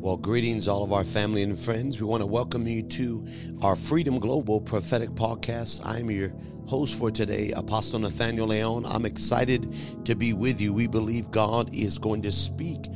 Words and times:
Well, 0.00 0.16
greetings, 0.16 0.68
all 0.68 0.84
of 0.84 0.92
our 0.92 1.02
family 1.02 1.42
and 1.42 1.58
friends. 1.58 2.00
We 2.00 2.06
want 2.06 2.20
to 2.20 2.26
welcome 2.26 2.68
you 2.68 2.84
to 2.84 3.26
our 3.62 3.74
Freedom 3.74 4.20
Global 4.20 4.60
Prophetic 4.60 5.10
Podcast. 5.10 5.80
I'm 5.84 6.08
your 6.08 6.32
host 6.68 6.96
for 6.96 7.10
today, 7.10 7.50
Apostle 7.56 7.98
Nathaniel 7.98 8.46
Leon. 8.46 8.86
I'm 8.86 9.04
excited 9.04 9.74
to 10.04 10.14
be 10.14 10.34
with 10.34 10.60
you. 10.60 10.72
We 10.72 10.86
believe 10.86 11.32
God 11.32 11.74
is 11.74 11.98
going 11.98 12.22
to 12.22 12.30
speak 12.30 12.86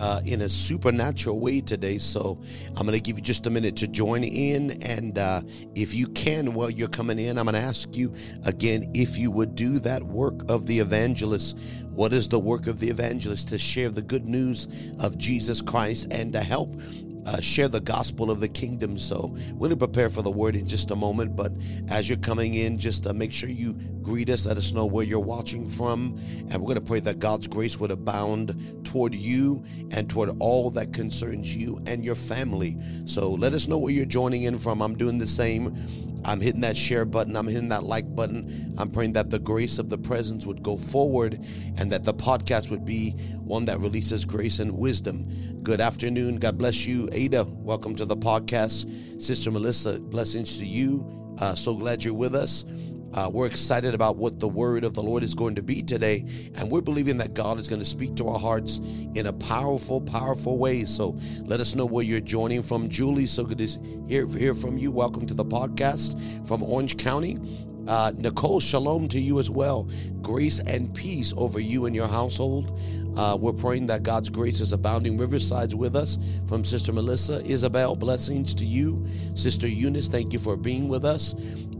uh, 0.00 0.20
in 0.24 0.40
a 0.40 0.48
supernatural 0.48 1.38
way 1.40 1.60
today. 1.60 1.98
So 1.98 2.40
I'm 2.68 2.86
going 2.86 2.98
to 2.98 3.00
give 3.00 3.18
you 3.18 3.22
just 3.22 3.46
a 3.46 3.50
minute 3.50 3.76
to 3.76 3.86
join 3.86 4.24
in. 4.24 4.82
And 4.82 5.18
uh, 5.18 5.42
if 5.74 5.94
you 5.94 6.06
can, 6.08 6.54
while 6.54 6.70
you're 6.70 6.88
coming 6.88 7.18
in, 7.18 7.38
I'm 7.38 7.44
going 7.44 7.54
to 7.54 7.60
ask 7.60 7.94
you 7.94 8.14
again 8.44 8.90
if 8.94 9.18
you 9.18 9.30
would 9.30 9.54
do 9.54 9.78
that 9.80 10.02
work 10.02 10.50
of 10.50 10.66
the 10.66 10.78
evangelist. 10.78 11.58
What 12.00 12.14
is 12.14 12.28
the 12.28 12.38
work 12.40 12.66
of 12.66 12.80
the 12.80 12.88
evangelist? 12.88 13.50
To 13.50 13.58
share 13.58 13.90
the 13.90 14.00
good 14.00 14.26
news 14.26 14.66
of 15.00 15.18
Jesus 15.18 15.60
Christ 15.60 16.08
and 16.10 16.32
to 16.32 16.40
help 16.40 16.80
uh, 17.26 17.42
share 17.42 17.68
the 17.68 17.78
gospel 17.78 18.30
of 18.30 18.40
the 18.40 18.48
kingdom. 18.48 18.96
So 18.96 19.36
we're 19.52 19.68
going 19.68 19.70
to 19.72 19.76
prepare 19.76 20.08
for 20.08 20.22
the 20.22 20.30
word 20.30 20.56
in 20.56 20.66
just 20.66 20.90
a 20.90 20.96
moment. 20.96 21.36
But 21.36 21.52
as 21.88 22.08
you're 22.08 22.16
coming 22.16 22.54
in, 22.54 22.78
just 22.78 23.06
uh, 23.06 23.12
make 23.12 23.34
sure 23.34 23.50
you 23.50 23.74
greet 24.00 24.30
us. 24.30 24.46
Let 24.46 24.56
us 24.56 24.72
know 24.72 24.86
where 24.86 25.04
you're 25.04 25.20
watching 25.20 25.68
from. 25.68 26.16
And 26.48 26.54
we're 26.54 26.68
going 26.68 26.80
to 26.80 26.86
pray 26.86 27.00
that 27.00 27.18
God's 27.18 27.46
grace 27.46 27.78
would 27.78 27.90
abound 27.90 28.80
toward 28.86 29.14
you 29.14 29.62
and 29.90 30.08
toward 30.08 30.30
all 30.38 30.70
that 30.70 30.94
concerns 30.94 31.54
you 31.54 31.82
and 31.86 32.02
your 32.02 32.14
family. 32.14 32.78
So 33.04 33.30
let 33.30 33.52
us 33.52 33.68
know 33.68 33.76
where 33.76 33.92
you're 33.92 34.06
joining 34.06 34.44
in 34.44 34.58
from. 34.58 34.80
I'm 34.80 34.96
doing 34.96 35.18
the 35.18 35.28
same. 35.28 36.08
I'm 36.24 36.40
hitting 36.40 36.60
that 36.62 36.76
share 36.76 37.04
button. 37.04 37.36
I'm 37.36 37.46
hitting 37.46 37.68
that 37.68 37.84
like 37.84 38.14
button. 38.14 38.74
I'm 38.78 38.90
praying 38.90 39.12
that 39.12 39.30
the 39.30 39.38
grace 39.38 39.78
of 39.78 39.88
the 39.88 39.98
presence 39.98 40.46
would 40.46 40.62
go 40.62 40.76
forward 40.76 41.44
and 41.76 41.90
that 41.92 42.04
the 42.04 42.14
podcast 42.14 42.70
would 42.70 42.84
be 42.84 43.10
one 43.42 43.64
that 43.66 43.80
releases 43.80 44.24
grace 44.24 44.58
and 44.58 44.72
wisdom. 44.72 45.60
Good 45.62 45.80
afternoon. 45.80 46.36
God 46.36 46.58
bless 46.58 46.86
you. 46.86 47.08
Ada, 47.12 47.44
welcome 47.44 47.94
to 47.96 48.04
the 48.04 48.16
podcast. 48.16 49.20
Sister 49.20 49.50
Melissa, 49.50 49.98
blessings 49.98 50.58
to 50.58 50.66
you. 50.66 51.34
Uh, 51.38 51.54
so 51.54 51.74
glad 51.74 52.04
you're 52.04 52.14
with 52.14 52.34
us. 52.34 52.64
Uh, 53.12 53.28
we're 53.32 53.46
excited 53.46 53.92
about 53.92 54.16
what 54.16 54.38
the 54.38 54.46
word 54.46 54.84
of 54.84 54.94
the 54.94 55.02
Lord 55.02 55.24
is 55.24 55.34
going 55.34 55.56
to 55.56 55.62
be 55.62 55.82
today, 55.82 56.24
and 56.54 56.70
we're 56.70 56.80
believing 56.80 57.16
that 57.16 57.34
God 57.34 57.58
is 57.58 57.66
going 57.66 57.80
to 57.80 57.86
speak 57.86 58.14
to 58.16 58.28
our 58.28 58.38
hearts 58.38 58.76
in 59.14 59.26
a 59.26 59.32
powerful, 59.32 60.00
powerful 60.00 60.58
way. 60.58 60.84
So 60.84 61.18
let 61.42 61.58
us 61.58 61.74
know 61.74 61.86
where 61.86 62.04
you're 62.04 62.20
joining 62.20 62.62
from. 62.62 62.88
Julie, 62.88 63.26
so 63.26 63.44
good 63.44 63.58
to 63.58 63.66
hear, 64.08 64.28
hear 64.28 64.54
from 64.54 64.78
you. 64.78 64.92
Welcome 64.92 65.26
to 65.26 65.34
the 65.34 65.44
podcast 65.44 66.46
from 66.46 66.62
Orange 66.62 66.98
County. 66.98 67.40
Uh, 67.88 68.12
Nicole, 68.16 68.60
shalom 68.60 69.08
to 69.08 69.18
you 69.18 69.40
as 69.40 69.50
well. 69.50 69.88
Grace 70.22 70.60
and 70.60 70.94
peace 70.94 71.34
over 71.36 71.58
you 71.58 71.86
and 71.86 71.96
your 71.96 72.06
household. 72.06 72.78
Uh, 73.16 73.36
we're 73.40 73.52
praying 73.52 73.86
that 73.86 74.02
God's 74.02 74.30
grace 74.30 74.60
is 74.60 74.72
abounding. 74.72 75.16
Riverside's 75.16 75.74
with 75.74 75.96
us 75.96 76.18
from 76.46 76.64
Sister 76.64 76.92
Melissa. 76.92 77.44
Isabel, 77.44 77.96
blessings 77.96 78.54
to 78.54 78.64
you. 78.64 79.06
Sister 79.34 79.66
Eunice, 79.66 80.08
thank 80.08 80.32
you 80.32 80.38
for 80.38 80.56
being 80.56 80.88
with 80.88 81.04
us. 81.04 81.34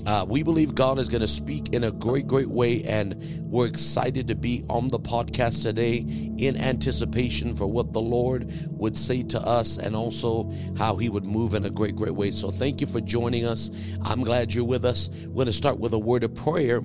Uh, 0.06 0.25
we 0.28 0.42
believe 0.42 0.75
God 0.75 0.98
is 0.98 1.09
going 1.09 1.20
to 1.20 1.28
speak 1.28 1.75
in 1.75 1.84
a 1.84 1.91
great, 1.91 2.27
great 2.27 2.48
way, 2.48 2.83
and 2.84 3.17
we're 3.50 3.67
excited 3.67 4.28
to 4.28 4.34
be 4.34 4.64
on 4.69 4.89
the 4.89 4.98
podcast 4.98 5.62
today 5.62 5.98
in 6.39 6.56
anticipation 6.56 7.55
for 7.55 7.67
what 7.67 7.92
the 7.92 8.00
Lord 8.00 8.50
would 8.70 8.97
say 8.97 9.22
to 9.25 9.41
us 9.41 9.77
and 9.77 9.94
also 9.94 10.50
how 10.78 10.97
He 10.97 11.09
would 11.09 11.27
move 11.27 11.55
in 11.55 11.65
a 11.67 11.70
great, 11.70 11.97
great 11.97 12.15
way. 12.15 12.31
So, 12.31 12.50
thank 12.50 12.81
you 12.81 12.87
for 12.87 13.00
joining 13.00 13.44
us. 13.44 13.70
I'm 14.03 14.22
glad 14.22 14.55
you're 14.55 14.65
with 14.65 14.84
us. 14.84 15.11
We're 15.27 15.34
going 15.34 15.47
to 15.47 15.53
start 15.53 15.78
with 15.78 15.92
a 15.92 15.98
word 15.98 16.25
of 16.25 16.34
prayer. 16.34 16.83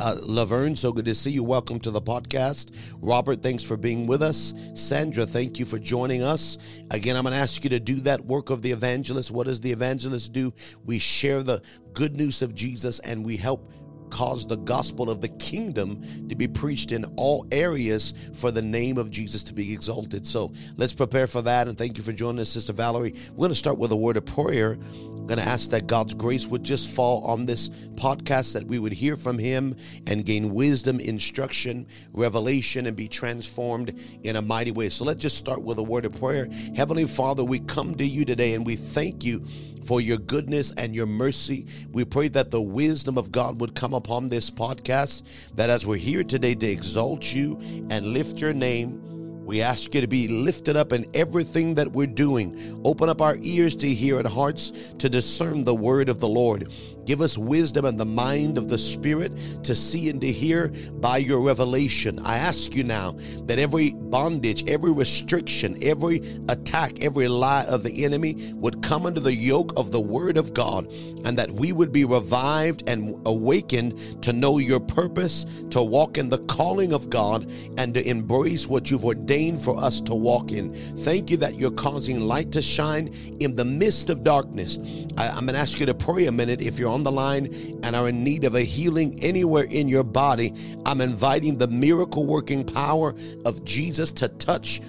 Uh, 0.00 0.16
Laverne, 0.22 0.74
so 0.74 0.90
good 0.92 1.04
to 1.04 1.14
see 1.14 1.30
you. 1.30 1.44
Welcome 1.44 1.78
to 1.80 1.90
the 1.90 2.00
podcast. 2.00 2.74
Robert, 3.00 3.42
thanks 3.42 3.62
for 3.62 3.76
being 3.76 4.06
with 4.06 4.22
us. 4.22 4.54
Sandra, 4.74 5.26
thank 5.26 5.58
you 5.58 5.66
for 5.66 5.78
joining 5.78 6.22
us. 6.22 6.56
Again, 6.90 7.14
I'm 7.14 7.24
going 7.24 7.34
to 7.34 7.38
ask 7.38 7.62
you 7.62 7.70
to 7.70 7.80
do 7.80 7.96
that 7.96 8.24
work 8.24 8.50
of 8.50 8.62
the 8.62 8.72
evangelist. 8.72 9.30
What 9.30 9.46
does 9.46 9.60
the 9.60 9.70
evangelist 9.70 10.32
do? 10.32 10.52
We 10.84 10.98
share 10.98 11.42
the 11.42 11.62
good 11.92 12.16
news 12.16 12.40
of 12.40 12.54
Jesus 12.54 13.00
and 13.00 13.24
we 13.24 13.36
help 13.36 13.70
cause 14.12 14.46
the 14.46 14.56
gospel 14.58 15.10
of 15.10 15.20
the 15.20 15.28
kingdom 15.28 16.28
to 16.28 16.34
be 16.34 16.46
preached 16.46 16.92
in 16.92 17.04
all 17.16 17.46
areas 17.50 18.12
for 18.34 18.50
the 18.50 18.60
name 18.60 18.98
of 18.98 19.10
Jesus 19.10 19.42
to 19.44 19.54
be 19.54 19.72
exalted. 19.72 20.26
So 20.26 20.52
let's 20.76 20.92
prepare 20.92 21.26
for 21.26 21.42
that. 21.42 21.66
And 21.66 21.78
thank 21.78 21.96
you 21.96 22.04
for 22.04 22.12
joining 22.12 22.40
us, 22.40 22.50
Sister 22.50 22.72
Valerie. 22.74 23.14
We're 23.30 23.36
going 23.36 23.50
to 23.50 23.54
start 23.54 23.78
with 23.78 23.90
a 23.90 23.96
word 23.96 24.16
of 24.16 24.26
prayer. 24.26 24.78
I'm 25.22 25.28
going 25.28 25.38
to 25.38 25.48
ask 25.48 25.70
that 25.70 25.86
God's 25.86 26.14
grace 26.14 26.48
would 26.48 26.64
just 26.64 26.90
fall 26.90 27.22
on 27.22 27.46
this 27.46 27.68
podcast, 27.68 28.54
that 28.54 28.66
we 28.66 28.80
would 28.80 28.92
hear 28.92 29.14
from 29.14 29.38
Him 29.38 29.76
and 30.08 30.24
gain 30.24 30.52
wisdom, 30.52 30.98
instruction, 30.98 31.86
revelation, 32.12 32.86
and 32.86 32.96
be 32.96 33.06
transformed 33.06 33.96
in 34.24 34.34
a 34.34 34.42
mighty 34.42 34.72
way. 34.72 34.88
So 34.88 35.04
let's 35.04 35.22
just 35.22 35.38
start 35.38 35.62
with 35.62 35.78
a 35.78 35.82
word 35.84 36.06
of 36.06 36.18
prayer. 36.18 36.48
Heavenly 36.74 37.04
Father, 37.04 37.44
we 37.44 37.60
come 37.60 37.94
to 37.94 38.04
you 38.04 38.24
today 38.24 38.54
and 38.54 38.66
we 38.66 38.74
thank 38.74 39.22
you 39.22 39.46
for 39.84 40.00
your 40.00 40.18
goodness 40.18 40.72
and 40.76 40.92
your 40.92 41.06
mercy. 41.06 41.68
We 41.92 42.04
pray 42.04 42.26
that 42.30 42.50
the 42.50 42.60
wisdom 42.60 43.16
of 43.16 43.30
God 43.30 43.60
would 43.60 43.76
come 43.76 43.94
upon 43.94 44.26
this 44.26 44.50
podcast, 44.50 45.22
that 45.54 45.70
as 45.70 45.86
we're 45.86 45.98
here 45.98 46.24
today 46.24 46.56
to 46.56 46.66
exalt 46.66 47.32
you 47.32 47.60
and 47.90 48.08
lift 48.08 48.40
your 48.40 48.54
name, 48.54 49.11
we 49.44 49.60
ask 49.60 49.94
you 49.94 50.00
to 50.00 50.06
be 50.06 50.28
lifted 50.28 50.76
up 50.76 50.92
in 50.92 51.06
everything 51.14 51.74
that 51.74 51.92
we're 51.92 52.06
doing. 52.06 52.80
Open 52.84 53.08
up 53.08 53.20
our 53.20 53.36
ears 53.42 53.74
to 53.76 53.88
hear 53.88 54.18
and 54.18 54.26
hearts 54.26 54.70
to 54.98 55.08
discern 55.08 55.64
the 55.64 55.74
word 55.74 56.08
of 56.08 56.20
the 56.20 56.28
Lord. 56.28 56.72
Give 57.04 57.20
us 57.20 57.36
wisdom 57.36 57.84
and 57.84 57.98
the 57.98 58.06
mind 58.06 58.58
of 58.58 58.68
the 58.68 58.78
Spirit 58.78 59.32
to 59.64 59.74
see 59.74 60.08
and 60.08 60.20
to 60.20 60.30
hear 60.30 60.68
by 60.94 61.18
your 61.18 61.40
revelation. 61.40 62.18
I 62.20 62.36
ask 62.38 62.74
you 62.74 62.84
now 62.84 63.16
that 63.46 63.58
every 63.58 63.92
bondage, 63.92 64.68
every 64.68 64.92
restriction, 64.92 65.76
every 65.82 66.22
attack, 66.48 67.02
every 67.02 67.28
lie 67.28 67.64
of 67.64 67.82
the 67.82 68.04
enemy 68.04 68.52
would 68.54 68.82
come 68.82 69.06
under 69.06 69.20
the 69.20 69.34
yoke 69.34 69.72
of 69.76 69.90
the 69.90 70.00
Word 70.00 70.36
of 70.36 70.54
God 70.54 70.86
and 71.24 71.38
that 71.38 71.50
we 71.50 71.72
would 71.72 71.92
be 71.92 72.04
revived 72.04 72.88
and 72.88 73.20
awakened 73.26 74.22
to 74.22 74.32
know 74.32 74.58
your 74.58 74.80
purpose, 74.80 75.46
to 75.70 75.82
walk 75.82 76.18
in 76.18 76.28
the 76.28 76.38
calling 76.38 76.92
of 76.92 77.10
God, 77.10 77.50
and 77.78 77.94
to 77.94 78.08
embrace 78.08 78.66
what 78.66 78.90
you've 78.90 79.04
ordained 79.04 79.62
for 79.62 79.76
us 79.76 80.00
to 80.02 80.14
walk 80.14 80.52
in. 80.52 80.74
Thank 80.74 81.30
you 81.30 81.36
that 81.38 81.54
you're 81.56 81.70
causing 81.70 82.20
light 82.20 82.52
to 82.52 82.62
shine 82.62 83.08
in 83.40 83.54
the 83.54 83.64
midst 83.64 84.10
of 84.10 84.24
darkness. 84.24 84.78
I, 85.16 85.26
am 85.28 85.46
going 85.46 85.54
to 85.54 85.58
ask 85.58 85.80
you 85.80 85.86
to 85.86 85.94
pray 85.94 86.26
a 86.26 86.32
minute 86.32 86.60
if 86.60 86.78
you're 86.78 86.91
on 86.92 87.02
the 87.02 87.10
line 87.12 87.80
and 87.82 87.96
are 87.96 88.08
in 88.08 88.22
need 88.22 88.44
of 88.44 88.54
a 88.54 88.60
healing 88.60 89.18
anywhere 89.22 89.64
in 89.64 89.88
your 89.88 90.04
body, 90.04 90.52
I'm 90.86 91.00
inviting 91.00 91.58
the 91.58 91.68
miracle 91.68 92.26
working 92.26 92.64
power 92.64 93.14
of 93.44 93.64
Jesus 93.64 94.12
to 94.12 94.28
touch 94.28 94.80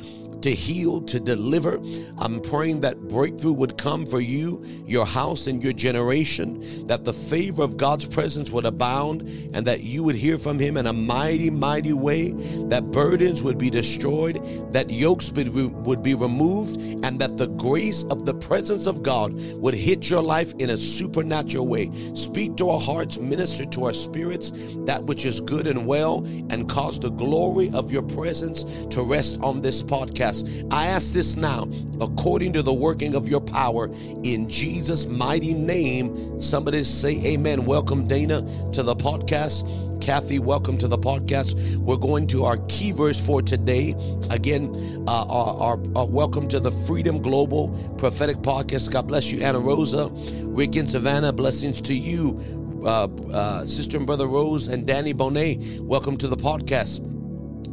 to 0.43 0.51
heal, 0.51 1.01
to 1.01 1.19
deliver. 1.19 1.79
I'm 2.17 2.41
praying 2.41 2.81
that 2.81 3.07
breakthrough 3.07 3.53
would 3.53 3.77
come 3.77 4.05
for 4.05 4.19
you, 4.19 4.63
your 4.85 5.05
house, 5.05 5.47
and 5.47 5.63
your 5.63 5.73
generation, 5.73 6.85
that 6.87 7.05
the 7.05 7.13
favor 7.13 7.63
of 7.63 7.77
God's 7.77 8.07
presence 8.07 8.51
would 8.51 8.65
abound, 8.65 9.21
and 9.53 9.65
that 9.65 9.83
you 9.83 10.03
would 10.03 10.15
hear 10.15 10.37
from 10.37 10.59
Him 10.59 10.77
in 10.77 10.87
a 10.87 10.93
mighty, 10.93 11.49
mighty 11.49 11.93
way, 11.93 12.31
that 12.67 12.91
burdens 12.91 13.41
would 13.41 13.57
be 13.57 13.69
destroyed, 13.69 14.35
that 14.71 14.89
yokes 14.89 15.31
would 15.31 16.03
be 16.03 16.13
removed, 16.13 16.75
and 17.05 17.19
that 17.19 17.37
the 17.37 17.47
grace 17.47 18.03
of 18.05 18.25
the 18.25 18.33
presence 18.33 18.85
of 18.85 19.01
God 19.01 19.33
would 19.55 19.73
hit 19.73 20.09
your 20.09 20.21
life 20.21 20.53
in 20.59 20.71
a 20.71 20.77
supernatural 20.77 21.67
way. 21.67 21.89
Speak 22.15 22.57
to 22.57 22.69
our 22.69 22.79
hearts, 22.79 23.17
minister 23.17 23.65
to 23.65 23.85
our 23.85 23.93
spirits 23.93 24.51
that 24.85 25.03
which 25.05 25.25
is 25.25 25.39
good 25.39 25.67
and 25.67 25.87
well, 25.87 26.25
and 26.49 26.67
cause 26.67 26.99
the 26.99 27.11
glory 27.11 27.71
of 27.73 27.91
your 27.91 28.03
presence 28.03 28.63
to 28.87 29.01
rest 29.01 29.39
on 29.41 29.61
this 29.61 29.81
podcast. 29.81 30.32
I 30.71 30.87
ask 30.87 31.13
this 31.13 31.35
now, 31.35 31.69
according 32.01 32.53
to 32.53 32.63
the 32.63 32.73
working 32.73 33.13
of 33.13 33.27
your 33.27 33.41
power, 33.41 33.91
in 34.23 34.49
Jesus' 34.49 35.05
mighty 35.05 35.53
name. 35.53 36.41
Somebody 36.41 36.83
say 36.85 37.21
amen. 37.25 37.65
Welcome, 37.65 38.07
Dana, 38.07 38.41
to 38.71 38.81
the 38.81 38.95
podcast. 38.95 39.63
Kathy, 40.01 40.39
welcome 40.39 40.77
to 40.79 40.87
the 40.87 40.97
podcast. 40.97 41.77
We're 41.77 41.97
going 41.97 42.27
to 42.27 42.45
our 42.45 42.57
key 42.67 42.91
verse 42.91 43.23
for 43.23 43.41
today. 43.41 43.95
Again, 44.29 45.05
uh, 45.07 45.25
our, 45.29 45.57
our, 45.57 45.83
our, 45.95 46.07
welcome 46.07 46.47
to 46.49 46.59
the 46.59 46.71
Freedom 46.71 47.21
Global 47.21 47.69
Prophetic 47.97 48.37
Podcast. 48.37 48.91
God 48.91 49.07
bless 49.07 49.31
you, 49.31 49.41
Anna 49.41 49.59
Rosa, 49.59 50.09
Rick 50.43 50.75
and 50.75 50.89
Savannah. 50.89 51.31
Blessings 51.31 51.79
to 51.81 51.93
you. 51.93 52.41
Uh, 52.85 53.07
uh, 53.31 53.65
Sister 53.65 53.95
and 53.95 54.05
Brother 54.05 54.27
Rose 54.27 54.67
and 54.67 54.85
Danny 54.85 55.13
Bonet, 55.13 55.79
welcome 55.79 56.17
to 56.17 56.27
the 56.27 56.35
podcast. 56.35 56.99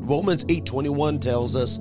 Romans 0.08 0.44
8:21 0.44 1.20
tells 1.20 1.56
us 1.56 1.78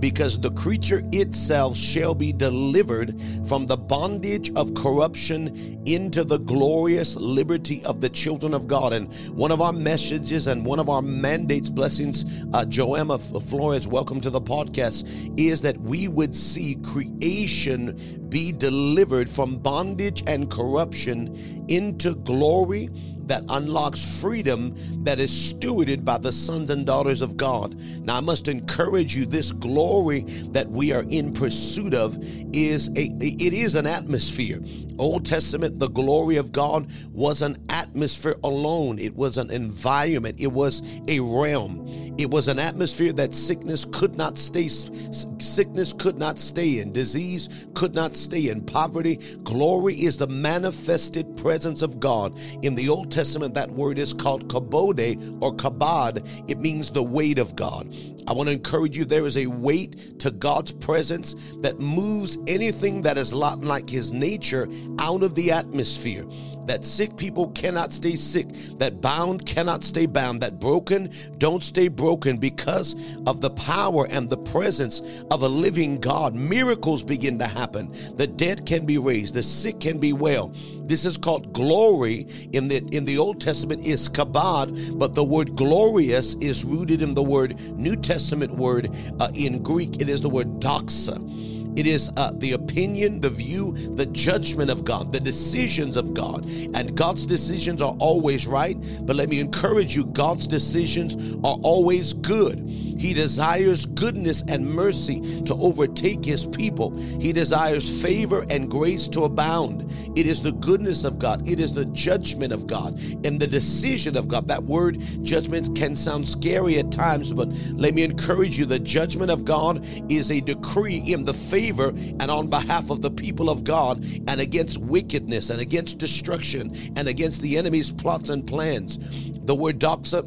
because 0.00 0.40
the 0.40 0.50
creature 0.52 1.02
itself 1.12 1.76
shall 1.76 2.14
be 2.14 2.32
delivered 2.32 3.20
from 3.46 3.66
the 3.66 3.76
bondage 3.76 4.50
of 4.56 4.74
corruption 4.74 5.80
into 5.86 6.24
the 6.24 6.38
glorious 6.38 7.14
liberty 7.16 7.84
of 7.84 8.00
the 8.00 8.08
children 8.08 8.54
of 8.54 8.66
God. 8.66 8.92
And 8.92 9.12
one 9.36 9.52
of 9.52 9.60
our 9.60 9.72
messages 9.72 10.46
and 10.46 10.64
one 10.64 10.80
of 10.80 10.88
our 10.88 11.02
mandates, 11.02 11.68
blessings, 11.68 12.24
uh, 12.52 12.64
Joemma 12.64 13.20
Flores, 13.48 13.86
welcome 13.86 14.20
to 14.22 14.30
the 14.30 14.40
podcast, 14.40 15.06
is 15.38 15.60
that 15.62 15.78
we 15.78 16.08
would 16.08 16.34
see 16.34 16.76
creation 16.76 18.26
be 18.30 18.52
delivered 18.52 19.28
from 19.28 19.58
bondage 19.58 20.22
and 20.26 20.50
corruption 20.50 21.64
into 21.68 22.14
glory 22.14 22.88
that 23.30 23.44
unlocks 23.48 24.20
freedom 24.20 24.74
that 25.04 25.20
is 25.20 25.30
stewarded 25.30 26.04
by 26.04 26.18
the 26.18 26.32
sons 26.32 26.68
and 26.68 26.84
daughters 26.84 27.20
of 27.20 27.36
God. 27.36 27.78
Now, 28.04 28.16
I 28.16 28.20
must 28.20 28.48
encourage 28.48 29.14
you 29.14 29.24
this 29.24 29.52
glory 29.52 30.22
that 30.50 30.68
we 30.68 30.92
are 30.92 31.04
in 31.08 31.32
pursuit 31.32 31.94
of 31.94 32.18
is 32.52 32.88
a 32.88 33.08
it 33.20 33.54
is 33.54 33.76
an 33.76 33.86
atmosphere. 33.86 34.60
Old 34.98 35.24
Testament, 35.24 35.78
the 35.78 35.88
glory 35.88 36.36
of 36.38 36.50
God 36.50 36.90
was 37.12 37.40
an 37.40 37.56
atmosphere 37.68 38.34
alone. 38.42 38.98
It 38.98 39.14
was 39.14 39.38
an 39.38 39.50
environment. 39.50 40.40
It 40.40 40.48
was 40.48 40.82
a 41.08 41.20
realm. 41.20 42.09
It 42.20 42.30
was 42.30 42.48
an 42.48 42.58
atmosphere 42.58 43.14
that 43.14 43.32
sickness 43.32 43.86
could 43.90 44.14
not 44.14 44.36
stay 44.36 44.68
sickness 44.68 45.94
could 45.94 46.18
not 46.18 46.38
stay 46.38 46.80
in. 46.80 46.92
Disease 46.92 47.48
could 47.72 47.94
not 47.94 48.14
stay 48.14 48.50
in. 48.50 48.60
Poverty, 48.60 49.16
glory 49.42 49.94
is 49.94 50.18
the 50.18 50.26
manifested 50.26 51.34
presence 51.38 51.80
of 51.80 51.98
God. 51.98 52.38
In 52.60 52.74
the 52.74 52.90
Old 52.90 53.10
Testament, 53.10 53.54
that 53.54 53.70
word 53.70 53.98
is 53.98 54.12
called 54.12 54.48
kabode 54.48 55.38
or 55.40 55.54
kabod. 55.54 56.28
It 56.46 56.58
means 56.58 56.90
the 56.90 57.02
weight 57.02 57.38
of 57.38 57.56
God. 57.56 57.88
I 58.28 58.34
want 58.34 58.48
to 58.48 58.52
encourage 58.52 58.98
you 58.98 59.06
there 59.06 59.24
is 59.24 59.38
a 59.38 59.46
weight 59.46 60.20
to 60.20 60.30
God's 60.30 60.72
presence 60.72 61.34
that 61.62 61.80
moves 61.80 62.36
anything 62.46 63.00
that 63.00 63.16
is 63.16 63.32
not 63.32 63.64
like 63.64 63.88
his 63.88 64.12
nature 64.12 64.68
out 64.98 65.22
of 65.22 65.34
the 65.34 65.52
atmosphere 65.52 66.26
that 66.66 66.84
sick 66.84 67.16
people 67.16 67.48
cannot 67.48 67.90
stay 67.90 68.14
sick, 68.14 68.46
that 68.78 69.00
bound 69.00 69.44
cannot 69.44 69.82
stay 69.82 70.06
bound, 70.06 70.40
that 70.40 70.60
broken 70.60 71.10
don't 71.38 71.64
stay 71.64 71.88
broken 71.88 72.09
because 72.16 72.94
of 73.26 73.40
the 73.40 73.50
power 73.50 74.06
and 74.10 74.28
the 74.28 74.36
presence 74.36 75.00
of 75.30 75.42
a 75.42 75.48
living 75.48 76.00
God. 76.00 76.34
Miracles 76.34 77.02
begin 77.02 77.38
to 77.38 77.46
happen. 77.46 77.94
The 78.16 78.26
dead 78.26 78.66
can 78.66 78.86
be 78.86 78.98
raised, 78.98 79.34
the 79.34 79.42
sick 79.42 79.80
can 79.80 79.98
be 79.98 80.12
well. 80.12 80.52
This 80.82 81.04
is 81.04 81.16
called 81.16 81.52
glory 81.52 82.26
in 82.52 82.68
the 82.68 82.78
in 82.92 83.04
the 83.04 83.18
Old 83.18 83.40
Testament 83.40 83.86
is 83.86 84.08
kabod, 84.08 84.98
but 84.98 85.14
the 85.14 85.24
word 85.24 85.56
glorious 85.56 86.34
is 86.34 86.64
rooted 86.64 87.02
in 87.02 87.14
the 87.14 87.22
word 87.22 87.60
New 87.76 87.96
Testament 87.96 88.54
word 88.54 88.90
uh, 89.20 89.30
in 89.34 89.62
Greek. 89.62 90.00
It 90.00 90.08
is 90.08 90.20
the 90.20 90.28
word 90.28 90.60
doxa. 90.60 91.59
It 91.76 91.86
is 91.86 92.10
uh, 92.16 92.32
the 92.34 92.52
opinion, 92.52 93.20
the 93.20 93.30
view, 93.30 93.72
the 93.94 94.06
judgment 94.06 94.70
of 94.70 94.84
God, 94.84 95.12
the 95.12 95.20
decisions 95.20 95.96
of 95.96 96.14
God. 96.14 96.44
And 96.74 96.96
God's 96.96 97.24
decisions 97.24 97.80
are 97.80 97.94
always 97.98 98.46
right. 98.46 98.76
But 99.02 99.16
let 99.16 99.28
me 99.28 99.40
encourage 99.40 99.94
you 99.94 100.06
God's 100.06 100.46
decisions 100.46 101.36
are 101.44 101.56
always 101.62 102.12
good. 102.12 102.58
He 102.68 103.14
desires 103.14 103.86
goodness 103.86 104.42
and 104.46 104.68
mercy 104.68 105.42
to 105.42 105.54
overtake 105.54 106.22
his 106.24 106.44
people. 106.46 106.94
He 106.98 107.32
desires 107.32 108.02
favor 108.02 108.44
and 108.50 108.70
grace 108.70 109.08
to 109.08 109.24
abound. 109.24 109.90
It 110.16 110.26
is 110.26 110.42
the 110.42 110.52
goodness 110.52 111.04
of 111.04 111.18
God, 111.18 111.48
it 111.48 111.60
is 111.60 111.72
the 111.72 111.86
judgment 111.86 112.52
of 112.52 112.66
God, 112.66 113.00
and 113.24 113.40
the 113.40 113.46
decision 113.46 114.16
of 114.16 114.28
God. 114.28 114.48
That 114.48 114.64
word 114.64 115.00
judgment 115.22 115.74
can 115.74 115.96
sound 115.96 116.28
scary 116.28 116.78
at 116.78 116.92
times, 116.92 117.32
but 117.32 117.48
let 117.72 117.94
me 117.94 118.02
encourage 118.02 118.58
you 118.58 118.66
the 118.66 118.78
judgment 118.78 119.30
of 119.30 119.44
God 119.44 119.86
is 120.10 120.30
a 120.30 120.40
decree 120.40 121.02
in 121.06 121.24
the 121.24 121.32
favor 121.32 121.59
and 121.68 122.30
on 122.30 122.48
behalf 122.48 122.90
of 122.90 123.02
the 123.02 123.10
people 123.10 123.50
of 123.50 123.64
God 123.64 124.02
and 124.26 124.40
against 124.40 124.78
wickedness 124.78 125.50
and 125.50 125.60
against 125.60 125.98
destruction 125.98 126.74
and 126.96 127.06
against 127.06 127.42
the 127.42 127.58
enemy's 127.58 127.92
plots 127.92 128.30
and 128.30 128.46
plans. 128.46 128.98
The 129.44 129.54
word 129.54 129.78
doxa 129.78 130.24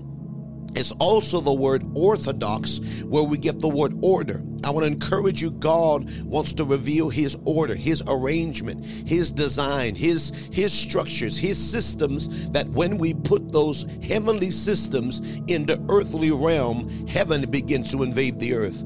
is 0.78 0.92
also 0.94 1.40
the 1.40 1.54
word 1.54 1.84
orthodox, 1.96 2.80
where 3.04 3.24
we 3.24 3.38
get 3.38 3.62
the 3.62 3.68
word 3.68 3.98
order. 4.02 4.44
I 4.64 4.72
want 4.72 4.86
to 4.86 4.92
encourage 4.92 5.42
you, 5.42 5.52
God 5.52 6.10
wants 6.24 6.54
to 6.54 6.66
reveal 6.66 7.10
his 7.10 7.38
order, 7.46 7.76
his 7.76 8.02
arrangement, 8.08 8.86
his 8.86 9.32
design, 9.32 9.96
his 9.96 10.32
his 10.52 10.72
structures, 10.72 11.38
his 11.38 11.58
systems, 11.58 12.50
that 12.50 12.70
when 12.70 12.98
we 12.98 13.14
put 13.14 13.52
those 13.52 13.86
heavenly 14.02 14.52
systems 14.52 15.20
in 15.48 15.66
the 15.66 15.84
earthly 15.90 16.32
realm, 16.32 16.90
heaven 17.08 17.50
begins 17.50 17.92
to 17.92 18.04
invade 18.04 18.40
the 18.40 18.54
earth. 18.54 18.84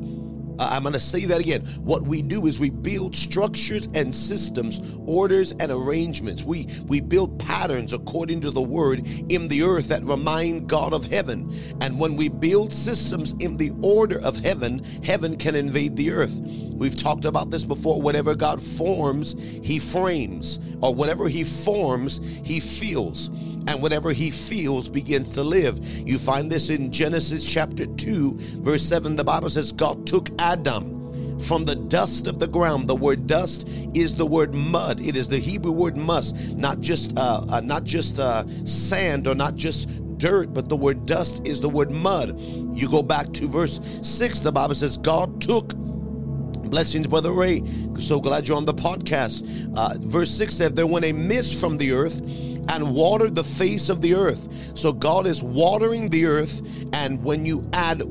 Uh, 0.59 0.69
I'm 0.71 0.83
going 0.83 0.93
to 0.93 0.99
say 0.99 1.25
that 1.25 1.39
again. 1.39 1.65
What 1.83 2.03
we 2.03 2.21
do 2.21 2.47
is 2.47 2.59
we 2.59 2.69
build 2.69 3.15
structures 3.15 3.87
and 3.93 4.13
systems, 4.13 4.81
orders 5.05 5.51
and 5.59 5.71
arrangements. 5.71 6.43
We 6.43 6.67
we 6.87 7.01
build 7.01 7.39
patterns 7.39 7.93
according 7.93 8.41
to 8.41 8.51
the 8.51 8.61
word 8.61 9.05
in 9.29 9.47
the 9.47 9.63
earth 9.63 9.87
that 9.89 10.03
remind 10.03 10.67
God 10.67 10.93
of 10.93 11.05
heaven. 11.05 11.53
And 11.81 11.99
when 11.99 12.15
we 12.15 12.29
build 12.29 12.73
systems 12.73 13.33
in 13.39 13.57
the 13.57 13.71
order 13.81 14.19
of 14.19 14.37
heaven, 14.37 14.83
heaven 15.03 15.37
can 15.37 15.55
invade 15.55 15.95
the 15.95 16.11
earth. 16.11 16.39
We've 16.39 16.97
talked 16.97 17.25
about 17.25 17.49
this 17.49 17.65
before. 17.65 18.01
Whatever 18.01 18.35
God 18.35 18.61
forms, 18.61 19.35
he 19.63 19.79
frames, 19.79 20.59
or 20.81 20.93
whatever 20.93 21.27
he 21.27 21.43
forms, 21.43 22.21
he 22.43 22.59
feels 22.59 23.29
and 23.67 23.81
whatever 23.81 24.11
he 24.11 24.31
feels 24.31 24.89
begins 24.89 25.31
to 25.31 25.43
live. 25.43 25.85
You 26.07 26.17
find 26.17 26.51
this 26.51 26.69
in 26.69 26.91
Genesis 26.91 27.47
chapter 27.47 27.85
2, 27.85 28.35
verse 28.61 28.83
7. 28.83 29.15
The 29.15 29.23
Bible 29.23 29.49
says, 29.49 29.71
God 29.71 30.07
took 30.07 30.29
Adam 30.39 30.97
from 31.39 31.65
the 31.65 31.75
dust 31.75 32.27
of 32.27 32.39
the 32.39 32.47
ground. 32.47 32.87
The 32.87 32.95
word 32.95 33.27
dust 33.27 33.67
is 33.93 34.15
the 34.15 34.25
word 34.25 34.53
mud. 34.53 35.01
It 35.01 35.15
is 35.15 35.27
the 35.27 35.37
Hebrew 35.37 35.71
word 35.71 35.97
must, 35.97 36.35
not 36.55 36.81
just 36.81 37.17
uh, 37.17 37.45
uh, 37.49 37.61
not 37.61 37.83
just 37.83 38.19
uh, 38.19 38.45
sand 38.65 39.27
or 39.27 39.35
not 39.35 39.55
just 39.55 39.89
dirt, 40.17 40.53
but 40.53 40.67
the 40.67 40.75
word 40.75 41.05
dust 41.05 41.45
is 41.45 41.61
the 41.61 41.69
word 41.69 41.91
mud. 41.91 42.39
You 42.73 42.89
go 42.89 43.03
back 43.03 43.33
to 43.33 43.47
verse 43.47 43.79
six. 44.01 44.39
The 44.39 44.51
Bible 44.51 44.75
says 44.75 44.97
God 44.97 45.41
took. 45.41 45.75
Blessings, 45.75 47.07
Brother 47.07 47.31
Ray. 47.31 47.63
So 47.97 48.19
glad 48.19 48.45
you're 48.45 48.57
on 48.57 48.65
the 48.65 48.73
podcast. 48.73 49.73
Uh, 49.77 49.93
verse 50.01 50.29
6 50.31 50.53
said, 50.53 50.75
There 50.75 50.85
went 50.85 51.05
a 51.05 51.13
mist 51.13 51.61
from 51.61 51.77
the 51.77 51.93
earth 51.93 52.21
and 52.69 52.93
watered 52.93 53.35
the 53.35 53.43
face 53.43 53.89
of 53.89 54.01
the 54.01 54.15
earth. 54.15 54.77
So 54.77 54.91
God 54.93 55.27
is 55.27 55.41
watering 55.43 56.09
the 56.09 56.25
earth, 56.25 56.61
and 56.93 57.23
when 57.23 57.45
you 57.45 57.67
add 57.73 58.03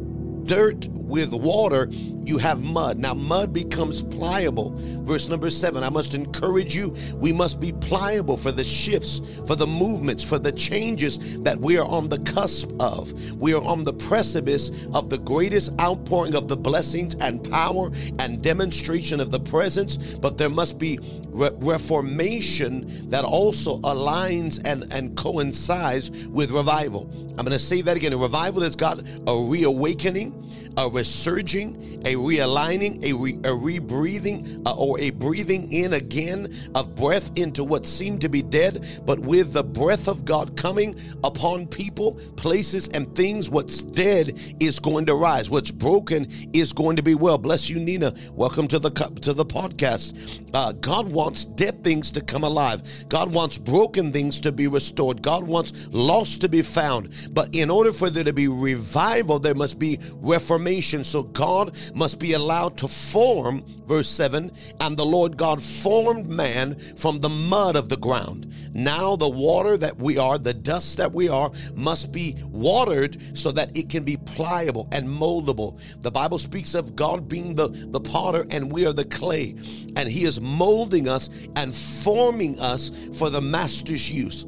dirt 0.45 0.89
with 0.89 1.33
water, 1.33 1.89
you 2.27 2.39
have 2.39 2.63
mud. 2.63 2.99
Now, 2.99 3.15
mud 3.15 3.53
becomes 3.53 4.03
pliable. 4.03 4.75
Verse 5.05 5.29
number 5.29 5.51
seven 5.51 5.85
I 5.85 5.89
must 5.89 6.15
encourage 6.15 6.75
you, 6.75 6.95
we 7.15 7.33
must 7.33 7.61
be 7.61 7.73
pliable 7.73 8.37
for 8.37 8.51
the 8.51 8.65
shifts, 8.65 9.21
for 9.47 9.55
the 9.55 9.67
movements, 9.67 10.23
for 10.23 10.39
the 10.39 10.53
changes 10.53 11.41
that 11.43 11.59
we 11.59 11.79
are 11.79 11.87
on 11.87 12.09
the 12.09 12.19
cusp 12.21 12.71
of. 12.81 13.13
We 13.35 13.55
are 13.55 13.63
on 13.63 13.85
the 13.85 13.93
precipice 13.93 14.71
of 14.93 15.11
the 15.11 15.19
greatest 15.19 15.73
outpouring 15.81 16.35
of 16.35 16.49
the 16.49 16.57
blessings 16.57 17.15
and 17.17 17.49
power 17.49 17.91
and 18.19 18.43
demonstration 18.43 19.21
of 19.21 19.31
the 19.31 19.41
presence, 19.41 19.97
but 19.97 20.37
there 20.37 20.51
must 20.51 20.79
be 20.79 20.99
re- 21.29 21.51
reformation 21.59 23.09
that 23.11 23.25
also 23.25 23.79
aligns 23.81 24.61
and, 24.65 24.93
and 24.93 25.17
coincides 25.17 26.27
with 26.29 26.51
revival. 26.51 27.09
I'm 27.39 27.45
going 27.45 27.51
to 27.53 27.59
say 27.59 27.83
that 27.83 27.97
again. 27.97 28.13
A 28.15 28.17
revival 28.17 28.63
has 28.63 28.75
got 28.75 29.01
a 29.27 29.47
reawakening 29.49 30.43
a 30.77 30.89
resurging, 30.89 32.03
a 32.05 32.16
realigning, 32.17 33.03
a, 33.05 33.13
re, 33.15 33.33
a 33.45 33.55
rebreathing, 33.57 34.67
uh, 34.67 34.75
or 34.77 34.99
a 35.01 35.11
breathing 35.11 35.73
in 35.73 35.95
again 35.95 36.55
of 36.75 36.95
breath 36.95 37.31
into 37.37 37.65
what 37.65 37.87
seemed 37.87 38.21
to 38.23 38.29
be 38.29 38.43
dead, 38.43 38.87
but 39.05 39.19
with 39.21 39.53
the 39.53 39.65
breath 39.65 40.09
of 40.09 40.25
God 40.25 40.57
coming 40.57 40.99
upon 41.25 41.67
people, 41.67 42.15
places, 42.37 42.89
and 42.89 43.15
things, 43.15 43.51
what's 43.51 43.83
dead 43.83 44.39
is 44.61 44.79
going 44.79 45.07
to 45.07 45.15
rise. 45.15 45.51
What's 45.51 45.71
broken 45.71 46.27
is 46.53 46.73
going 46.73 46.97
to 46.97 47.03
be 47.03 47.15
well. 47.15 47.39
Bless 47.39 47.69
you, 47.69 47.79
Nina. 47.79 48.13
Welcome 48.33 48.69
to 48.69 48.79
the 48.79 48.91
to 48.91 49.33
the 49.33 49.45
podcast. 49.45 50.15
Uh, 50.55 50.73
God 50.73 51.09
wants 51.09 51.45
dead 51.45 51.83
things 51.83 52.11
to 52.13 52.21
come 52.21 52.45
alive. 52.45 52.83
God 53.09 53.33
wants 53.33 53.59
broken 53.59 54.13
things 54.13 54.41
to 54.41 54.53
be 54.53 54.69
restored. 54.69 55.23
God 55.23 55.45
wants 55.45 55.89
lost 55.91 56.41
to 56.43 56.49
be 56.49 56.63
found. 56.63 57.15
But 57.31 57.55
in 57.55 57.71
order 57.71 57.93
for 57.93 58.11
there 58.11 58.25
to 58.25 58.33
be 58.33 58.49
revival, 58.49 59.39
there 59.39 59.55
must 59.55 59.79
be 59.79 59.99
reformation. 60.15 61.05
So 61.05 61.23
God 61.23 61.77
must 61.95 62.06
be 62.15 62.35
allowed 62.35 62.77
to 62.79 62.89
form, 62.89 63.65
verse 63.87 64.09
7, 64.09 64.53
and 64.81 64.97
the 64.97 65.05
Lord 65.05 65.37
God 65.37 65.63
formed 65.63 66.29
man 66.29 66.79
from 66.97 67.21
the 67.21 67.29
mud 67.29 67.77
of 67.77 67.89
the 67.89 67.97
ground. 67.97 68.53
Now 68.75 69.17
the 69.17 69.29
water 69.29 69.77
that 69.77 69.97
we 69.97 70.19
are, 70.19 70.39
the 70.39 70.55
dust 70.55 70.97
that 70.99 71.13
we 71.13 71.29
are, 71.29 71.51
must 71.75 72.13
be 72.13 72.37
watered 72.45 73.17
so 73.37 73.51
that 73.53 73.77
it 73.77 73.89
can 73.89 74.05
be 74.05 74.17
pliable 74.17 74.89
and 74.93 75.09
moldable. 75.09 75.81
The 76.03 76.11
Bible 76.11 76.39
speaks 76.39 76.75
of 76.75 76.97
God 76.97 77.29
being 77.29 77.55
the, 77.55 77.69
the 77.69 78.01
potter 78.01 78.47
and 78.51 78.71
we 78.71 78.87
are 78.87 78.93
the 78.93 79.05
clay. 79.05 79.57
And 79.97 80.09
He 80.09 80.25
is 80.25 80.41
molding 80.41 81.09
us 81.09 81.31
and 81.57 81.75
forming 81.75 82.61
us 82.61 82.91
for 83.15 83.31
the 83.31 83.41
master's 83.41 84.11
use. 84.11 84.45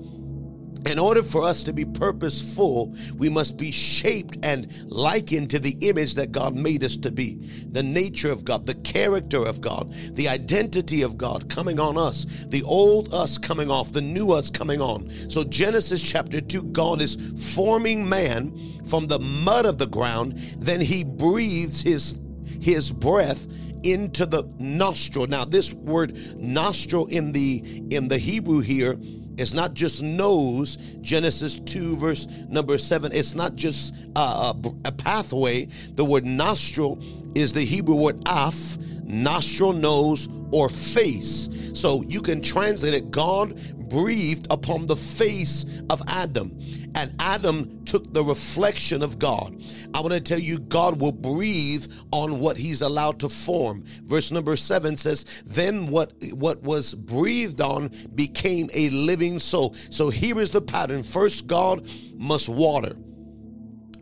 In 0.89 0.99
order 0.99 1.23
for 1.23 1.45
us 1.45 1.63
to 1.65 1.75
be 1.75 1.85
purposeful, 1.85 2.95
we 3.19 3.29
must 3.29 3.59
be 3.59 3.71
shaped 3.71 4.39
and 4.43 4.73
likened 4.87 5.51
to 5.51 5.59
the 5.59 5.77
image 5.83 6.15
that 6.15 6.33
God 6.33 6.55
made 6.55 6.83
us 6.83 6.97
to 6.99 7.13
be. 7.13 7.35
The 7.71 7.83
nature 7.83 8.33
of 8.33 8.43
God, 8.43 8.65
the 8.65 8.75
character 8.75 9.45
of 9.45 9.61
God, 9.61 9.93
the 10.15 10.29
identity 10.29 11.03
of 11.03 11.19
God 11.19 11.51
coming 11.51 11.79
on 11.79 11.99
us, 11.99 12.25
the 12.47 12.63
old 12.63 13.13
us 13.13 13.37
coming 13.37 13.71
off, 13.71 13.93
the 13.93 14.01
new 14.01 14.33
us 14.33 14.49
coming 14.49 14.81
on. 14.81 15.11
So, 15.29 15.45
Genesis 15.45 16.03
chapter 16.03 16.41
2, 16.41 16.63
God 16.65 17.03
is 17.03 17.17
forming 17.55 18.09
man 18.09 18.83
from 18.87 19.09
the 19.09 19.19
mud 19.19 19.67
of 19.67 19.77
the 19.77 19.87
ground, 19.87 20.39
then 20.59 20.81
he 20.81 21.05
breathes 21.05 21.83
his 21.83 22.19
his 22.63 22.91
breath 22.91 23.47
into 23.83 24.27
the 24.27 24.51
nostril. 24.59 25.27
Now, 25.27 25.45
this 25.45 25.73
word 25.75 26.17
nostril 26.37 27.07
in 27.07 27.33
the 27.33 27.63
in 27.91 28.09
the 28.09 28.19
Hebrew 28.19 28.61
here 28.61 28.97
is 29.39 29.55
not 29.55 29.75
just 29.75 30.03
nose. 30.03 30.77
Genesis 31.01 31.59
2, 31.61 31.97
verse 31.97 32.27
number 32.49 32.77
7. 32.77 33.13
It's 33.13 33.35
not 33.35 33.55
just 33.55 33.95
a, 34.17 34.55
a 34.85 34.93
pathway. 34.93 35.69
The 35.95 36.05
word 36.05 36.25
nostril 36.25 36.99
is 37.35 37.53
the 37.53 37.65
Hebrew 37.65 37.97
word 37.97 38.23
af, 38.27 38.77
nostril, 39.09 39.73
nose, 39.73 40.29
or 40.53 40.69
face. 40.69 41.49
So 41.75 42.05
you 42.09 42.21
can 42.21 42.41
translate 42.41 42.95
it 42.95 43.11
God 43.11 43.59
breathed 43.89 44.47
upon 44.51 44.87
the 44.87 44.97
face 44.97 45.65
of 45.91 46.03
Adam, 46.09 46.59
and 46.95 47.15
Adam 47.21 47.85
took 47.85 48.13
the 48.13 48.23
reflection 48.23 49.03
of 49.03 49.19
God. 49.19 49.61
I 49.95 50.01
want 50.01 50.13
to 50.13 50.21
tell 50.21 50.39
you, 50.39 50.59
God 50.59 51.01
will 51.01 51.13
breathe 51.13 51.91
on 52.13 52.41
what 52.41 52.57
He's 52.57 52.83
allowed 52.83 53.19
to 53.21 53.29
form. 53.29 53.83
Verse 54.05 54.31
number 54.31 54.57
seven 54.57 54.97
says, 54.97 55.25
Then 55.47 55.87
what, 55.87 56.13
what 56.33 56.63
was 56.63 56.95
breathed 56.95 57.61
on 57.61 57.91
became 58.15 58.69
a 58.75 58.91
living 58.91 59.39
soul. 59.39 59.75
So 59.91 60.11
here 60.11 60.39
is 60.39 60.51
the 60.51 60.63
pattern. 60.63 61.03
First, 61.03 61.47
God 61.47 61.89
must 62.15 62.49
water. 62.49 62.95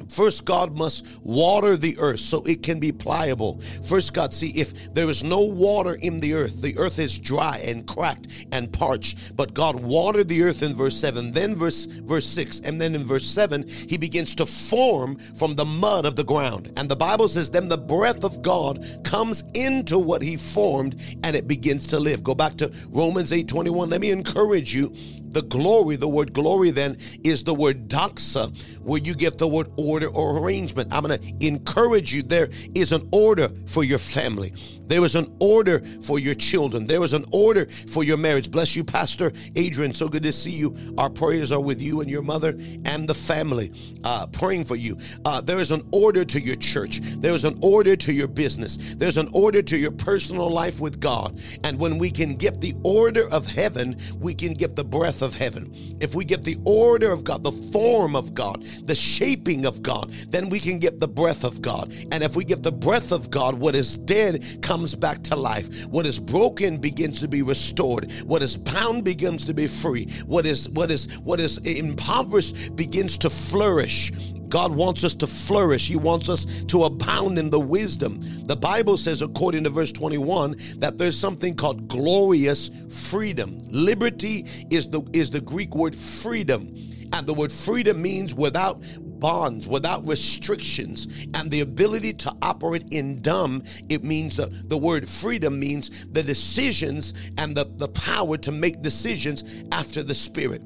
First, 0.08 0.44
God 0.44 0.76
must 0.76 1.06
water 1.22 1.76
the 1.76 1.96
earth 1.98 2.20
so 2.20 2.42
it 2.44 2.62
can 2.62 2.78
be 2.80 2.92
pliable. 2.92 3.60
First, 3.82 4.14
God, 4.14 4.32
see, 4.32 4.50
if 4.50 4.94
there 4.94 5.08
is 5.08 5.24
no 5.24 5.40
water 5.44 5.94
in 5.94 6.20
the 6.20 6.34
earth, 6.34 6.62
the 6.62 6.76
earth 6.78 6.98
is 6.98 7.18
dry 7.18 7.58
and 7.64 7.86
cracked 7.86 8.28
and 8.52 8.72
parched. 8.72 9.36
But 9.36 9.54
God 9.54 9.76
watered 9.82 10.28
the 10.28 10.42
earth 10.42 10.62
in 10.62 10.74
verse 10.74 10.96
7, 10.96 11.32
then 11.32 11.54
verse 11.54 11.86
verse 11.86 12.26
6, 12.26 12.60
and 12.60 12.80
then 12.80 12.94
in 12.94 13.04
verse 13.04 13.26
7, 13.26 13.66
he 13.68 13.96
begins 13.96 14.34
to 14.36 14.46
form 14.46 15.16
from 15.34 15.54
the 15.54 15.64
mud 15.64 16.06
of 16.06 16.16
the 16.16 16.24
ground. 16.24 16.72
And 16.76 16.88
the 16.88 16.96
Bible 16.96 17.28
says, 17.28 17.50
then 17.50 17.68
the 17.68 17.78
breath 17.78 18.24
of 18.24 18.42
God 18.42 18.84
comes 19.04 19.44
into 19.54 19.98
what 19.98 20.22
he 20.22 20.36
formed 20.36 21.00
and 21.22 21.36
it 21.36 21.48
begins 21.48 21.86
to 21.88 21.98
live. 21.98 22.22
Go 22.22 22.34
back 22.34 22.56
to 22.58 22.72
Romans 22.88 23.32
8 23.32 23.48
21. 23.48 23.90
Let 23.90 24.00
me 24.00 24.10
encourage 24.10 24.74
you 24.74 24.94
the 25.36 25.42
glory, 25.42 25.96
the 25.96 26.08
word 26.08 26.32
glory 26.32 26.70
then 26.70 26.96
is 27.22 27.44
the 27.44 27.52
word 27.52 27.88
doxa, 27.88 28.50
where 28.80 29.02
you 29.02 29.14
get 29.14 29.36
the 29.36 29.46
word 29.46 29.70
order 29.76 30.06
or 30.06 30.38
arrangement. 30.38 30.90
I'm 30.90 31.04
going 31.04 31.20
to 31.20 31.46
encourage 31.46 32.14
you. 32.14 32.22
There 32.22 32.48
is 32.74 32.90
an 32.90 33.06
order 33.12 33.50
for 33.66 33.84
your 33.84 33.98
family. 33.98 34.54
There 34.86 35.04
is 35.04 35.14
an 35.14 35.34
order 35.40 35.80
for 36.02 36.18
your 36.18 36.34
children. 36.34 36.86
There 36.86 37.02
is 37.02 37.12
an 37.12 37.24
order 37.32 37.66
for 37.88 38.04
your 38.04 38.16
marriage. 38.16 38.50
Bless 38.50 38.76
you, 38.76 38.84
Pastor 38.84 39.32
Adrian. 39.56 39.92
So 39.92 40.08
good 40.08 40.22
to 40.22 40.32
see 40.32 40.50
you. 40.50 40.76
Our 40.98 41.10
prayers 41.10 41.52
are 41.52 41.60
with 41.60 41.82
you 41.82 42.00
and 42.00 42.10
your 42.10 42.22
mother 42.22 42.50
and 42.84 43.08
the 43.08 43.14
family, 43.14 43.72
uh, 44.04 44.26
praying 44.28 44.64
for 44.64 44.76
you. 44.76 44.96
Uh, 45.24 45.40
there 45.40 45.58
is 45.58 45.70
an 45.70 45.86
order 45.92 46.24
to 46.24 46.40
your 46.40 46.56
church. 46.56 47.00
There 47.02 47.32
is 47.32 47.44
an 47.44 47.58
order 47.62 47.96
to 47.96 48.12
your 48.12 48.28
business. 48.28 48.76
There's 48.96 49.16
an 49.16 49.28
order 49.32 49.62
to 49.62 49.76
your 49.76 49.90
personal 49.90 50.50
life 50.50 50.80
with 50.80 51.00
God. 51.00 51.40
And 51.64 51.78
when 51.78 51.98
we 51.98 52.10
can 52.10 52.34
get 52.34 52.60
the 52.60 52.74
order 52.84 53.28
of 53.30 53.46
heaven, 53.46 53.96
we 54.20 54.34
can 54.34 54.54
get 54.54 54.76
the 54.76 54.84
breath 54.84 55.22
of 55.22 55.34
heaven. 55.34 55.72
If 56.00 56.14
we 56.14 56.24
get 56.24 56.44
the 56.44 56.58
order 56.64 57.10
of 57.10 57.24
God, 57.24 57.42
the 57.42 57.52
form 57.52 58.14
of 58.14 58.34
God, 58.34 58.64
the 58.84 58.94
shaping 58.94 59.66
of 59.66 59.82
God, 59.82 60.10
then 60.28 60.48
we 60.48 60.60
can 60.60 60.78
get 60.78 61.00
the 61.00 61.08
breath 61.08 61.44
of 61.44 61.60
God. 61.60 61.92
And 62.12 62.22
if 62.22 62.36
we 62.36 62.44
get 62.44 62.62
the 62.62 62.72
breath 62.72 63.12
of 63.12 63.30
God, 63.30 63.54
what 63.54 63.74
is 63.74 63.98
dead 63.98 64.62
comes 64.62 64.75
comes 64.76 64.94
back 64.94 65.22
to 65.22 65.34
life. 65.34 65.86
What 65.86 66.04
is 66.04 66.18
broken 66.18 66.76
begins 66.76 67.20
to 67.20 67.28
be 67.28 67.40
restored. 67.40 68.12
What 68.26 68.42
is 68.42 68.58
bound 68.58 69.04
begins 69.04 69.46
to 69.46 69.54
be 69.54 69.66
free. 69.66 70.04
What 70.26 70.44
is 70.44 70.68
what 70.68 70.90
is 70.90 71.18
what 71.20 71.40
is 71.40 71.56
impoverished 71.64 72.76
begins 72.76 73.16
to 73.18 73.30
flourish. 73.30 74.12
God 74.50 74.76
wants 74.76 75.02
us 75.02 75.14
to 75.14 75.26
flourish. 75.26 75.88
He 75.88 75.96
wants 75.96 76.28
us 76.28 76.44
to 76.64 76.84
abound 76.84 77.38
in 77.38 77.48
the 77.48 77.58
wisdom. 77.58 78.18
The 78.44 78.54
Bible 78.54 78.98
says, 78.98 79.22
according 79.22 79.64
to 79.64 79.70
verse 79.70 79.92
21, 79.92 80.56
that 80.76 80.98
there's 80.98 81.18
something 81.18 81.54
called 81.54 81.88
glorious 81.88 82.70
freedom. 82.90 83.56
Liberty 83.70 84.44
is 84.70 84.88
the 84.88 85.00
is 85.14 85.30
the 85.30 85.40
Greek 85.40 85.74
word 85.74 85.96
freedom. 85.96 86.74
And 87.14 87.26
the 87.26 87.32
word 87.32 87.50
freedom 87.50 88.02
means 88.02 88.34
without 88.34 88.82
bonds, 89.18 89.66
without 89.66 90.06
restrictions, 90.06 91.06
and 91.34 91.50
the 91.50 91.60
ability 91.60 92.12
to 92.14 92.34
operate 92.42 92.88
in 92.90 93.22
dumb. 93.22 93.62
It 93.88 94.04
means 94.04 94.36
the, 94.36 94.46
the 94.46 94.76
word 94.76 95.08
freedom 95.08 95.58
means 95.58 95.90
the 96.10 96.22
decisions 96.22 97.14
and 97.38 97.56
the, 97.56 97.70
the 97.76 97.88
power 97.88 98.36
to 98.38 98.52
make 98.52 98.82
decisions 98.82 99.44
after 99.72 100.02
the 100.02 100.14
Spirit. 100.14 100.62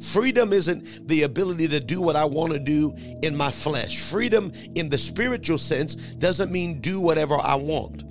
Freedom 0.00 0.52
isn't 0.52 1.08
the 1.08 1.22
ability 1.22 1.68
to 1.68 1.80
do 1.80 2.00
what 2.02 2.16
I 2.16 2.24
want 2.24 2.52
to 2.52 2.58
do 2.58 2.94
in 3.22 3.36
my 3.36 3.50
flesh. 3.50 4.00
Freedom 4.00 4.52
in 4.74 4.88
the 4.88 4.98
spiritual 4.98 5.58
sense 5.58 5.94
doesn't 5.94 6.50
mean 6.50 6.80
do 6.80 7.00
whatever 7.00 7.36
I 7.36 7.54
want. 7.54 8.02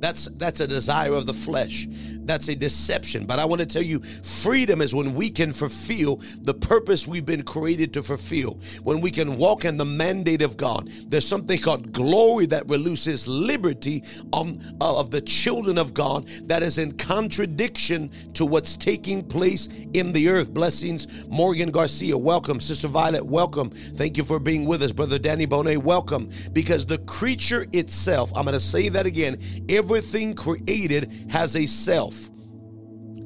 That's 0.00 0.26
that's 0.36 0.60
a 0.60 0.66
desire 0.66 1.14
of 1.14 1.26
the 1.26 1.34
flesh. 1.34 1.86
That's 2.26 2.48
a 2.48 2.54
deception. 2.56 3.26
But 3.26 3.38
I 3.38 3.44
want 3.44 3.60
to 3.60 3.66
tell 3.66 3.82
you, 3.82 4.00
freedom 4.00 4.80
is 4.80 4.94
when 4.94 5.14
we 5.14 5.30
can 5.30 5.52
fulfill 5.52 6.20
the 6.42 6.54
purpose 6.54 7.06
we've 7.06 7.26
been 7.26 7.42
created 7.42 7.92
to 7.94 8.02
fulfill. 8.02 8.58
When 8.82 9.00
we 9.00 9.10
can 9.10 9.36
walk 9.36 9.64
in 9.64 9.76
the 9.76 9.84
mandate 9.84 10.42
of 10.42 10.56
God. 10.56 10.88
There's 11.06 11.26
something 11.26 11.58
called 11.58 11.92
glory 11.92 12.46
that 12.46 12.68
releases 12.68 13.26
liberty 13.28 14.02
on, 14.32 14.60
uh, 14.80 14.98
of 14.98 15.10
the 15.10 15.20
children 15.20 15.78
of 15.78 15.94
God 15.94 16.26
that 16.44 16.62
is 16.62 16.78
in 16.78 16.92
contradiction 16.92 18.10
to 18.34 18.46
what's 18.46 18.76
taking 18.76 19.22
place 19.22 19.68
in 19.92 20.12
the 20.12 20.28
earth. 20.28 20.52
Blessings, 20.52 21.24
Morgan 21.26 21.70
Garcia, 21.70 22.16
welcome. 22.16 22.60
Sister 22.60 22.88
Violet, 22.88 23.24
welcome. 23.24 23.70
Thank 23.70 24.16
you 24.16 24.24
for 24.24 24.38
being 24.38 24.64
with 24.64 24.82
us. 24.82 24.92
Brother 24.92 25.18
Danny 25.18 25.46
Bonet, 25.46 25.78
welcome. 25.78 26.30
Because 26.52 26.86
the 26.86 26.98
creature 26.98 27.66
itself, 27.72 28.32
I'm 28.34 28.44
going 28.44 28.54
to 28.54 28.60
say 28.60 28.88
that 28.90 29.06
again, 29.06 29.38
everything 29.68 30.34
created 30.34 31.12
has 31.30 31.56
a 31.56 31.66
self. 31.66 32.13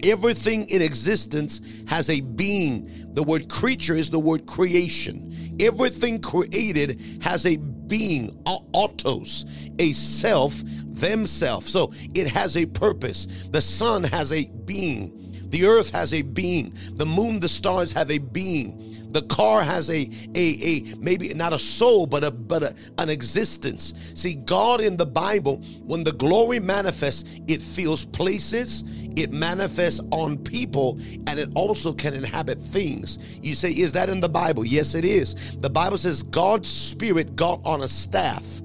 Everything 0.05 0.69
in 0.69 0.83
existence 0.83 1.61
has 1.89 2.09
a 2.11 2.21
being. 2.21 3.13
The 3.13 3.23
word 3.23 3.49
creature 3.49 3.97
is 3.97 4.11
the 4.11 4.19
word 4.19 4.47
creation. 4.47 5.57
Everything 5.61 6.21
created 6.21 7.01
has 7.23 7.45
a 7.47 7.57
being, 7.57 8.43
autos, 8.47 9.45
a 9.79 9.93
self, 9.93 10.63
themselves. 11.01 11.71
So 11.71 11.93
it 12.15 12.29
has 12.29 12.57
a 12.57 12.67
purpose. 12.67 13.27
The 13.51 13.61
sun 13.61 14.05
has 14.05 14.33
a 14.33 14.49
being. 14.65 15.28
The 15.49 15.67
earth 15.67 15.91
has 15.91 16.13
a 16.13 16.23
being. 16.23 16.75
The 16.95 17.07
moon, 17.07 17.41
the 17.41 17.49
stars 17.49 17.93
have 17.93 18.11
a 18.11 18.19
being. 18.19 18.85
The 19.11 19.23
car 19.23 19.63
has 19.63 19.89
a 19.89 20.11
a 20.35 20.47
a 20.63 20.95
maybe 20.99 21.33
not 21.33 21.53
a 21.53 21.59
soul, 21.59 22.07
but 22.07 22.25
a 22.25 22.31
but 22.31 22.63
a, 22.63 22.75
an 22.99 23.09
existence. 23.09 23.95
See, 24.15 24.35
God 24.35 24.81
in 24.81 24.97
the 24.97 25.07
Bible, 25.07 25.57
when 25.83 26.05
the 26.05 26.13
glory 26.13 26.61
manifests, 26.61 27.25
it 27.47 27.63
fills 27.63 28.05
places, 28.05 28.85
it 29.17 29.33
manifests 29.33 30.01
on 30.11 30.37
people, 30.39 30.99
and 31.27 31.41
it 31.41 31.49
also 31.55 31.93
can 31.93 32.13
inhabit 32.13 32.61
things. 32.61 33.19
You 33.43 33.55
say, 33.55 33.71
is 33.71 33.93
that 33.93 34.11
in 34.11 34.21
the 34.21 34.29
Bible? 34.29 34.65
Yes, 34.65 34.95
it 34.95 35.05
is. 35.05 35.35
The 35.61 35.71
Bible 35.71 35.99
says 35.99 36.23
God's 36.23 36.69
spirit 36.69 37.35
got 37.35 37.61
on 37.65 37.83
a 37.83 37.89
staff. 37.89 38.61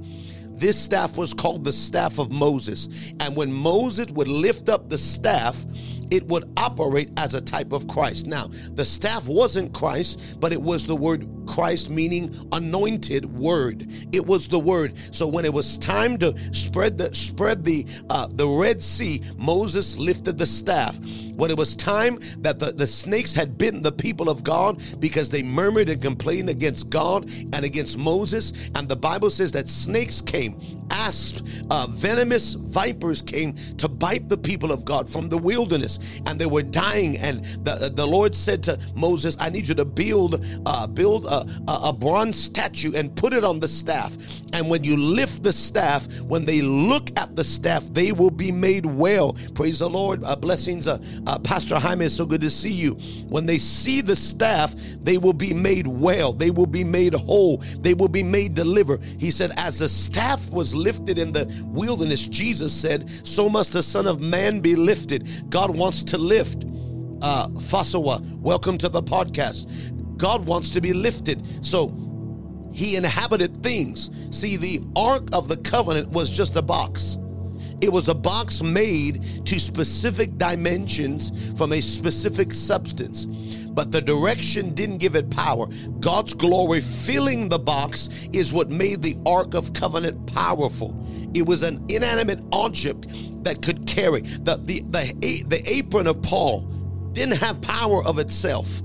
This 0.64 0.80
staff 0.80 1.18
was 1.18 1.34
called 1.34 1.66
the 1.66 1.74
staff 1.74 2.20
of 2.20 2.32
Moses. 2.32 2.88
And 3.20 3.36
when 3.36 3.52
Moses 3.52 4.10
would 4.12 4.30
lift 4.30 4.70
up 4.70 4.88
the 4.88 4.98
staff, 4.98 5.66
it 6.10 6.26
would 6.28 6.50
operate 6.56 7.10
as 7.18 7.34
a 7.34 7.42
type 7.42 7.74
of 7.74 7.86
Christ. 7.90 8.28
Now, 8.28 8.48
the 8.72 8.86
staff 8.86 9.28
wasn't 9.28 9.74
Christ, 9.74 10.40
but 10.40 10.54
it 10.54 10.62
was 10.62 10.86
the 10.86 10.96
word 10.96 11.28
Christ, 11.48 11.90
meaning 11.90 12.48
anointed 12.54 13.26
word. 13.38 13.88
It 14.14 14.26
was 14.26 14.48
the 14.48 14.58
word. 14.58 14.94
So 15.12 15.28
when 15.28 15.44
it 15.44 15.54
was 15.54 15.78
time 15.80 16.18
to 16.20 16.34
spread 16.54 16.98
the 16.98 17.14
spread 17.14 17.66
the 17.66 17.86
uh, 18.10 18.28
the 18.32 18.48
Red 18.48 18.82
Sea, 18.82 19.22
Moses 19.36 19.98
lifted 19.98 20.38
the 20.38 20.46
staff. 20.46 20.98
When 21.36 21.52
it 21.52 21.58
was 21.58 21.76
time 21.76 22.20
that 22.40 22.60
the, 22.60 22.72
the 22.72 22.88
snakes 22.88 23.34
had 23.34 23.58
bitten 23.58 23.82
the 23.82 23.92
people 23.92 24.30
of 24.30 24.44
God 24.44 24.82
because 25.00 25.30
they 25.30 25.44
murmured 25.44 25.90
and 25.90 26.02
complained 26.02 26.50
against 26.50 26.90
God 26.90 27.30
and 27.54 27.64
against 27.66 27.98
Moses, 27.98 28.54
and 28.76 28.88
the 28.88 28.96
Bible 28.96 29.30
says 29.30 29.52
that 29.54 29.70
snakes 29.70 30.22
came, 30.22 30.60
asps, 30.92 31.42
uh, 31.70 31.88
venomous 31.90 32.54
vipers 32.54 33.22
came 33.22 33.54
to 33.78 33.88
bite 33.88 34.30
the 34.30 34.38
people 34.38 34.72
of 34.72 34.86
God 34.86 35.10
from 35.10 35.30
the 35.30 35.38
wilderness, 35.38 36.00
and 36.26 36.40
they 36.40 36.46
were 36.46 36.64
dying. 36.64 37.18
And 37.18 37.44
the, 37.66 37.92
the 37.94 38.06
Lord 38.06 38.36
said 38.36 38.64
to 38.64 38.80
Moses, 38.96 39.36
"I 39.40 39.50
need 39.50 39.68
you 39.68 39.76
to 39.76 39.86
build 39.86 40.46
uh, 40.66 40.88
build 40.88 41.26
a, 41.26 41.46
a 41.68 41.94
bronze 41.94 42.38
statue 42.38 42.94
and 42.96 43.16
put 43.16 43.34
it 43.34 43.44
on 43.44 43.60
the 43.60 43.68
staff. 43.68 44.16
And 44.54 44.70
when 44.70 44.84
you 44.84 44.96
lift 44.98 45.44
the 45.44 45.54
staff, 45.54 46.08
when 46.22 46.46
they 46.46 46.62
look 46.62 47.10
at 47.18 47.36
the 47.36 47.44
staff, 47.44 47.84
they 47.92 48.12
will 48.12 48.32
be 48.32 48.52
made 48.52 48.86
well. 48.86 49.34
Praise 49.56 49.80
the 49.80 49.90
Lord. 49.90 50.24
Uh, 50.24 50.36
blessings, 50.36 50.88
uh, 51.28 51.40
Pastor 51.40 51.80
Jaime. 51.80 52.06
It's 52.06 52.16
so 52.16 52.26
good 52.26 52.42
to 52.42 52.50
see 52.50 52.74
you. 52.74 52.94
When 53.30 53.46
they 53.46 53.58
see 53.58 54.02
the 54.02 54.16
staff, 54.16 54.76
they 55.02 55.18
will 55.18 55.34
be 55.34 55.54
made 55.54 55.88
well. 55.88 56.34
They 56.34 56.52
will 56.52 56.68
be 56.68 56.84
made 56.84 57.14
whole. 57.14 57.58
They 57.80 57.94
will 57.94 58.08
be 58.08 58.24
made 58.24 58.54
deliver. 58.56 58.98
He 59.20 59.32
said, 59.32 59.52
as 59.58 59.80
the 59.80 59.90
staff 59.90 60.50
was 60.52 60.76
lifted 60.76 61.18
in 61.18 61.32
the 61.32 61.52
wilderness, 61.68 62.28
Jesus 62.28 62.74
said, 62.74 63.10
so 63.28 63.50
must 63.50 63.74
the 63.74 63.84
Son 63.84 64.08
of 64.08 64.20
Man 64.20 64.60
be 64.60 64.76
lifted. 64.76 65.50
God 65.50 65.76
wants 65.76 66.04
to 66.04 66.18
lift. 66.18 66.66
Uh, 67.22 67.48
Fasawa, 67.48 68.22
welcome 68.40 68.78
to 68.78 68.90
the 68.90 69.02
podcast. 69.02 70.18
God 70.18 70.46
wants 70.46 70.72
to 70.72 70.82
be 70.82 70.92
lifted. 70.92 71.66
So 71.66 71.88
he 72.74 72.96
inhabited 72.96 73.56
things. 73.56 74.10
See, 74.32 74.58
the 74.58 74.82
Ark 74.96 75.30
of 75.32 75.48
the 75.48 75.58
Covenant 75.58 76.10
was 76.10 76.30
just 76.30 76.56
a 76.58 76.62
box. 76.62 77.18
It 77.84 77.92
was 77.92 78.08
a 78.08 78.16
box 78.16 78.64
made 78.64 79.46
to 79.46 79.60
specific 79.60 80.38
dimensions 80.38 81.34
from 81.58 81.74
a 81.74 81.82
specific 81.82 82.54
substance. 82.54 83.26
But 83.26 83.92
the 83.92 84.00
direction 84.00 84.74
didn't 84.74 85.00
give 85.00 85.18
it 85.18 85.30
power. 85.30 85.68
God's 86.00 86.34
glory 86.34 86.80
filling 86.80 87.50
the 87.50 87.60
box 87.60 88.10
is 88.32 88.54
what 88.54 88.70
made 88.70 89.02
the 89.02 89.18
Ark 89.26 89.54
of 89.54 89.74
Covenant 89.74 90.34
powerful. 90.34 90.96
It 91.34 91.46
was 91.46 91.62
an 91.62 91.84
inanimate 91.90 92.40
object 92.54 93.08
that 93.44 93.62
could 93.62 93.86
carry. 93.86 94.22
The, 94.22 94.62
the, 94.64 94.80
the, 94.90 95.44
the 95.46 95.62
apron 95.70 96.08
of 96.08 96.22
Paul 96.22 96.62
didn't 97.12 97.36
have 97.36 97.60
power 97.60 98.02
of 98.06 98.18
itself. 98.18 98.82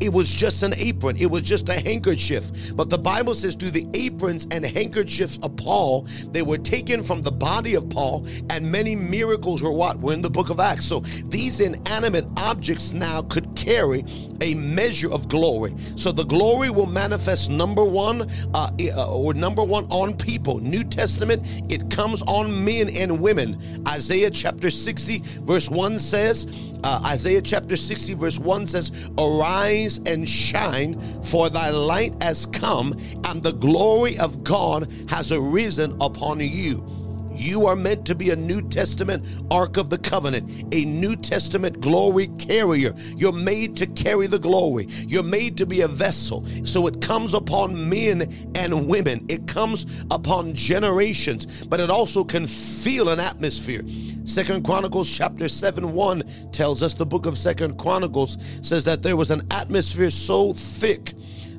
It 0.00 0.12
was 0.12 0.30
just 0.30 0.62
an 0.62 0.74
apron, 0.78 1.16
it 1.16 1.30
was 1.30 1.42
just 1.42 1.68
a 1.68 1.78
handkerchief. 1.78 2.74
But 2.74 2.90
the 2.90 2.98
Bible 2.98 3.34
says, 3.34 3.54
through 3.54 3.70
the 3.70 3.86
aprons 3.94 4.46
and 4.50 4.64
handkerchiefs 4.64 5.38
of 5.42 5.56
Paul, 5.56 6.06
they 6.32 6.42
were 6.42 6.58
taken 6.58 7.02
from 7.02 7.22
the 7.22 7.32
body 7.32 7.74
of 7.74 7.88
Paul, 7.90 8.26
and 8.48 8.70
many 8.70 8.96
miracles 8.96 9.62
were 9.62 9.72
what? 9.72 10.00
Were 10.00 10.12
in 10.12 10.22
the 10.22 10.30
book 10.30 10.50
of 10.50 10.60
Acts. 10.60 10.86
So 10.86 11.00
these 11.00 11.60
inanimate 11.60 12.26
objects 12.36 12.92
now 12.92 13.22
could 13.22 13.54
carry 13.54 14.04
a 14.40 14.54
measure 14.54 15.10
of 15.10 15.28
glory. 15.28 15.74
So 15.96 16.12
the 16.12 16.24
glory 16.24 16.70
will 16.70 16.86
manifest 16.86 17.50
number 17.50 17.84
one, 17.84 18.22
uh, 18.54 18.70
uh 18.96 19.14
or 19.14 19.34
number 19.34 19.62
one 19.62 19.84
on 19.90 20.16
people. 20.16 20.58
New 20.60 20.84
Testament, 20.84 21.42
it 21.70 21.90
comes 21.90 22.22
on 22.22 22.64
men 22.64 22.88
and 22.90 23.20
women. 23.20 23.58
Isaiah 23.86 24.30
chapter 24.30 24.70
60, 24.70 25.22
verse 25.42 25.68
1 25.68 25.98
says, 25.98 26.46
uh, 26.82 27.02
Isaiah 27.04 27.42
chapter 27.42 27.76
60, 27.76 28.14
verse 28.14 28.38
1 28.38 28.66
says, 28.66 28.92
Arise 29.18 29.89
and 29.98 30.28
shine, 30.28 31.00
for 31.22 31.50
thy 31.50 31.70
light 31.70 32.14
has 32.22 32.46
come, 32.46 32.96
and 33.24 33.42
the 33.42 33.52
glory 33.52 34.18
of 34.18 34.44
God 34.44 34.90
has 35.08 35.32
arisen 35.32 35.96
upon 36.00 36.40
you. 36.40 36.99
You 37.40 37.66
are 37.66 37.74
meant 37.74 38.04
to 38.06 38.14
be 38.14 38.30
a 38.30 38.36
New 38.36 38.60
Testament 38.60 39.26
Ark 39.50 39.78
of 39.78 39.88
the 39.88 39.96
Covenant, 39.96 40.68
a 40.74 40.84
New 40.84 41.16
Testament 41.16 41.80
glory 41.80 42.26
carrier. 42.38 42.92
You're 43.16 43.32
made 43.32 43.76
to 43.78 43.86
carry 43.86 44.26
the 44.26 44.38
glory. 44.38 44.86
You're 45.08 45.22
made 45.22 45.56
to 45.56 45.64
be 45.64 45.80
a 45.80 45.88
vessel. 45.88 46.44
So 46.64 46.86
it 46.86 47.00
comes 47.00 47.32
upon 47.32 47.88
men 47.88 48.30
and 48.54 48.86
women, 48.86 49.24
it 49.30 49.46
comes 49.46 49.86
upon 50.10 50.52
generations, 50.54 51.64
but 51.64 51.80
it 51.80 51.88
also 51.88 52.24
can 52.24 52.46
feel 52.46 53.08
an 53.08 53.20
atmosphere. 53.20 53.82
Second 54.26 54.62
Chronicles 54.62 55.10
chapter 55.10 55.48
7 55.48 55.94
1 55.94 56.22
tells 56.52 56.82
us 56.82 56.92
the 56.92 57.06
book 57.06 57.24
of 57.24 57.38
Second 57.38 57.78
Chronicles 57.78 58.36
says 58.60 58.84
that 58.84 59.02
there 59.02 59.16
was 59.16 59.30
an 59.30 59.46
atmosphere 59.50 60.10
so 60.10 60.52
thick 60.52 61.14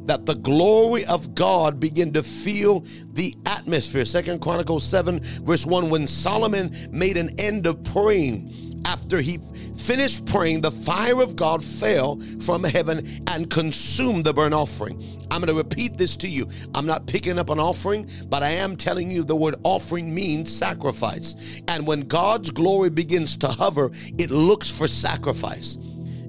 that 0.06 0.26
the 0.26 0.36
glory 0.36 1.06
of 1.06 1.36
God 1.36 1.80
began 1.80 2.12
to 2.14 2.24
fill 2.24 2.86
the 3.14 3.36
atmosphere. 3.46 4.06
Second 4.06 4.42
Chronicles 4.42 4.84
7, 4.84 5.20
verse 5.44 5.66
1, 5.66 5.90
when 5.90 6.08
Solomon 6.08 6.76
made 6.92 7.18
an 7.18 7.30
end 7.40 7.68
of 7.68 7.84
praying, 7.84 8.72
after 8.86 9.22
he 9.22 9.40
finished 9.78 10.26
praying, 10.26 10.62
the 10.62 10.72
fire 10.72 11.22
of 11.22 11.36
God 11.36 11.64
fell 11.64 12.20
from 12.42 12.64
heaven 12.64 13.24
and 13.28 13.50
consumed 13.50 14.26
the 14.26 14.34
burnt 14.34 14.54
offering. 14.54 15.02
I'm 15.30 15.42
going 15.42 15.48
to 15.48 15.54
repeat 15.54 15.98
this 15.98 16.18
to 16.18 16.28
you. 16.28 16.48
I'm 16.74 16.86
not 16.86 17.06
picking 17.06 17.38
up 17.38 17.50
an 17.50 17.60
offering, 17.60 18.10
but 18.26 18.44
I 18.44 18.50
am 18.50 18.76
telling 18.76 19.12
you 19.12 19.24
the 19.24 19.36
word 19.36 19.56
offering 19.64 20.14
means 20.14 20.56
sacrifice. 20.56 21.36
And 21.68 21.86
when 21.86 22.02
God's 22.02 22.50
glory 22.50 22.90
begins 22.90 23.38
to 23.38 23.48
hover, 23.48 23.92
it 24.18 24.32
looks 24.32 24.70
for 24.70 24.88
sacrifice. 24.88 25.78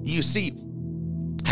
You 0.03 0.21
see, 0.21 0.53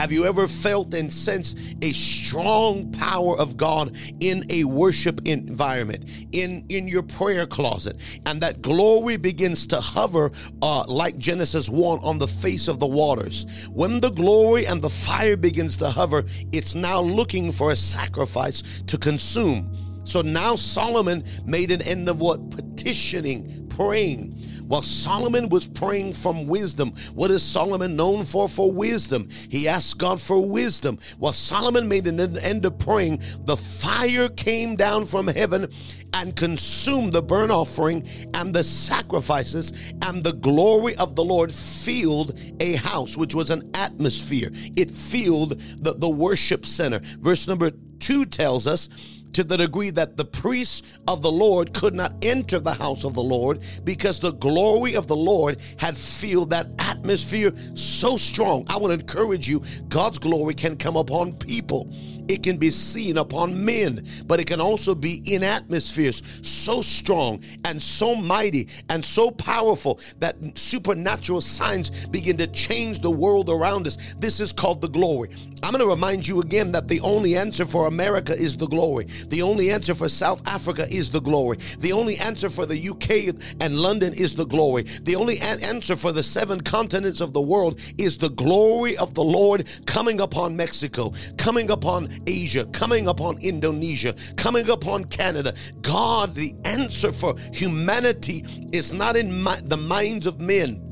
have 0.01 0.11
you 0.11 0.25
ever 0.25 0.47
felt 0.47 0.95
and 0.95 1.13
sensed 1.13 1.59
a 1.83 1.93
strong 1.93 2.91
power 2.91 3.37
of 3.37 3.55
God 3.55 3.95
in 4.19 4.43
a 4.49 4.63
worship 4.63 5.21
environment, 5.25 6.05
in, 6.31 6.65
in 6.69 6.87
your 6.87 7.03
prayer 7.03 7.45
closet, 7.45 7.97
and 8.25 8.41
that 8.41 8.63
glory 8.63 9.17
begins 9.17 9.67
to 9.67 9.79
hover 9.79 10.31
uh, 10.63 10.85
like 10.87 11.19
Genesis 11.19 11.69
1 11.69 11.99
on 11.99 12.17
the 12.17 12.27
face 12.27 12.67
of 12.67 12.79
the 12.79 12.87
waters? 12.87 13.45
When 13.69 13.99
the 13.99 14.09
glory 14.09 14.65
and 14.65 14.81
the 14.81 14.89
fire 14.89 15.37
begins 15.37 15.77
to 15.77 15.91
hover, 15.91 16.23
it's 16.51 16.73
now 16.73 16.99
looking 16.99 17.51
for 17.51 17.69
a 17.69 17.75
sacrifice 17.75 18.81
to 18.87 18.97
consume. 18.97 19.90
So 20.03 20.21
now 20.21 20.55
Solomon 20.55 21.23
made 21.45 21.71
an 21.71 21.81
end 21.81 22.09
of 22.09 22.19
what? 22.19 22.49
Petitioning, 22.49 23.67
praying. 23.69 24.31
While 24.67 24.81
Solomon 24.81 25.49
was 25.49 25.67
praying 25.67 26.13
from 26.13 26.47
wisdom, 26.47 26.93
what 27.13 27.29
is 27.29 27.43
Solomon 27.43 27.97
known 27.97 28.23
for? 28.23 28.47
For 28.47 28.71
wisdom. 28.71 29.27
He 29.49 29.67
asked 29.67 29.97
God 29.97 30.21
for 30.21 30.49
wisdom. 30.49 30.97
While 31.19 31.33
Solomon 31.33 31.89
made 31.89 32.07
an 32.07 32.37
end 32.37 32.65
of 32.65 32.79
praying, 32.79 33.21
the 33.43 33.57
fire 33.57 34.29
came 34.29 34.77
down 34.77 35.05
from 35.05 35.27
heaven 35.27 35.67
and 36.13 36.35
consumed 36.35 37.11
the 37.11 37.21
burnt 37.21 37.51
offering 37.51 38.07
and 38.33 38.53
the 38.53 38.63
sacrifices, 38.63 39.73
and 40.05 40.23
the 40.23 40.33
glory 40.33 40.95
of 40.95 41.15
the 41.15 41.23
Lord 41.23 41.51
filled 41.51 42.39
a 42.59 42.75
house, 42.75 43.17
which 43.17 43.35
was 43.35 43.49
an 43.49 43.69
atmosphere. 43.73 44.51
It 44.53 44.89
filled 44.89 45.59
the, 45.77 45.93
the 45.93 46.09
worship 46.09 46.65
center. 46.65 46.99
Verse 47.19 47.47
number 47.47 47.71
two 47.99 48.25
tells 48.25 48.67
us 48.67 48.89
to 49.33 49.43
the 49.43 49.57
degree 49.57 49.89
that 49.91 50.17
the 50.17 50.25
priests 50.25 50.81
of 51.07 51.21
the 51.21 51.31
Lord 51.31 51.73
could 51.73 51.93
not 51.93 52.13
enter 52.21 52.59
the 52.59 52.73
house 52.73 53.03
of 53.03 53.13
the 53.13 53.23
Lord 53.23 53.61
because 53.83 54.19
the 54.19 54.33
glory 54.33 54.95
of 54.95 55.07
the 55.07 55.15
Lord 55.15 55.59
had 55.77 55.97
filled 55.97 56.49
that 56.51 56.67
atmosphere 56.79 57.53
so 57.75 58.17
strong. 58.17 58.65
I 58.67 58.77
would 58.77 58.91
encourage 58.91 59.47
you, 59.47 59.63
God's 59.87 60.19
glory 60.19 60.53
can 60.53 60.77
come 60.77 60.95
upon 60.95 61.33
people. 61.33 61.91
It 62.31 62.43
can 62.43 62.55
be 62.55 62.71
seen 62.71 63.17
upon 63.17 63.65
men, 63.65 64.07
but 64.25 64.39
it 64.39 64.47
can 64.47 64.61
also 64.61 64.95
be 64.95 65.21
in 65.25 65.43
atmospheres 65.43 66.23
so 66.41 66.81
strong 66.81 67.43
and 67.65 67.81
so 67.81 68.15
mighty 68.15 68.69
and 68.89 69.03
so 69.03 69.31
powerful 69.31 69.99
that 70.19 70.37
supernatural 70.57 71.41
signs 71.41 71.89
begin 72.07 72.37
to 72.37 72.47
change 72.47 73.01
the 73.01 73.11
world 73.11 73.49
around 73.49 73.85
us. 73.85 73.97
This 74.17 74.39
is 74.39 74.53
called 74.53 74.79
the 74.79 74.87
glory. 74.87 75.29
I'm 75.63 75.73
going 75.73 75.83
to 75.83 75.87
remind 75.87 76.27
you 76.27 76.41
again 76.41 76.71
that 76.71 76.87
the 76.87 77.01
only 77.01 77.35
answer 77.35 77.65
for 77.65 77.87
America 77.87 78.33
is 78.33 78.57
the 78.57 78.67
glory. 78.67 79.05
The 79.27 79.43
only 79.43 79.69
answer 79.69 79.93
for 79.93 80.09
South 80.09 80.41
Africa 80.47 80.87
is 80.89 81.11
the 81.11 81.21
glory. 81.21 81.57
The 81.79 81.91
only 81.91 82.17
answer 82.17 82.49
for 82.49 82.65
the 82.65 82.89
UK 82.89 83.35
and 83.59 83.77
London 83.77 84.13
is 84.13 84.33
the 84.33 84.45
glory. 84.45 84.83
The 84.83 85.15
only 85.15 85.39
answer 85.39 85.95
for 85.95 86.11
the 86.11 86.23
seven 86.23 86.61
continents 86.61 87.21
of 87.21 87.33
the 87.33 87.41
world 87.41 87.79
is 87.99 88.17
the 88.17 88.29
glory 88.29 88.97
of 88.97 89.13
the 89.13 89.23
Lord 89.23 89.67
coming 89.85 90.21
upon 90.21 90.55
Mexico, 90.55 91.13
coming 91.37 91.69
upon 91.69 92.09
Asia, 92.27 92.65
coming 92.65 93.07
upon 93.07 93.37
Indonesia, 93.39 94.15
coming 94.35 94.69
upon 94.69 95.05
Canada. 95.05 95.53
God, 95.81 96.35
the 96.35 96.53
answer 96.65 97.11
for 97.11 97.35
humanity 97.53 98.45
is 98.71 98.93
not 98.93 99.15
in 99.15 99.41
my, 99.41 99.59
the 99.63 99.77
minds 99.77 100.25
of 100.25 100.39
men. 100.39 100.87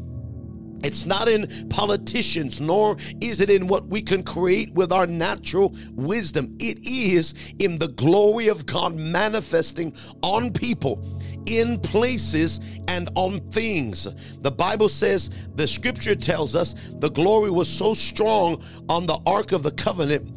It's 0.81 1.05
not 1.05 1.27
in 1.27 1.67
politicians, 1.69 2.61
nor 2.61 2.95
is 3.19 3.41
it 3.41 3.49
in 3.49 3.67
what 3.67 3.87
we 3.87 4.01
can 4.01 4.23
create 4.23 4.73
with 4.73 4.93
our 4.93 5.05
natural 5.05 5.75
wisdom. 5.91 6.55
It 6.59 6.79
is 6.87 7.33
in 7.59 7.77
the 7.77 7.89
glory 7.89 8.47
of 8.47 8.65
God 8.65 8.95
manifesting 8.95 9.93
on 10.23 10.53
people, 10.53 11.21
in 11.47 11.79
places, 11.81 12.61
and 12.87 13.09
on 13.15 13.41
things. 13.49 14.07
The 14.41 14.51
Bible 14.51 14.87
says, 14.87 15.29
the 15.55 15.67
scripture 15.67 16.15
tells 16.15 16.55
us, 16.55 16.75
the 16.99 17.09
glory 17.09 17.51
was 17.51 17.67
so 17.67 17.93
strong 17.93 18.63
on 18.87 19.05
the 19.05 19.19
Ark 19.25 19.51
of 19.51 19.63
the 19.63 19.71
Covenant. 19.71 20.31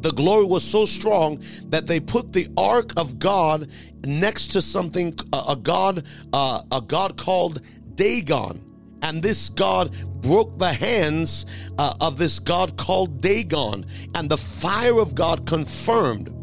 The 0.00 0.12
glory 0.12 0.44
was 0.44 0.64
so 0.64 0.86
strong 0.86 1.42
that 1.66 1.86
they 1.86 2.00
put 2.00 2.32
the 2.32 2.48
ark 2.56 2.92
of 2.96 3.18
God 3.18 3.70
next 4.06 4.48
to 4.52 4.62
something, 4.62 5.18
a, 5.32 5.42
a 5.50 5.56
god, 5.56 6.04
uh, 6.32 6.62
a 6.70 6.80
god 6.80 7.16
called 7.16 7.60
Dagon 7.94 8.64
and 9.02 9.22
this 9.22 9.48
God 9.48 9.94
broke 10.20 10.58
the 10.58 10.72
hands 10.72 11.46
uh, 11.78 11.94
of 12.00 12.18
this 12.18 12.38
God 12.38 12.76
called 12.76 13.20
Dagon, 13.20 13.86
and 14.14 14.28
the 14.28 14.36
fire 14.36 14.98
of 14.98 15.14
God 15.14 15.46
confirmed. 15.46 16.34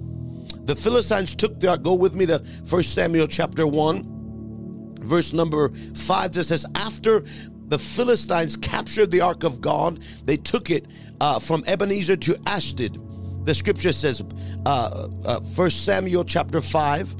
The 0.68 0.76
Philistines 0.76 1.36
took 1.36 1.60
their, 1.60 1.78
go 1.78 1.94
with 1.94 2.16
me 2.16 2.26
to 2.26 2.40
1 2.70 2.84
Samuel 2.84 3.28
chapter 3.28 3.68
1, 3.68 4.98
verse 5.02 5.34
number 5.34 5.70
5. 5.96 6.32
That 6.32 6.46
says, 6.46 6.66
After 6.76 7.24
the 7.68 7.78
Philistines 7.78 8.56
captured 8.56 9.12
the 9.12 9.22
ark 9.22 9.44
of 9.44 9.62
God, 9.62 10.00
they 10.24 10.38
took 10.38 10.72
it 10.72 10.88
uh, 11.22 11.40
from 11.40 11.64
Ebenezer 11.68 12.16
to 12.18 12.38
Ashdod. 12.48 13.00
The 13.46 13.56
scripture 13.56 13.94
says, 13.94 14.24
uh, 14.66 15.08
uh, 15.24 15.40
1 15.40 15.70
Samuel 15.70 16.24
chapter 16.24 16.62
5, 16.62 17.16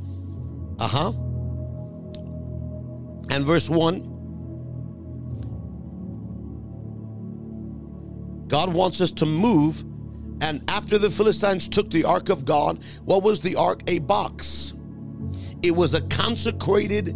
uh 0.80 0.88
huh, 0.88 1.12
and 3.30 3.46
verse 3.46 3.70
1. 3.70 4.12
God 8.48 8.74
wants 8.74 9.02
us 9.02 9.12
to 9.12 9.26
move. 9.26 9.84
And 10.42 10.64
after 10.70 10.98
the 10.98 11.10
Philistines 11.10 11.68
took 11.68 11.90
the 11.90 12.04
ark 12.04 12.30
of 12.30 12.46
God, 12.46 12.84
what 13.04 13.24
was 13.24 13.40
the 13.40 13.56
ark? 13.56 13.82
A 13.88 14.00
box. 14.00 14.74
It 15.62 15.72
was 15.72 15.94
a 15.94 16.02
consecrated, 16.08 17.16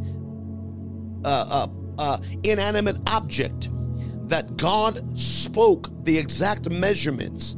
uh, 1.23 1.27
uh, 1.49 1.67
uh, 1.97 2.17
inanimate 2.43 2.97
object 3.09 3.69
that 4.29 4.57
God 4.57 5.17
spoke 5.17 5.89
the 6.03 6.17
exact 6.17 6.69
measurements, 6.69 7.55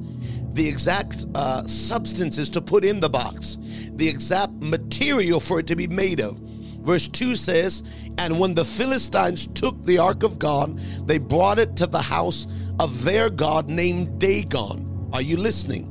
the 0.53 0.67
exact 0.67 1.25
uh, 1.35 1.65
substances 1.65 2.49
to 2.49 2.61
put 2.61 2.83
in 2.83 2.99
the 2.99 3.09
box, 3.09 3.57
the 3.93 4.07
exact 4.07 4.53
material 4.53 5.39
for 5.39 5.59
it 5.59 5.67
to 5.67 5.75
be 5.75 5.87
made 5.87 6.19
of. 6.19 6.37
Verse 6.81 7.07
2 7.07 7.35
says, 7.35 7.83
And 8.17 8.39
when 8.39 8.53
the 8.53 8.65
Philistines 8.65 9.47
took 9.47 9.81
the 9.83 9.99
ark 9.99 10.23
of 10.23 10.39
God, 10.39 10.79
they 11.05 11.19
brought 11.19 11.59
it 11.59 11.75
to 11.77 11.87
the 11.87 12.01
house 12.01 12.47
of 12.79 13.03
their 13.03 13.29
God 13.29 13.69
named 13.69 14.19
Dagon. 14.19 15.09
Are 15.13 15.21
you 15.21 15.37
listening? 15.37 15.87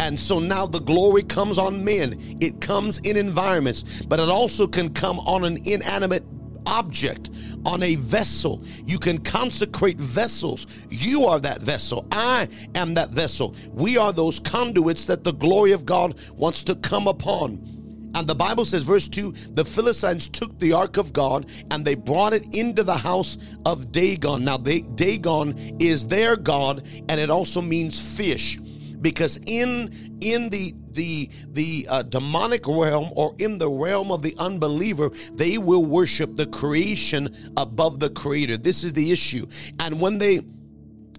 And 0.00 0.18
so 0.18 0.40
now 0.40 0.66
the 0.66 0.80
glory 0.80 1.22
comes 1.22 1.56
on 1.56 1.84
men. 1.84 2.16
It 2.40 2.60
comes 2.60 2.98
in 2.98 3.16
environments, 3.16 4.02
but 4.02 4.18
it 4.18 4.28
also 4.28 4.66
can 4.66 4.92
come 4.92 5.20
on 5.20 5.44
an 5.44 5.58
inanimate 5.64 6.24
object, 6.66 7.30
on 7.64 7.82
a 7.82 7.94
vessel. 7.96 8.62
You 8.84 8.98
can 8.98 9.18
consecrate 9.18 9.98
vessels. 9.98 10.66
You 10.90 11.24
are 11.24 11.40
that 11.40 11.60
vessel. 11.60 12.06
I 12.10 12.48
am 12.74 12.94
that 12.94 13.10
vessel. 13.10 13.54
We 13.72 13.96
are 13.96 14.12
those 14.12 14.40
conduits 14.40 15.04
that 15.06 15.24
the 15.24 15.32
glory 15.32 15.72
of 15.72 15.86
God 15.86 16.18
wants 16.32 16.62
to 16.64 16.74
come 16.76 17.08
upon. 17.08 17.70
And 18.14 18.28
the 18.28 18.34
Bible 18.34 18.64
says, 18.64 18.84
verse 18.84 19.08
2 19.08 19.32
the 19.50 19.64
Philistines 19.64 20.28
took 20.28 20.56
the 20.58 20.72
ark 20.72 20.96
of 20.96 21.12
God 21.12 21.46
and 21.70 21.84
they 21.84 21.96
brought 21.96 22.32
it 22.32 22.54
into 22.54 22.82
the 22.84 22.96
house 22.96 23.38
of 23.66 23.90
Dagon. 23.90 24.44
Now, 24.44 24.56
Dagon 24.56 25.76
is 25.80 26.06
their 26.06 26.36
God, 26.36 26.86
and 27.08 27.20
it 27.20 27.28
also 27.28 27.60
means 27.60 28.16
fish 28.16 28.58
because 29.00 29.38
in 29.46 30.18
in 30.20 30.48
the 30.48 30.74
the 30.94 31.28
the 31.48 31.86
uh, 31.88 32.02
demonic 32.02 32.66
realm 32.66 33.10
or 33.16 33.34
in 33.38 33.58
the 33.58 33.68
realm 33.68 34.10
of 34.10 34.22
the 34.22 34.34
unbeliever 34.38 35.10
they 35.32 35.58
will 35.58 35.84
worship 35.84 36.36
the 36.36 36.46
creation 36.46 37.28
above 37.56 38.00
the 38.00 38.10
creator 38.10 38.56
this 38.56 38.84
is 38.84 38.92
the 38.92 39.10
issue 39.10 39.46
and 39.80 40.00
when 40.00 40.18
they 40.18 40.40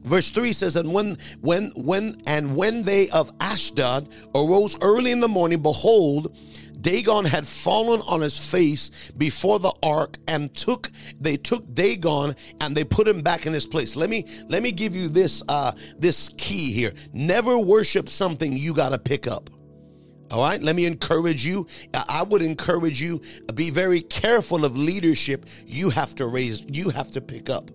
verse 0.03 0.31
3 0.31 0.53
says 0.53 0.75
and 0.75 0.93
when 0.93 1.17
when 1.41 1.71
when 1.75 2.21
and 2.27 2.55
when 2.55 2.81
they 2.81 3.09
of 3.09 3.31
ashdod 3.39 4.09
arose 4.33 4.77
early 4.81 5.11
in 5.11 5.19
the 5.19 5.27
morning 5.27 5.61
behold 5.61 6.35
Dagon 6.85 7.25
had 7.25 7.47
fallen 7.47 8.01
on 8.01 8.21
his 8.21 8.37
face 8.37 8.91
before 9.17 9.57
the 9.57 9.73
ark 9.81 10.19
and 10.27 10.53
took 10.53 10.91
they 11.19 11.35
took 11.35 11.73
Dagon 11.73 12.35
and 12.61 12.77
they 12.77 12.83
put 12.83 13.07
him 13.07 13.23
back 13.23 13.47
in 13.47 13.53
his 13.53 13.65
place. 13.65 13.95
Let 13.95 14.07
me 14.07 14.25
let 14.49 14.61
me 14.61 14.71
give 14.71 14.95
you 14.95 15.09
this 15.09 15.41
uh 15.49 15.71
this 15.97 16.29
key 16.37 16.71
here. 16.71 16.93
Never 17.11 17.57
worship 17.57 18.07
something 18.07 18.55
you 18.55 18.75
got 18.75 18.89
to 18.89 18.99
pick 18.99 19.25
up. 19.25 19.49
All 20.35 20.41
right, 20.41 20.61
let 20.61 20.75
me 20.75 20.85
encourage 20.85 21.45
you. 21.45 21.65
I 21.93 22.21
would 22.23 22.41
encourage 22.41 23.01
you 23.01 23.21
be 23.53 23.69
very 23.69 24.01
careful 24.01 24.65
of 24.65 24.75
leadership 24.75 25.45
you 25.65 25.91
have 25.91 26.13
to 26.15 26.27
raise, 26.27 26.61
you 26.69 26.89
have 26.89 27.09
to 27.11 27.21
pick 27.21 27.49
up. 27.49 27.71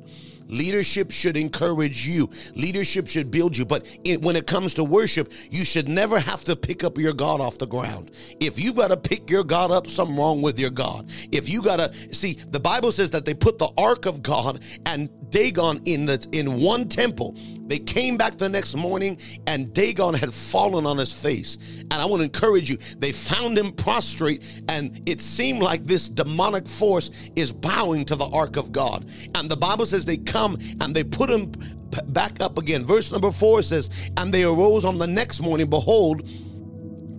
Leadership 0.51 1.11
should 1.11 1.37
encourage 1.37 2.07
you. 2.07 2.29
Leadership 2.55 3.07
should 3.07 3.31
build 3.31 3.57
you. 3.57 3.65
But 3.65 3.87
it, 4.05 4.21
when 4.21 4.37
it 4.37 4.47
comes 4.47 4.75
to 4.75 4.85
worship, 4.85 5.33
you 5.51 5.65
should 5.65 5.89
never 5.89 6.19
have 6.19 6.45
to 6.45 6.57
pick 6.57 6.85
up 6.85 6.99
your 6.99 7.13
God 7.13 7.41
off 7.41 7.59
the 7.59 7.67
ground. 7.67 8.11
If 8.41 8.63
you 8.63 8.73
got 8.73 8.89
to 8.89 8.97
pick 8.97 9.31
your 9.31 9.45
God 9.45 9.71
up, 9.71 9.87
something 9.87 10.17
wrong 10.17 10.43
with 10.43 10.59
your 10.59 10.71
God. 10.71 11.11
If 11.33 11.49
you 11.49 11.63
got 11.63 11.79
to 11.79 12.15
see, 12.15 12.35
the 12.49 12.61
Bible 12.61 12.93
says 12.93 13.11
that 13.11 13.25
they 13.25 13.35
put 13.35 13.59
the 13.59 13.71
ark 13.79 14.07
of 14.07 14.23
God 14.23 14.63
and 14.87 15.09
Dagon 15.31 15.81
in 15.85 16.07
the 16.07 16.27
in 16.33 16.61
one 16.61 16.89
temple. 16.89 17.37
They 17.67 17.79
came 17.79 18.17
back 18.17 18.37
the 18.37 18.49
next 18.49 18.75
morning 18.75 19.19
and 19.47 19.73
Dagon 19.73 20.15
had 20.15 20.35
fallen 20.35 20.87
on 20.87 20.99
his 20.99 21.13
face. 21.13 21.57
And 21.79 21.95
I 21.95 22.05
want 22.05 22.21
to 22.21 22.25
encourage 22.25 22.69
you, 22.69 22.79
they 22.99 23.13
found 23.13 23.57
him 23.57 23.73
prostrate, 23.73 24.43
and 24.69 25.01
it 25.07 25.21
seemed 25.21 25.63
like 25.63 25.85
this 25.85 26.09
demonic 26.09 26.67
force 26.67 27.13
is 27.37 27.53
bowing 27.53 28.05
to 28.07 28.17
the 28.17 28.27
ark 28.27 28.57
of 28.57 28.73
God. 28.73 29.09
And 29.37 29.49
the 29.49 29.57
Bible 29.57 29.87
says 29.87 30.05
they 30.05 30.17
come 30.17 30.40
and 30.45 30.95
they 30.95 31.05
put 31.05 31.31
him 31.31 31.53
back 32.07 32.41
up 32.41 32.59
again. 32.59 32.85
Verse 32.85 33.11
number 33.13 33.33
four 33.33 33.63
says, 33.63 33.91
And 34.17 34.33
they 34.33 34.45
arose 34.45 34.85
on 34.85 34.99
the 34.99 35.07
next 35.07 35.41
morning, 35.41 35.69
behold, 35.69 36.23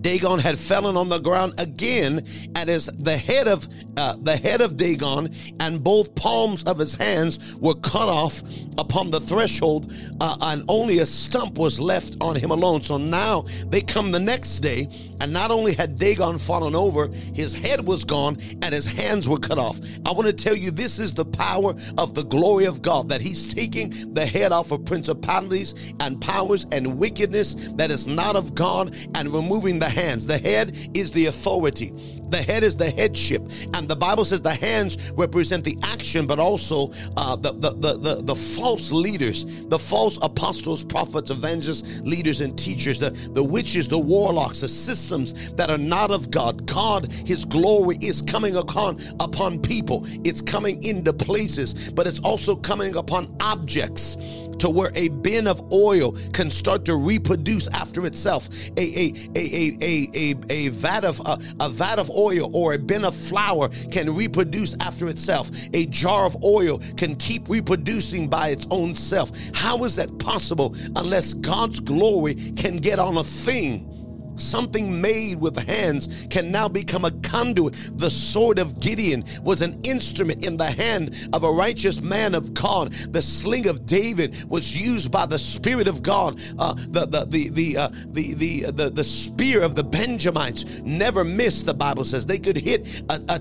Dagon 0.02 0.38
had 0.38 0.58
fallen 0.58 0.96
on 0.96 1.08
the 1.08 1.18
ground 1.18 1.54
again, 1.58 2.26
and 2.56 2.68
as 2.68 2.86
the 2.86 3.16
head 3.16 3.48
of 3.48 3.68
uh, 3.96 4.16
the 4.20 4.36
head 4.36 4.60
of 4.60 4.76
Dagon 4.76 5.34
and 5.60 5.82
both 5.82 6.14
palms 6.14 6.62
of 6.64 6.78
his 6.78 6.94
hands 6.94 7.54
were 7.56 7.74
cut 7.74 8.08
off 8.08 8.42
upon 8.78 9.10
the 9.10 9.20
threshold, 9.20 9.92
uh, 10.20 10.36
and 10.40 10.64
only 10.68 10.98
a 11.00 11.06
stump 11.06 11.58
was 11.58 11.78
left 11.78 12.16
on 12.20 12.36
him 12.36 12.50
alone. 12.50 12.82
So 12.82 12.96
now 12.96 13.42
they 13.66 13.82
come 13.82 14.10
the 14.10 14.20
next 14.20 14.60
day, 14.60 14.88
and 15.20 15.32
not 15.32 15.50
only 15.50 15.74
had 15.74 15.98
Dagon 15.98 16.38
fallen 16.38 16.74
over, 16.74 17.08
his 17.34 17.52
head 17.52 17.86
was 17.86 18.04
gone 18.04 18.38
and 18.62 18.74
his 18.74 18.86
hands 18.86 19.28
were 19.28 19.38
cut 19.38 19.58
off. 19.58 19.78
I 20.06 20.12
want 20.12 20.26
to 20.26 20.32
tell 20.32 20.56
you, 20.56 20.70
this 20.70 20.98
is 20.98 21.12
the 21.12 21.24
power 21.24 21.74
of 21.98 22.14
the 22.14 22.24
glory 22.24 22.64
of 22.64 22.82
God 22.82 23.08
that 23.08 23.20
He's 23.20 23.52
taking 23.52 24.14
the 24.14 24.26
head 24.26 24.52
off 24.52 24.72
of 24.72 24.84
principalities 24.84 25.74
and 26.00 26.20
powers 26.20 26.66
and 26.72 26.98
wickedness 26.98 27.54
that 27.74 27.90
is 27.90 28.06
not 28.06 28.36
of 28.36 28.54
God 28.54 28.96
and 29.14 29.32
removing 29.32 29.78
the 29.78 29.88
hands. 29.92 30.26
The 30.26 30.38
head 30.38 30.90
is 30.94 31.12
the 31.12 31.26
authority. 31.26 31.92
The 32.30 32.42
head 32.42 32.64
is 32.64 32.76
the 32.76 32.90
headship, 32.90 33.42
and 33.74 33.86
the 33.86 33.94
Bible 33.94 34.24
says 34.24 34.40
the 34.40 34.54
hands 34.54 34.96
represent 35.12 35.64
the 35.64 35.78
action, 35.82 36.26
but 36.26 36.38
also 36.40 36.90
uh, 37.18 37.36
the, 37.36 37.52
the, 37.52 37.72
the 37.72 37.98
the 37.98 38.14
the 38.22 38.34
false 38.34 38.90
leaders, 38.90 39.44
the 39.66 39.78
false 39.78 40.18
apostles, 40.22 40.82
prophets, 40.82 41.30
evangelists, 41.30 42.00
leaders, 42.00 42.40
and 42.40 42.58
teachers, 42.58 42.98
the 42.98 43.10
the 43.10 43.44
witches, 43.44 43.86
the 43.86 43.98
warlocks, 43.98 44.60
the 44.60 44.68
systems 44.68 45.50
that 45.52 45.70
are 45.70 45.78
not 45.78 46.10
of 46.10 46.30
God. 46.30 46.66
God, 46.66 47.12
His 47.12 47.44
glory 47.44 47.98
is 48.00 48.22
coming 48.22 48.56
upon 48.56 48.98
upon 49.20 49.60
people. 49.60 50.06
It's 50.24 50.40
coming 50.40 50.82
into 50.82 51.12
places, 51.12 51.90
but 51.90 52.06
it's 52.06 52.20
also 52.20 52.56
coming 52.56 52.96
upon 52.96 53.36
objects 53.40 54.16
to 54.62 54.70
where 54.70 54.92
a 54.94 55.08
bin 55.08 55.48
of 55.48 55.60
oil 55.72 56.12
can 56.32 56.48
start 56.48 56.84
to 56.84 56.94
reproduce 56.94 57.66
after 57.70 58.06
itself. 58.06 58.48
A 58.76 58.80
a 58.80 59.12
a 59.34 59.76
a 59.82 60.08
a 60.14 60.34
a, 60.50 60.68
vat 60.68 61.04
of 61.04 61.18
a, 61.26 61.36
a 61.58 61.68
vat 61.68 61.98
of 61.98 62.08
oil 62.10 62.48
or 62.56 62.74
a 62.74 62.78
bin 62.78 63.04
of 63.04 63.12
flour 63.12 63.70
can 63.90 64.14
reproduce 64.14 64.76
after 64.78 65.08
itself. 65.08 65.50
A 65.74 65.86
jar 65.86 66.26
of 66.26 66.44
oil 66.44 66.78
can 66.96 67.16
keep 67.16 67.48
reproducing 67.48 68.28
by 68.28 68.50
its 68.50 68.64
own 68.70 68.94
self. 68.94 69.32
How 69.52 69.82
is 69.82 69.96
that 69.96 70.16
possible 70.20 70.76
unless 70.94 71.34
God's 71.34 71.80
glory 71.80 72.36
can 72.52 72.76
get 72.76 73.00
on 73.00 73.16
a 73.16 73.24
thing? 73.24 73.91
Something 74.36 75.00
made 75.00 75.40
with 75.40 75.56
hands 75.56 76.26
can 76.30 76.50
now 76.50 76.68
become 76.68 77.04
a 77.04 77.10
conduit. 77.10 77.74
The 77.98 78.10
sword 78.10 78.58
of 78.58 78.80
Gideon 78.80 79.24
was 79.42 79.62
an 79.62 79.80
instrument 79.84 80.44
in 80.46 80.56
the 80.56 80.70
hand 80.70 81.28
of 81.32 81.44
a 81.44 81.50
righteous 81.50 82.00
man 82.00 82.34
of 82.34 82.54
God. 82.54 82.92
The 82.92 83.22
sling 83.22 83.68
of 83.68 83.86
David 83.86 84.48
was 84.48 84.80
used 84.80 85.10
by 85.10 85.26
the 85.26 85.38
Spirit 85.38 85.86
of 85.86 86.02
God. 86.02 86.40
Uh, 86.58 86.74
the 86.74 87.06
the 87.06 87.26
the 87.26 87.48
the, 87.50 87.76
uh, 87.76 87.88
the 88.06 88.34
the 88.34 88.60
the 88.70 88.90
the 88.90 89.04
spear 89.04 89.62
of 89.62 89.74
the 89.74 89.84
Benjamites 89.84 90.64
never 90.80 91.24
missed. 91.24 91.66
The 91.66 91.74
Bible 91.74 92.04
says 92.04 92.26
they 92.26 92.38
could 92.38 92.56
hit 92.56 93.02
a, 93.08 93.22
a, 93.28 93.40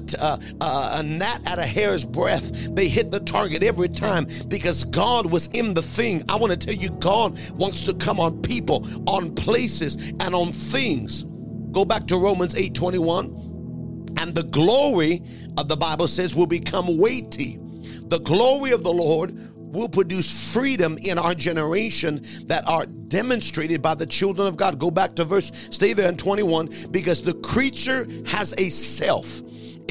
a, 0.62 1.00
a 1.00 1.04
gnat 1.04 1.42
at 1.48 1.60
a 1.60 1.66
hair's 1.66 2.06
breadth. 2.06 2.76
They 2.76 2.88
hit 2.88 3.12
the 3.12 3.20
target 3.20 3.64
every 3.64 3.90
time 3.90 4.28
because 4.48 4.84
God 4.84 5.32
was 5.32 5.48
in 5.48 5.74
the 5.74 5.82
thing. 5.82 6.24
I 6.30 6.36
want 6.36 6.52
to 6.52 6.58
tell 6.58 6.76
you, 6.76 6.90
God 7.00 7.40
wants 7.52 7.84
to 7.84 7.94
come 7.94 8.20
on 8.20 8.42
people, 8.42 8.86
on 9.08 9.34
places, 9.36 9.96
and 10.20 10.36
on 10.36 10.52
things 10.52 10.81
things. 10.82 11.26
Go 11.72 11.86
back 11.86 12.08
to 12.08 12.18
Romans 12.18 12.56
8 12.56 12.74
21. 12.74 14.08
And 14.18 14.36
the 14.36 14.44
glory 14.44 15.24
of 15.58 15.68
the 15.68 15.78
Bible 15.78 16.08
says 16.08 16.36
will 16.36 16.48
become 16.48 16.98
weighty. 16.98 17.60
The 18.08 18.20
glory 18.20 18.72
of 18.72 18.84
the 18.84 18.92
Lord 18.92 19.38
will 19.56 19.88
produce 19.88 20.54
freedom 20.54 20.98
in 21.04 21.18
our 21.18 21.34
generation 21.34 22.26
that 22.46 22.68
are 22.68 22.86
demonstrated 22.86 23.82
by 23.82 23.96
the 23.96 24.06
children 24.06 24.48
of 24.48 24.58
God. 24.58 24.80
Go 24.80 24.92
back 24.92 25.16
to 25.16 25.24
verse, 25.24 25.52
stay 25.70 25.94
there 25.94 26.10
in 26.10 26.18
21, 26.18 26.70
because 26.92 27.22
the 27.22 27.36
creature 27.36 28.08
has 28.26 28.54
a 28.58 28.70
self. 28.70 29.42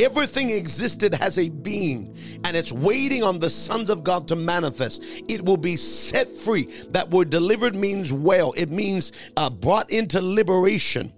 Everything 0.00 0.48
existed 0.48 1.14
has 1.14 1.36
a 1.36 1.50
being, 1.50 2.16
and 2.44 2.56
it's 2.56 2.72
waiting 2.72 3.22
on 3.22 3.38
the 3.38 3.50
sons 3.50 3.90
of 3.90 4.02
God 4.02 4.26
to 4.28 4.36
manifest. 4.36 5.02
It 5.28 5.44
will 5.44 5.58
be 5.58 5.76
set 5.76 6.26
free. 6.26 6.62
That 6.88 7.10
word 7.10 7.28
delivered 7.28 7.74
means 7.74 8.10
well, 8.10 8.54
it 8.56 8.70
means 8.70 9.12
uh, 9.36 9.50
brought 9.50 9.90
into 9.90 10.22
liberation. 10.22 11.12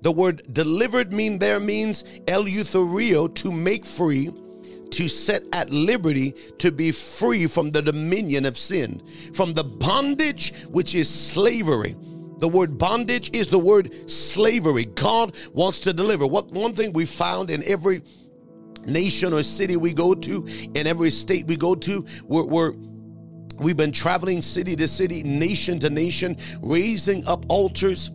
The 0.00 0.10
word 0.10 0.52
delivered 0.52 1.12
mean 1.12 1.38
there 1.38 1.60
means 1.60 2.02
eleutherio, 2.26 3.32
to 3.36 3.52
make 3.52 3.84
free, 3.84 4.32
to 4.90 5.08
set 5.08 5.44
at 5.52 5.70
liberty, 5.70 6.32
to 6.58 6.72
be 6.72 6.90
free 6.90 7.46
from 7.46 7.70
the 7.70 7.82
dominion 7.82 8.46
of 8.46 8.58
sin, 8.58 9.00
from 9.32 9.54
the 9.54 9.64
bondage 9.64 10.52
which 10.70 10.96
is 10.96 11.08
slavery. 11.08 11.94
The 12.38 12.48
word 12.48 12.78
bondage 12.78 13.30
is 13.32 13.46
the 13.46 13.60
word 13.60 14.10
slavery. 14.10 14.86
God 14.86 15.36
wants 15.52 15.78
to 15.80 15.92
deliver. 15.92 16.26
What 16.26 16.50
one 16.50 16.74
thing 16.74 16.92
we 16.92 17.06
found 17.06 17.48
in 17.48 17.62
every 17.62 18.02
nation 18.86 19.32
or 19.32 19.42
city 19.42 19.76
we 19.76 19.92
go 19.92 20.14
to, 20.14 20.46
in 20.74 20.86
every 20.86 21.10
state 21.10 21.46
we 21.46 21.56
go 21.56 21.74
to, 21.74 22.04
we're, 22.24 22.44
we're 22.44 22.72
we've 23.58 23.76
been 23.76 23.92
traveling 23.92 24.42
city 24.42 24.74
to 24.76 24.88
city, 24.88 25.22
nation 25.22 25.78
to 25.80 25.90
nation, 25.90 26.36
raising 26.60 27.26
up 27.28 27.44
altars 27.48 28.10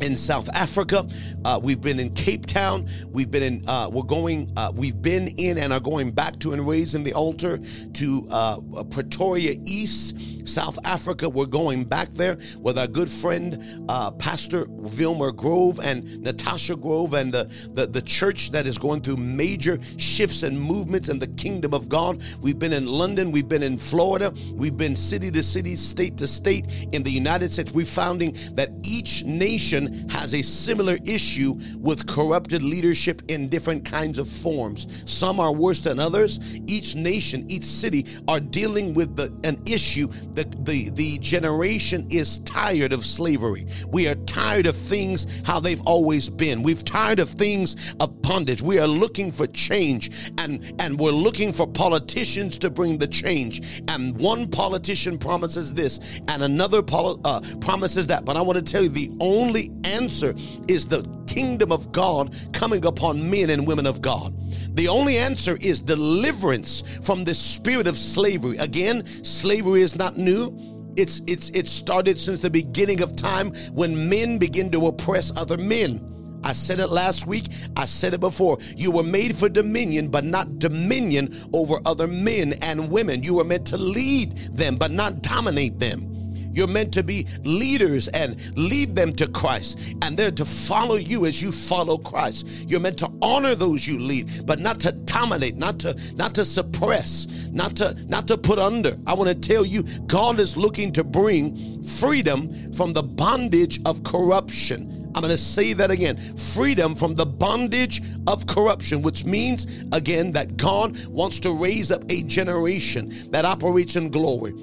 in 0.00 0.16
South 0.16 0.48
Africa. 0.54 1.06
Uh, 1.44 1.60
we've 1.62 1.80
been 1.80 2.00
in 2.00 2.12
Cape 2.14 2.46
Town. 2.46 2.88
We've 3.08 3.30
been 3.30 3.42
in. 3.42 3.64
Uh, 3.66 3.90
we're 3.92 4.02
going. 4.02 4.52
Uh, 4.56 4.72
we've 4.74 5.00
been 5.00 5.28
in 5.28 5.58
and 5.58 5.72
are 5.72 5.80
going 5.80 6.10
back 6.10 6.38
to 6.40 6.52
and 6.52 6.66
raising 6.66 7.04
the 7.04 7.12
altar 7.14 7.58
to 7.94 8.26
uh, 8.30 8.60
Pretoria 8.90 9.56
East, 9.64 10.16
South 10.48 10.78
Africa. 10.84 11.28
We're 11.28 11.46
going 11.46 11.84
back 11.84 12.10
there 12.10 12.38
with 12.58 12.78
our 12.78 12.86
good 12.86 13.10
friend 13.10 13.84
uh, 13.88 14.10
Pastor 14.12 14.66
Vilmer 14.66 15.34
Grove 15.34 15.80
and 15.80 16.22
Natasha 16.22 16.76
Grove 16.76 17.14
and 17.14 17.32
the, 17.32 17.44
the 17.74 17.86
the 17.86 18.02
church 18.02 18.50
that 18.50 18.66
is 18.66 18.78
going 18.78 19.00
through 19.00 19.16
major 19.16 19.78
shifts 19.96 20.42
and 20.42 20.60
movements 20.60 21.08
in 21.08 21.18
the 21.18 21.26
kingdom 21.26 21.74
of 21.74 21.88
God. 21.88 22.22
We've 22.40 22.58
been 22.58 22.72
in 22.72 22.86
London. 22.86 23.32
We've 23.32 23.48
been 23.48 23.62
in 23.62 23.76
Florida. 23.76 24.32
We've 24.52 24.76
been 24.76 24.96
city 24.96 25.30
to 25.32 25.42
city, 25.42 25.76
state 25.76 26.16
to 26.18 26.26
state 26.26 26.66
in 26.92 27.02
the 27.02 27.10
United 27.10 27.52
States. 27.52 27.72
We're 27.72 27.86
founding 27.86 28.36
that 28.52 28.70
each 28.82 29.24
nation 29.24 29.87
has 30.10 30.34
a 30.34 30.42
similar 30.42 30.98
issue 31.04 31.58
with 31.78 32.06
corrupted 32.06 32.62
leadership 32.62 33.22
in 33.28 33.48
different 33.48 33.84
kinds 33.84 34.18
of 34.18 34.28
forms. 34.28 35.02
Some 35.06 35.40
are 35.40 35.52
worse 35.52 35.82
than 35.82 35.98
others. 35.98 36.40
Each 36.66 36.94
nation, 36.94 37.44
each 37.48 37.64
city 37.64 38.06
are 38.26 38.40
dealing 38.40 38.94
with 38.94 39.16
the, 39.16 39.32
an 39.44 39.60
issue 39.66 40.08
that 40.32 40.64
the, 40.64 40.90
the 40.90 41.18
generation 41.18 42.06
is 42.10 42.38
tired 42.40 42.92
of 42.92 43.04
slavery. 43.04 43.66
We 43.88 44.08
are 44.08 44.14
tired 44.14 44.66
of 44.66 44.76
things 44.76 45.26
how 45.44 45.60
they've 45.60 45.82
always 45.82 46.28
been. 46.28 46.62
We've 46.62 46.84
tired 46.84 47.20
of 47.20 47.30
things 47.30 47.76
of 48.00 48.22
bondage. 48.22 48.62
We 48.62 48.78
are 48.78 48.86
looking 48.86 49.32
for 49.32 49.46
change 49.46 50.10
and, 50.38 50.74
and 50.78 50.98
we're 50.98 51.10
looking 51.10 51.52
for 51.52 51.66
politicians 51.66 52.58
to 52.58 52.70
bring 52.70 52.98
the 52.98 53.06
change. 53.06 53.82
And 53.88 54.16
one 54.18 54.48
politician 54.48 55.18
promises 55.18 55.74
this 55.74 56.20
and 56.28 56.42
another 56.42 56.82
poli- 56.82 57.20
uh, 57.24 57.40
promises 57.60 58.06
that. 58.08 58.24
But 58.24 58.36
I 58.36 58.42
want 58.42 58.64
to 58.64 58.72
tell 58.72 58.82
you 58.82 58.88
the 58.88 59.10
only 59.20 59.70
answer 59.84 60.34
is 60.66 60.86
the 60.86 61.02
kingdom 61.26 61.72
of 61.72 61.92
God 61.92 62.36
coming 62.52 62.84
upon 62.86 63.28
men 63.30 63.50
and 63.50 63.66
women 63.66 63.86
of 63.86 64.02
God. 64.02 64.34
The 64.74 64.88
only 64.88 65.18
answer 65.18 65.58
is 65.60 65.80
deliverance 65.80 66.82
from 67.02 67.24
the 67.24 67.34
spirit 67.34 67.86
of 67.86 67.96
slavery. 67.96 68.56
Again, 68.58 69.04
slavery 69.24 69.82
is 69.82 69.96
not 69.96 70.16
new. 70.16 70.92
It's 70.96 71.22
it's 71.26 71.50
it 71.50 71.68
started 71.68 72.18
since 72.18 72.40
the 72.40 72.50
beginning 72.50 73.02
of 73.02 73.14
time 73.14 73.52
when 73.72 74.08
men 74.08 74.38
begin 74.38 74.70
to 74.70 74.86
oppress 74.86 75.30
other 75.36 75.56
men. 75.56 76.04
I 76.44 76.52
said 76.52 76.80
it 76.80 76.88
last 76.88 77.26
week. 77.26 77.46
I 77.76 77.84
said 77.84 78.14
it 78.14 78.20
before. 78.20 78.58
You 78.76 78.92
were 78.92 79.02
made 79.02 79.36
for 79.36 79.48
dominion, 79.48 80.08
but 80.08 80.24
not 80.24 80.58
dominion 80.58 81.36
over 81.52 81.78
other 81.84 82.06
men 82.06 82.54
and 82.62 82.90
women. 82.90 83.22
You 83.22 83.34
were 83.34 83.44
meant 83.44 83.66
to 83.68 83.76
lead 83.76 84.36
them, 84.56 84.76
but 84.76 84.90
not 84.90 85.22
dominate 85.22 85.78
them. 85.78 86.17
You're 86.58 86.66
meant 86.66 86.92
to 86.94 87.04
be 87.04 87.24
leaders 87.44 88.08
and 88.08 88.36
lead 88.58 88.96
them 88.96 89.14
to 89.14 89.28
Christ, 89.28 89.78
and 90.02 90.16
they're 90.16 90.32
to 90.32 90.44
follow 90.44 90.96
you 90.96 91.24
as 91.24 91.40
you 91.40 91.52
follow 91.52 91.98
Christ. 91.98 92.48
You're 92.66 92.80
meant 92.80 92.98
to 92.98 93.12
honor 93.22 93.54
those 93.54 93.86
you 93.86 94.00
lead, 94.00 94.44
but 94.44 94.58
not 94.58 94.80
to 94.80 94.90
dominate, 94.90 95.56
not 95.56 95.78
to 95.78 95.96
not 96.16 96.34
to 96.34 96.44
suppress, 96.44 97.28
not 97.52 97.76
to 97.76 97.94
not 98.08 98.26
to 98.26 98.36
put 98.36 98.58
under. 98.58 98.96
I 99.06 99.14
want 99.14 99.28
to 99.28 99.36
tell 99.36 99.64
you, 99.64 99.84
God 100.08 100.40
is 100.40 100.56
looking 100.56 100.90
to 100.94 101.04
bring 101.04 101.84
freedom 101.84 102.72
from 102.72 102.92
the 102.92 103.04
bondage 103.04 103.80
of 103.86 104.02
corruption. 104.02 105.12
I'm 105.14 105.22
going 105.22 105.30
to 105.30 105.38
say 105.38 105.74
that 105.74 105.92
again 105.92 106.16
freedom 106.36 106.96
from 106.96 107.14
the 107.14 107.24
bondage 107.24 108.02
of 108.26 108.48
corruption, 108.48 109.02
which 109.02 109.24
means, 109.24 109.68
again, 109.92 110.32
that 110.32 110.56
God 110.56 111.06
wants 111.06 111.38
to 111.38 111.52
raise 111.52 111.92
up 111.92 112.02
a 112.08 112.24
generation 112.24 113.30
that 113.30 113.44
operates 113.44 113.94
in 113.94 114.10
glory 114.10 114.54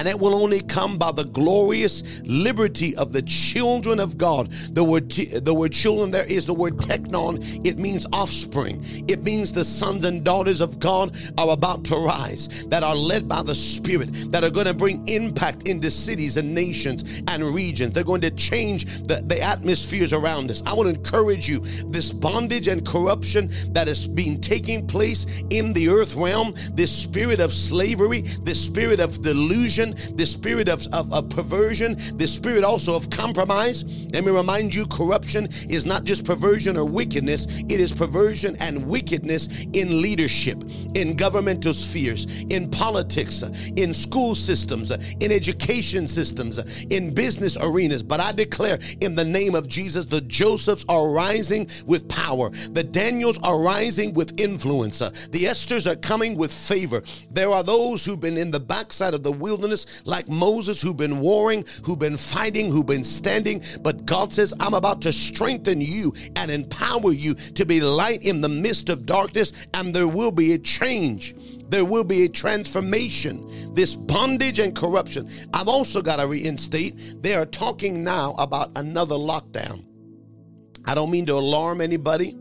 and 0.00 0.08
it 0.08 0.18
will 0.18 0.34
only 0.34 0.60
come 0.62 0.96
by 0.96 1.12
the 1.12 1.26
glorious 1.26 2.02
liberty 2.22 2.96
of 2.96 3.12
the 3.12 3.20
children 3.20 4.00
of 4.00 4.16
God. 4.16 4.50
The 4.72 4.82
word, 4.82 5.10
t- 5.10 5.26
the 5.26 5.52
word 5.52 5.72
children 5.72 6.10
there 6.10 6.24
is 6.24 6.46
the 6.46 6.54
word 6.54 6.78
technon. 6.78 7.66
It 7.66 7.76
means 7.76 8.06
offspring. 8.10 8.82
It 9.08 9.22
means 9.22 9.52
the 9.52 9.62
sons 9.62 10.06
and 10.06 10.24
daughters 10.24 10.62
of 10.62 10.80
God 10.80 11.14
are 11.36 11.50
about 11.50 11.84
to 11.84 11.96
rise, 11.96 12.64
that 12.68 12.82
are 12.82 12.96
led 12.96 13.28
by 13.28 13.42
the 13.42 13.54
Spirit, 13.54 14.32
that 14.32 14.42
are 14.42 14.48
going 14.48 14.64
to 14.64 14.72
bring 14.72 15.06
impact 15.06 15.68
into 15.68 15.90
cities 15.90 16.38
and 16.38 16.54
nations 16.54 17.22
and 17.28 17.44
regions. 17.44 17.92
They're 17.92 18.02
going 18.02 18.22
to 18.22 18.30
change 18.30 18.86
the, 19.06 19.22
the 19.26 19.42
atmospheres 19.42 20.14
around 20.14 20.50
us. 20.50 20.62
I 20.64 20.72
want 20.72 20.88
to 20.88 20.94
encourage 20.94 21.46
you 21.46 21.60
this 21.90 22.10
bondage 22.10 22.68
and 22.68 22.86
corruption 22.86 23.50
that 23.74 23.86
is 23.86 24.08
being 24.08 24.40
taking 24.40 24.86
place 24.86 25.26
in 25.50 25.74
the 25.74 25.90
earth 25.90 26.14
realm, 26.14 26.54
this 26.72 26.90
spirit 26.90 27.38
of 27.38 27.52
slavery, 27.52 28.22
this 28.44 28.64
spirit 28.64 28.98
of 28.98 29.20
delusion 29.20 29.89
the 30.14 30.26
spirit 30.26 30.68
of, 30.68 30.86
of, 30.92 31.12
of 31.12 31.28
perversion, 31.28 31.96
the 32.16 32.26
spirit 32.26 32.64
also 32.64 32.94
of 32.94 33.10
compromise. 33.10 33.84
Let 34.12 34.24
me 34.24 34.30
remind 34.30 34.74
you 34.74 34.86
corruption 34.86 35.48
is 35.68 35.86
not 35.86 36.04
just 36.04 36.24
perversion 36.24 36.76
or 36.76 36.84
wickedness, 36.84 37.46
it 37.46 37.80
is 37.80 37.92
perversion 37.92 38.56
and 38.60 38.86
wickedness 38.86 39.48
in 39.72 40.02
leadership, 40.02 40.62
in 40.94 41.16
governmental 41.16 41.74
spheres, 41.74 42.26
in 42.50 42.70
politics, 42.70 43.42
in 43.76 43.94
school 43.94 44.34
systems, 44.34 44.90
in 44.90 45.32
education 45.32 46.08
systems, 46.08 46.58
in 46.90 47.14
business 47.14 47.56
arenas. 47.60 48.02
But 48.02 48.20
I 48.20 48.32
declare 48.32 48.78
in 49.00 49.14
the 49.14 49.24
name 49.24 49.54
of 49.54 49.68
Jesus, 49.68 50.06
the 50.06 50.20
Josephs 50.22 50.84
are 50.88 51.08
rising 51.08 51.68
with 51.86 52.08
power, 52.08 52.50
the 52.50 52.84
Daniels 52.84 53.38
are 53.42 53.60
rising 53.60 54.14
with 54.14 54.38
influence, 54.40 54.98
the 54.98 55.44
Esthers 55.44 55.90
are 55.90 55.96
coming 55.96 56.36
with 56.36 56.52
favor. 56.52 57.02
There 57.30 57.50
are 57.50 57.62
those 57.62 58.04
who've 58.04 58.20
been 58.20 58.36
in 58.36 58.50
the 58.50 58.60
backside 58.60 59.14
of 59.14 59.22
the 59.22 59.32
wilderness 59.32 59.69
like 60.04 60.28
Moses 60.28 60.80
who've 60.80 60.96
been 60.96 61.20
warring, 61.20 61.64
who've 61.84 61.98
been 61.98 62.16
fighting, 62.16 62.70
who've 62.70 62.86
been 62.86 63.04
standing. 63.04 63.62
But 63.80 64.06
God 64.06 64.32
says, 64.32 64.54
I'm 64.60 64.74
about 64.74 65.00
to 65.02 65.12
strengthen 65.12 65.80
you 65.80 66.12
and 66.36 66.50
empower 66.50 67.12
you 67.12 67.34
to 67.34 67.64
be 67.64 67.80
light 67.80 68.24
in 68.24 68.40
the 68.40 68.48
midst 68.48 68.88
of 68.88 69.06
darkness, 69.06 69.52
and 69.74 69.94
there 69.94 70.08
will 70.08 70.32
be 70.32 70.52
a 70.52 70.58
change 70.58 71.34
there 71.70 71.84
will 71.84 72.02
be 72.02 72.24
a 72.24 72.28
transformation. 72.28 73.46
This 73.74 73.94
bondage 73.94 74.58
and 74.58 74.74
corruption. 74.74 75.30
I've 75.54 75.68
also 75.68 76.02
got 76.02 76.16
to 76.16 76.26
reinstate, 76.26 77.22
they 77.22 77.36
are 77.36 77.46
talking 77.46 78.02
now 78.02 78.34
about 78.38 78.72
another 78.76 79.14
lockdown. 79.14 79.84
I 80.84 80.94
don't 80.94 81.10
mean 81.10 81.26
to 81.26 81.34
alarm 81.34 81.80
anybody. 81.80 82.36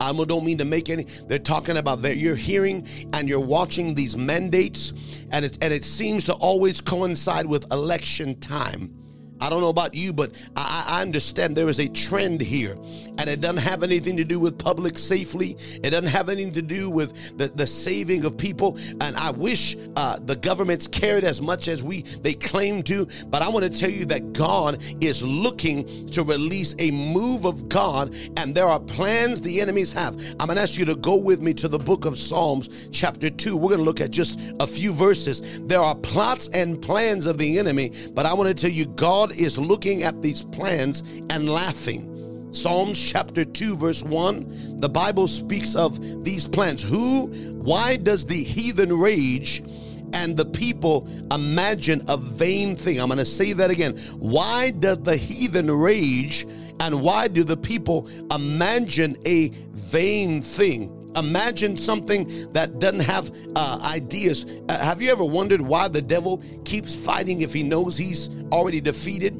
I 0.00 0.12
don't 0.12 0.44
mean 0.44 0.58
to 0.58 0.64
make 0.64 0.88
any. 0.90 1.04
They're 1.26 1.38
talking 1.38 1.76
about 1.76 2.02
that 2.02 2.16
you're 2.16 2.36
hearing 2.36 2.86
and 3.12 3.28
you're 3.28 3.40
watching 3.40 3.94
these 3.94 4.16
mandates, 4.16 4.92
and 5.30 5.44
it, 5.44 5.58
and 5.60 5.72
it 5.72 5.84
seems 5.84 6.24
to 6.24 6.34
always 6.34 6.80
coincide 6.80 7.46
with 7.46 7.70
election 7.72 8.38
time. 8.40 9.03
I 9.40 9.50
don't 9.50 9.60
know 9.60 9.68
about 9.68 9.94
you, 9.94 10.12
but 10.12 10.32
I, 10.56 10.84
I, 10.88 11.02
understand 11.02 11.56
there 11.56 11.68
is 11.68 11.80
a 11.80 11.88
trend 11.88 12.40
here, 12.40 12.76
and 13.18 13.28
it 13.28 13.40
doesn't 13.40 13.58
have 13.58 13.82
anything 13.82 14.16
to 14.16 14.24
do 14.24 14.38
with 14.38 14.58
public 14.58 14.96
safely. 14.96 15.56
It 15.82 15.90
doesn't 15.90 16.08
have 16.08 16.28
anything 16.28 16.52
to 16.54 16.62
do 16.62 16.88
with 16.88 17.36
the, 17.36 17.48
the 17.48 17.66
saving 17.66 18.24
of 18.24 18.36
people. 18.36 18.78
And 19.00 19.16
I 19.16 19.30
wish 19.32 19.76
uh, 19.96 20.18
the 20.24 20.36
governments 20.36 20.86
cared 20.86 21.24
as 21.24 21.42
much 21.42 21.68
as 21.68 21.82
we 21.82 22.02
they 22.22 22.34
claim 22.34 22.82
to. 22.84 23.06
But 23.26 23.42
I 23.42 23.48
want 23.48 23.64
to 23.64 23.78
tell 23.78 23.90
you 23.90 24.04
that 24.06 24.32
God 24.32 24.82
is 25.02 25.22
looking 25.22 26.06
to 26.08 26.22
release 26.22 26.74
a 26.78 26.90
move 26.92 27.44
of 27.44 27.68
God, 27.68 28.14
and 28.36 28.54
there 28.54 28.66
are 28.66 28.80
plans 28.80 29.40
the 29.40 29.60
enemies 29.60 29.92
have. 29.92 30.14
I'm 30.40 30.46
going 30.46 30.56
to 30.56 30.62
ask 30.62 30.78
you 30.78 30.84
to 30.86 30.96
go 30.96 31.16
with 31.16 31.40
me 31.40 31.54
to 31.54 31.68
the 31.68 31.78
book 31.78 32.04
of 32.04 32.18
Psalms, 32.18 32.88
chapter 32.92 33.30
two. 33.30 33.56
We're 33.56 33.68
going 33.68 33.78
to 33.78 33.84
look 33.84 34.00
at 34.00 34.10
just 34.10 34.40
a 34.60 34.66
few 34.66 34.92
verses. 34.92 35.42
There 35.66 35.80
are 35.80 35.94
plots 35.96 36.48
and 36.54 36.80
plans 36.80 37.26
of 37.26 37.38
the 37.38 37.58
enemy, 37.58 37.92
but 38.12 38.26
I 38.26 38.34
want 38.34 38.48
to 38.48 38.54
tell 38.54 38.74
you, 38.74 38.86
God 38.86 39.23
God 39.24 39.40
is 39.40 39.56
looking 39.56 40.02
at 40.02 40.20
these 40.20 40.42
plans 40.42 41.02
and 41.30 41.48
laughing. 41.48 42.50
Psalms 42.52 43.02
chapter 43.02 43.42
2, 43.42 43.74
verse 43.74 44.02
1, 44.02 44.80
the 44.80 44.88
Bible 44.90 45.28
speaks 45.28 45.74
of 45.74 46.22
these 46.22 46.46
plans. 46.46 46.82
Who, 46.82 47.28
why 47.54 47.96
does 47.96 48.26
the 48.26 48.36
heathen 48.36 48.92
rage 48.92 49.62
and 50.12 50.36
the 50.36 50.44
people 50.44 51.08
imagine 51.32 52.04
a 52.06 52.18
vain 52.18 52.76
thing? 52.76 53.00
I'm 53.00 53.08
going 53.08 53.16
to 53.16 53.24
say 53.24 53.54
that 53.54 53.70
again. 53.70 53.96
Why 54.18 54.72
does 54.72 54.98
the 54.98 55.16
heathen 55.16 55.70
rage 55.70 56.46
and 56.80 57.00
why 57.00 57.28
do 57.28 57.44
the 57.44 57.56
people 57.56 58.06
imagine 58.30 59.16
a 59.24 59.48
vain 59.72 60.42
thing? 60.42 61.03
Imagine 61.16 61.76
something 61.76 62.52
that 62.52 62.78
doesn't 62.78 63.00
have 63.00 63.30
uh, 63.54 63.80
ideas. 63.84 64.46
Uh, 64.68 64.78
have 64.78 65.00
you 65.00 65.10
ever 65.10 65.24
wondered 65.24 65.60
why 65.60 65.88
the 65.88 66.02
devil 66.02 66.42
keeps 66.64 66.94
fighting 66.94 67.42
if 67.42 67.52
he 67.52 67.62
knows 67.62 67.96
he's 67.96 68.30
already 68.50 68.80
defeated? 68.80 69.34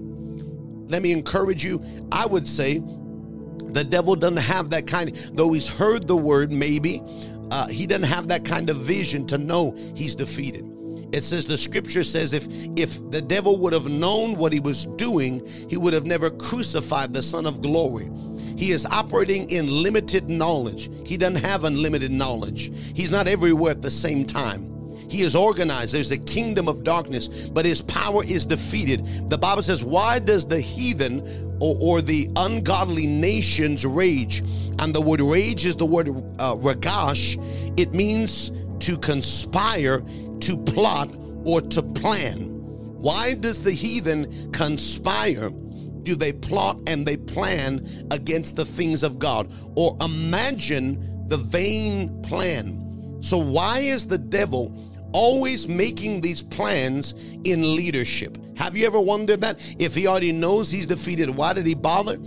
Let 0.88 1.02
me 1.02 1.12
encourage 1.12 1.64
you. 1.64 1.82
I 2.12 2.26
would 2.26 2.46
say 2.46 2.78
the 2.78 3.84
devil 3.84 4.14
doesn't 4.14 4.36
have 4.36 4.70
that 4.70 4.86
kind, 4.86 5.14
though 5.32 5.52
he's 5.52 5.68
heard 5.68 6.06
the 6.06 6.16
word 6.16 6.52
maybe, 6.52 7.02
uh, 7.50 7.66
he 7.68 7.86
doesn't 7.86 8.04
have 8.04 8.28
that 8.28 8.44
kind 8.44 8.70
of 8.70 8.76
vision 8.76 9.26
to 9.26 9.38
know 9.38 9.76
he's 9.94 10.14
defeated. 10.14 10.64
It 11.12 11.22
says 11.22 11.44
the 11.44 11.58
scripture 11.58 12.02
says 12.02 12.32
if 12.32 12.48
if 12.76 12.98
the 13.10 13.22
devil 13.22 13.56
would 13.58 13.72
have 13.72 13.88
known 13.88 14.34
what 14.36 14.52
he 14.52 14.60
was 14.60 14.86
doing, 14.96 15.46
he 15.68 15.76
would 15.76 15.92
have 15.92 16.06
never 16.06 16.30
crucified 16.30 17.14
the 17.14 17.22
son 17.22 17.46
of 17.46 17.62
glory. 17.62 18.10
He 18.56 18.70
is 18.70 18.86
operating 18.86 19.50
in 19.50 19.68
limited 19.82 20.28
knowledge. 20.28 20.90
He 21.06 21.16
doesn't 21.16 21.44
have 21.44 21.64
unlimited 21.64 22.10
knowledge. 22.10 22.72
He's 22.94 23.10
not 23.10 23.26
everywhere 23.26 23.72
at 23.72 23.82
the 23.82 23.90
same 23.90 24.24
time. 24.24 24.70
He 25.08 25.22
is 25.22 25.36
organized. 25.36 25.94
There's 25.94 26.10
a 26.10 26.18
kingdom 26.18 26.68
of 26.68 26.82
darkness, 26.82 27.46
but 27.46 27.64
his 27.64 27.82
power 27.82 28.24
is 28.24 28.46
defeated. 28.46 29.28
The 29.28 29.38
Bible 29.38 29.62
says, 29.62 29.84
Why 29.84 30.18
does 30.18 30.46
the 30.46 30.60
heathen 30.60 31.56
or, 31.60 31.76
or 31.80 32.00
the 32.00 32.28
ungodly 32.36 33.06
nations 33.06 33.84
rage? 33.84 34.42
And 34.78 34.94
the 34.94 35.00
word 35.00 35.20
rage 35.20 35.66
is 35.66 35.76
the 35.76 35.86
word 35.86 36.08
uh, 36.08 36.56
ragash. 36.56 37.38
It 37.78 37.94
means 37.94 38.50
to 38.80 38.98
conspire, 38.98 40.00
to 40.40 40.56
plot, 40.56 41.10
or 41.44 41.60
to 41.60 41.82
plan. 41.82 42.50
Why 43.00 43.34
does 43.34 43.62
the 43.62 43.72
heathen 43.72 44.50
conspire? 44.52 45.50
Do 46.04 46.14
they 46.14 46.32
plot 46.32 46.78
and 46.86 47.04
they 47.04 47.16
plan 47.16 48.06
against 48.10 48.56
the 48.56 48.64
things 48.64 49.02
of 49.02 49.18
God? 49.18 49.52
Or 49.74 49.96
imagine 50.00 51.28
the 51.28 51.38
vain 51.38 52.22
plan. 52.22 53.18
So, 53.20 53.38
why 53.38 53.80
is 53.80 54.06
the 54.06 54.18
devil 54.18 54.72
always 55.12 55.66
making 55.66 56.20
these 56.20 56.42
plans 56.42 57.14
in 57.44 57.76
leadership? 57.76 58.38
Have 58.56 58.76
you 58.76 58.86
ever 58.86 59.00
wondered 59.00 59.40
that? 59.40 59.58
If 59.78 59.94
he 59.94 60.06
already 60.06 60.32
knows 60.32 60.70
he's 60.70 60.86
defeated, 60.86 61.30
why 61.30 61.54
did 61.54 61.66
he 61.66 61.74
bother? 61.74 62.18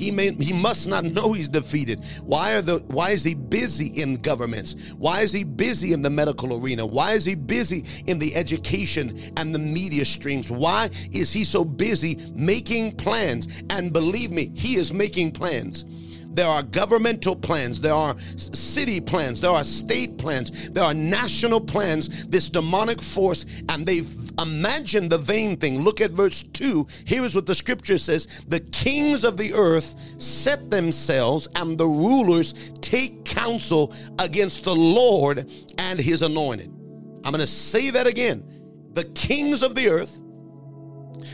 He 0.00 0.10
may 0.10 0.32
he 0.32 0.54
must 0.54 0.88
not 0.88 1.04
know 1.04 1.34
he's 1.34 1.50
defeated. 1.50 2.02
Why 2.24 2.54
are 2.54 2.62
the 2.62 2.82
why 2.86 3.10
is 3.10 3.22
he 3.22 3.34
busy 3.34 3.88
in 3.88 4.14
governments? 4.14 4.94
Why 4.96 5.20
is 5.20 5.30
he 5.30 5.44
busy 5.44 5.92
in 5.92 6.00
the 6.00 6.08
medical 6.08 6.58
arena? 6.58 6.86
Why 6.86 7.12
is 7.12 7.26
he 7.26 7.34
busy 7.34 7.84
in 8.06 8.18
the 8.18 8.34
education 8.34 9.20
and 9.36 9.54
the 9.54 9.58
media 9.58 10.06
streams? 10.06 10.50
Why 10.50 10.88
is 11.12 11.30
he 11.34 11.44
so 11.44 11.66
busy 11.66 12.16
making 12.32 12.96
plans? 12.96 13.46
And 13.68 13.92
believe 13.92 14.30
me, 14.30 14.52
he 14.54 14.76
is 14.76 14.90
making 14.90 15.32
plans. 15.32 15.84
There 16.32 16.46
are 16.46 16.62
governmental 16.62 17.34
plans, 17.34 17.80
there 17.80 17.94
are 17.94 18.16
city 18.36 19.00
plans, 19.00 19.40
there 19.40 19.50
are 19.50 19.64
state 19.64 20.16
plans, 20.16 20.70
there 20.70 20.84
are 20.84 20.94
national 20.94 21.60
plans, 21.60 22.26
this 22.26 22.48
demonic 22.48 23.02
force, 23.02 23.44
and 23.68 23.84
they've 23.84 24.08
imagined 24.38 25.10
the 25.10 25.18
vain 25.18 25.56
thing. 25.56 25.80
Look 25.80 26.00
at 26.00 26.12
verse 26.12 26.42
2. 26.42 26.86
Here 27.04 27.24
is 27.24 27.34
what 27.34 27.46
the 27.46 27.54
scripture 27.54 27.98
says 27.98 28.28
The 28.46 28.60
kings 28.60 29.24
of 29.24 29.36
the 29.36 29.52
earth 29.54 29.94
set 30.18 30.70
themselves, 30.70 31.48
and 31.56 31.76
the 31.76 31.86
rulers 31.86 32.54
take 32.80 33.24
counsel 33.24 33.92
against 34.18 34.64
the 34.64 34.74
Lord 34.74 35.50
and 35.78 35.98
his 35.98 36.22
anointed. 36.22 36.68
I'm 37.24 37.32
going 37.32 37.40
to 37.40 37.46
say 37.46 37.90
that 37.90 38.06
again. 38.06 38.44
The 38.92 39.04
kings 39.04 39.62
of 39.62 39.74
the 39.74 39.88
earth, 39.88 40.20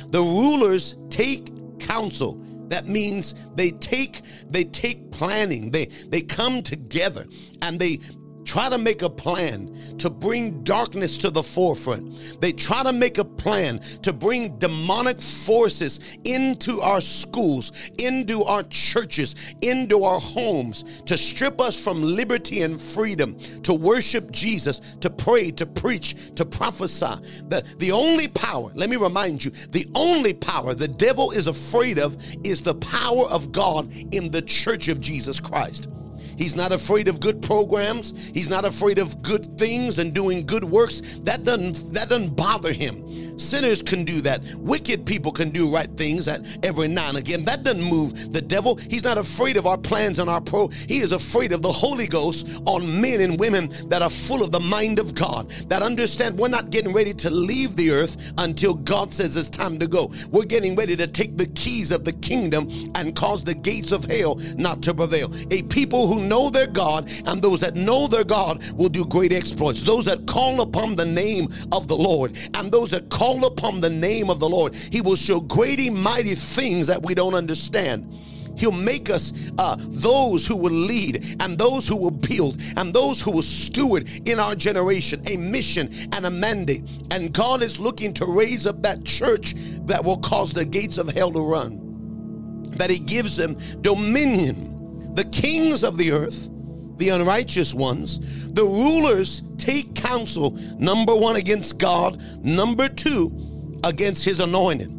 the 0.08 0.20
rulers 0.20 0.96
take 1.10 1.50
counsel 1.78 2.42
that 2.68 2.88
means 2.88 3.34
they 3.54 3.70
take 3.70 4.22
they 4.48 4.64
take 4.64 5.10
planning. 5.10 5.70
They 5.70 5.86
they 6.08 6.20
come 6.20 6.62
together 6.62 7.26
and 7.62 7.78
they 7.78 8.00
try 8.46 8.70
to 8.70 8.78
make 8.78 9.02
a 9.02 9.10
plan 9.10 9.76
to 9.98 10.08
bring 10.08 10.62
darkness 10.62 11.18
to 11.18 11.30
the 11.30 11.42
forefront. 11.42 12.40
They 12.40 12.52
try 12.52 12.82
to 12.84 12.92
make 12.92 13.18
a 13.18 13.24
plan 13.24 13.80
to 14.02 14.12
bring 14.12 14.56
demonic 14.58 15.20
forces 15.20 16.00
into 16.24 16.80
our 16.80 17.00
schools, 17.00 17.72
into 17.98 18.44
our 18.44 18.62
churches, 18.64 19.34
into 19.60 20.04
our 20.04 20.20
homes, 20.20 20.84
to 21.06 21.18
strip 21.18 21.60
us 21.60 21.82
from 21.82 22.02
liberty 22.02 22.62
and 22.62 22.80
freedom, 22.80 23.38
to 23.62 23.74
worship 23.74 24.30
Jesus, 24.30 24.80
to 25.00 25.10
pray, 25.10 25.50
to 25.50 25.66
preach, 25.66 26.34
to 26.36 26.44
prophesy. 26.44 27.16
The, 27.48 27.64
the 27.78 27.92
only 27.92 28.28
power, 28.28 28.70
let 28.74 28.88
me 28.88 28.96
remind 28.96 29.44
you, 29.44 29.50
the 29.50 29.86
only 29.94 30.34
power 30.34 30.72
the 30.72 30.88
devil 30.88 31.32
is 31.32 31.48
afraid 31.48 31.98
of 31.98 32.16
is 32.44 32.62
the 32.62 32.76
power 32.76 33.26
of 33.26 33.50
God 33.50 33.92
in 34.12 34.30
the 34.30 34.42
church 34.42 34.88
of 34.88 35.00
Jesus 35.00 35.40
Christ. 35.40 35.88
He's 36.36 36.56
not 36.56 36.72
afraid 36.72 37.08
of 37.08 37.20
good 37.20 37.42
programs. 37.42 38.12
He's 38.32 38.48
not 38.48 38.64
afraid 38.64 38.98
of 38.98 39.22
good 39.22 39.58
things 39.58 39.98
and 39.98 40.12
doing 40.12 40.46
good 40.46 40.64
works. 40.64 41.00
That 41.20 41.44
doesn't 41.44 41.92
that 41.94 42.08
doesn't 42.08 42.36
bother 42.36 42.72
him. 42.72 43.05
Sinners 43.36 43.82
can 43.82 44.04
do 44.04 44.20
that. 44.22 44.42
Wicked 44.56 45.04
people 45.04 45.32
can 45.32 45.50
do 45.50 45.72
right 45.72 45.90
things 45.96 46.28
at 46.28 46.42
every 46.64 46.88
now 46.88 47.08
and 47.08 47.18
again. 47.18 47.44
That 47.44 47.62
doesn't 47.62 47.82
move 47.82 48.32
the 48.32 48.40
devil. 48.40 48.76
He's 48.76 49.04
not 49.04 49.18
afraid 49.18 49.56
of 49.56 49.66
our 49.66 49.78
plans 49.78 50.18
and 50.18 50.30
our 50.30 50.40
pro. 50.40 50.68
He 50.68 50.98
is 50.98 51.12
afraid 51.12 51.52
of 51.52 51.62
the 51.62 51.72
Holy 51.72 52.06
Ghost 52.06 52.48
on 52.64 53.00
men 53.00 53.20
and 53.20 53.38
women 53.38 53.70
that 53.88 54.02
are 54.02 54.10
full 54.10 54.42
of 54.42 54.52
the 54.52 54.60
mind 54.60 54.98
of 54.98 55.14
God, 55.14 55.50
that 55.68 55.82
understand 55.82 56.38
we're 56.38 56.48
not 56.48 56.70
getting 56.70 56.92
ready 56.92 57.12
to 57.14 57.30
leave 57.30 57.76
the 57.76 57.90
earth 57.90 58.16
until 58.38 58.74
God 58.74 59.12
says 59.12 59.36
it's 59.36 59.48
time 59.48 59.78
to 59.78 59.86
go. 59.86 60.10
We're 60.30 60.44
getting 60.44 60.74
ready 60.76 60.96
to 60.96 61.06
take 61.06 61.36
the 61.36 61.46
keys 61.48 61.90
of 61.90 62.04
the 62.04 62.12
kingdom 62.12 62.70
and 62.94 63.14
cause 63.14 63.44
the 63.44 63.54
gates 63.54 63.92
of 63.92 64.04
hell 64.04 64.40
not 64.56 64.82
to 64.82 64.94
prevail. 64.94 65.32
A 65.50 65.62
people 65.64 66.06
who 66.06 66.20
know 66.20 66.50
their 66.50 66.66
God, 66.66 67.10
and 67.26 67.42
those 67.42 67.60
that 67.60 67.74
know 67.74 68.06
their 68.06 68.24
God 68.24 68.62
will 68.72 68.88
do 68.88 69.04
great 69.04 69.32
exploits. 69.32 69.82
Those 69.82 70.04
that 70.06 70.26
call 70.26 70.60
upon 70.60 70.96
the 70.96 71.04
name 71.04 71.48
of 71.72 71.88
the 71.88 71.96
Lord, 71.96 72.36
and 72.54 72.70
those 72.70 72.90
that 72.90 73.08
call 73.08 73.25
upon 73.34 73.80
the 73.80 73.90
name 73.90 74.30
of 74.30 74.40
the 74.40 74.48
Lord, 74.48 74.74
He 74.74 75.00
will 75.00 75.16
show 75.16 75.40
great 75.40 75.80
and 75.80 75.94
mighty 75.96 76.34
things 76.34 76.86
that 76.86 77.02
we 77.02 77.14
don't 77.14 77.34
understand. 77.34 78.12
He'll 78.56 78.72
make 78.72 79.10
us 79.10 79.32
uh, 79.58 79.76
those 79.78 80.46
who 80.46 80.56
will 80.56 80.72
lead 80.72 81.36
and 81.40 81.58
those 81.58 81.86
who 81.86 81.96
will 81.96 82.10
build 82.10 82.58
and 82.76 82.92
those 82.94 83.20
who 83.20 83.30
will 83.30 83.42
steward 83.42 84.08
in 84.26 84.40
our 84.40 84.54
generation 84.54 85.22
a 85.30 85.36
mission 85.36 85.90
and 86.12 86.24
a 86.24 86.30
mandate. 86.30 86.82
And 87.10 87.34
God 87.34 87.62
is 87.62 87.78
looking 87.78 88.14
to 88.14 88.24
raise 88.24 88.66
up 88.66 88.82
that 88.82 89.04
church 89.04 89.54
that 89.86 90.02
will 90.02 90.18
cause 90.18 90.52
the 90.52 90.64
gates 90.64 90.96
of 90.96 91.08
hell 91.10 91.30
to 91.32 91.40
run, 91.40 92.62
that 92.76 92.88
He 92.88 92.98
gives 92.98 93.36
them 93.36 93.58
dominion 93.82 94.72
the 95.16 95.24
kings 95.24 95.82
of 95.82 95.96
the 95.96 96.12
earth, 96.12 96.50
the 96.96 97.10
unrighteous 97.10 97.74
ones, 97.74 98.18
the 98.52 98.64
rulers 98.64 99.42
take 99.58 99.94
counsel, 99.94 100.52
number 100.78 101.14
one, 101.14 101.36
against 101.36 101.78
God, 101.78 102.20
number 102.42 102.88
two, 102.88 103.78
against 103.84 104.24
his 104.24 104.40
anointed. 104.40 104.96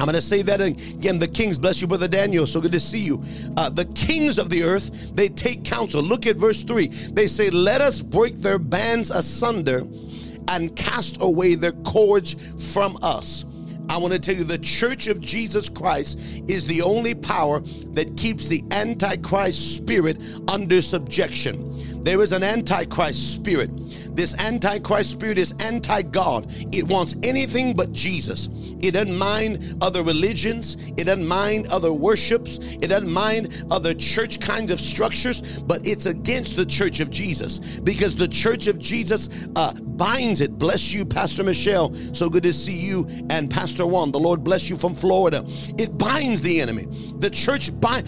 I'm 0.00 0.06
going 0.06 0.14
to 0.14 0.22
say 0.22 0.42
that 0.42 0.60
again. 0.60 1.20
The 1.20 1.28
kings, 1.28 1.56
bless 1.56 1.80
you, 1.80 1.86
Brother 1.86 2.08
Daniel. 2.08 2.48
So 2.48 2.60
good 2.60 2.72
to 2.72 2.80
see 2.80 2.98
you. 2.98 3.22
Uh, 3.56 3.70
the 3.70 3.84
kings 3.84 4.38
of 4.38 4.50
the 4.50 4.64
earth, 4.64 5.14
they 5.14 5.28
take 5.28 5.64
counsel. 5.64 6.02
Look 6.02 6.26
at 6.26 6.34
verse 6.34 6.64
3. 6.64 6.88
They 6.88 7.28
say, 7.28 7.48
Let 7.48 7.80
us 7.80 8.00
break 8.00 8.40
their 8.40 8.58
bands 8.58 9.10
asunder 9.10 9.86
and 10.48 10.74
cast 10.74 11.18
away 11.20 11.54
their 11.54 11.72
cords 11.72 12.34
from 12.74 12.98
us. 13.02 13.44
I 13.88 13.98
want 13.98 14.12
to 14.12 14.18
tell 14.18 14.34
you 14.34 14.44
the 14.44 14.58
church 14.58 15.06
of 15.06 15.20
Jesus 15.20 15.68
Christ 15.68 16.18
is 16.48 16.66
the 16.66 16.82
only 16.82 17.14
power 17.14 17.60
that 17.92 18.16
keeps 18.16 18.48
the 18.48 18.64
Antichrist 18.70 19.76
spirit 19.76 20.20
under 20.48 20.82
subjection. 20.82 21.93
There 22.04 22.20
is 22.20 22.32
an 22.32 22.42
Antichrist 22.42 23.32
spirit. 23.32 23.70
This 24.14 24.36
Antichrist 24.36 25.10
spirit 25.10 25.38
is 25.38 25.54
anti 25.58 26.02
God. 26.02 26.46
It 26.70 26.86
wants 26.86 27.16
anything 27.22 27.74
but 27.74 27.92
Jesus. 27.92 28.50
It 28.82 28.90
doesn't 28.90 29.16
mind 29.16 29.78
other 29.80 30.02
religions. 30.02 30.76
It 30.98 31.04
doesn't 31.04 31.26
mind 31.26 31.68
other 31.68 31.94
worships. 31.94 32.58
It 32.60 32.88
doesn't 32.88 33.10
mind 33.10 33.64
other 33.70 33.94
church 33.94 34.38
kinds 34.38 34.70
of 34.70 34.78
structures, 34.78 35.58
but 35.60 35.86
it's 35.86 36.04
against 36.04 36.56
the 36.56 36.66
church 36.66 37.00
of 37.00 37.10
Jesus 37.10 37.58
because 37.58 38.14
the 38.14 38.28
church 38.28 38.66
of 38.66 38.78
Jesus 38.78 39.30
uh, 39.56 39.72
binds 39.72 40.42
it. 40.42 40.58
Bless 40.58 40.92
you, 40.92 41.06
Pastor 41.06 41.42
Michelle. 41.42 41.94
So 42.12 42.28
good 42.28 42.42
to 42.42 42.52
see 42.52 42.78
you 42.78 43.08
and 43.30 43.50
Pastor 43.50 43.86
Juan. 43.86 44.12
The 44.12 44.20
Lord 44.20 44.44
bless 44.44 44.68
you 44.68 44.76
from 44.76 44.94
Florida. 44.94 45.42
It 45.78 45.96
binds 45.96 46.42
the 46.42 46.60
enemy. 46.60 46.86
The 47.24 47.30
church 47.30 47.70
bind. 47.80 48.06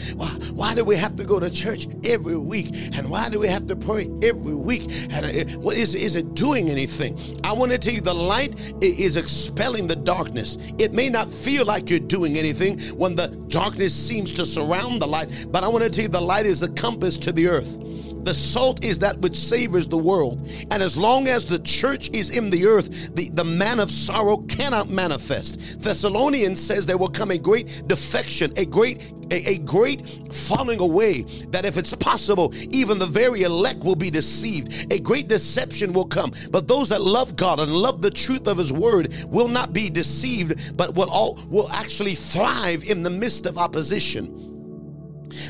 Why 0.52 0.74
do 0.74 0.84
we 0.84 0.94
have 0.96 1.16
to 1.16 1.24
go 1.24 1.40
to 1.40 1.48
church 1.48 1.88
every 2.04 2.36
week? 2.36 2.68
And 2.92 3.08
why 3.08 3.30
do 3.30 3.38
we 3.38 3.48
have 3.48 3.66
to 3.68 3.74
pray 3.74 4.10
every 4.20 4.54
week? 4.54 4.92
And 5.10 5.54
what 5.56 5.74
is, 5.74 5.94
is 5.94 6.16
it 6.16 6.34
doing 6.34 6.68
anything? 6.68 7.18
I 7.42 7.54
want 7.54 7.72
to 7.72 7.78
tell 7.78 7.94
you 7.94 8.02
the 8.02 8.12
light 8.12 8.54
is 8.82 9.16
expelling 9.16 9.86
the 9.86 9.96
darkness. 9.96 10.58
It 10.76 10.92
may 10.92 11.08
not 11.08 11.32
feel 11.32 11.64
like 11.64 11.88
you're 11.88 11.98
doing 11.98 12.36
anything 12.36 12.78
when 12.90 13.14
the 13.14 13.28
darkness 13.48 13.94
seems 13.94 14.34
to 14.34 14.44
surround 14.44 15.00
the 15.00 15.06
light, 15.06 15.46
but 15.50 15.64
I 15.64 15.68
want 15.68 15.84
to 15.84 15.88
tell 15.88 16.02
you 16.02 16.08
the 16.10 16.20
light 16.20 16.44
is 16.44 16.62
a 16.62 16.68
compass 16.68 17.16
to 17.16 17.32
the 17.32 17.48
earth. 17.48 17.78
The 18.26 18.34
salt 18.34 18.84
is 18.84 18.98
that 18.98 19.20
which 19.20 19.36
savors 19.36 19.86
the 19.86 19.96
world. 19.96 20.48
And 20.72 20.82
as 20.82 20.96
long 20.96 21.28
as 21.28 21.46
the 21.46 21.60
church 21.60 22.10
is 22.10 22.30
in 22.30 22.50
the 22.50 22.66
earth, 22.66 23.14
the, 23.14 23.28
the 23.30 23.44
man 23.44 23.78
of 23.78 23.88
sorrow 23.88 24.38
cannot 24.48 24.90
manifest. 24.90 25.80
Thessalonians 25.80 26.60
says 26.60 26.86
there 26.86 26.98
will 26.98 27.08
come 27.08 27.30
a 27.30 27.38
great 27.38 27.86
defection, 27.86 28.52
a 28.56 28.66
great 28.66 29.00
a, 29.30 29.54
a, 29.54 29.58
great 29.58 30.32
falling 30.32 30.80
away 30.80 31.22
that 31.48 31.64
if 31.64 31.76
it's 31.76 31.94
possible, 31.94 32.52
even 32.70 32.98
the 32.98 33.06
very 33.06 33.42
elect 33.42 33.80
will 33.80 33.96
be 33.96 34.10
deceived. 34.10 34.92
A 34.92 35.00
great 35.00 35.26
deception 35.26 35.92
will 35.92 36.04
come. 36.04 36.32
But 36.50 36.68
those 36.68 36.88
that 36.90 37.02
love 37.02 37.34
God 37.34 37.58
and 37.60 37.72
love 37.72 38.02
the 38.02 38.10
truth 38.10 38.46
of 38.46 38.58
His 38.58 38.72
word 38.72 39.14
will 39.28 39.48
not 39.48 39.72
be 39.72 39.88
deceived, 39.88 40.76
but 40.76 40.94
will 40.94 41.10
all 41.10 41.40
will 41.48 41.68
actually 41.72 42.14
thrive 42.14 42.84
in 42.84 43.02
the 43.02 43.10
midst 43.10 43.46
of 43.46 43.58
opposition. 43.58 44.45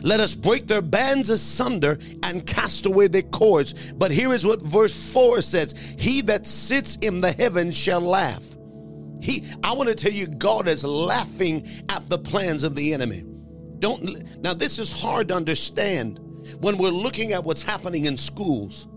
Let 0.02 0.20
us 0.20 0.34
break 0.34 0.66
their 0.66 0.82
bands 0.82 1.30
asunder 1.30 1.98
and 2.22 2.46
cast 2.46 2.86
away 2.86 3.08
their 3.08 3.22
cords. 3.22 3.92
But 3.92 4.10
here 4.10 4.32
is 4.32 4.46
what 4.46 4.62
verse 4.62 5.12
4 5.12 5.42
says 5.42 5.74
He 5.98 6.20
that 6.22 6.46
sits 6.46 6.96
in 6.96 7.20
the 7.20 7.32
heavens 7.32 7.76
shall 7.76 8.00
laugh. 8.00 8.44
He, 9.20 9.44
I 9.64 9.72
want 9.72 9.88
to 9.88 9.94
tell 9.94 10.12
you, 10.12 10.26
God 10.26 10.68
is 10.68 10.84
laughing 10.84 11.66
at 11.88 12.08
the 12.08 12.18
plans 12.18 12.62
of 12.64 12.76
the 12.76 12.94
enemy. 12.94 13.24
Don't, 13.78 14.40
now, 14.42 14.54
this 14.54 14.78
is 14.78 14.92
hard 14.92 15.28
to 15.28 15.34
understand 15.36 16.20
when 16.60 16.78
we're 16.78 16.90
looking 16.90 17.32
at 17.32 17.44
what's 17.44 17.62
happening 17.62 18.04
in 18.06 18.16
schools 18.16 18.88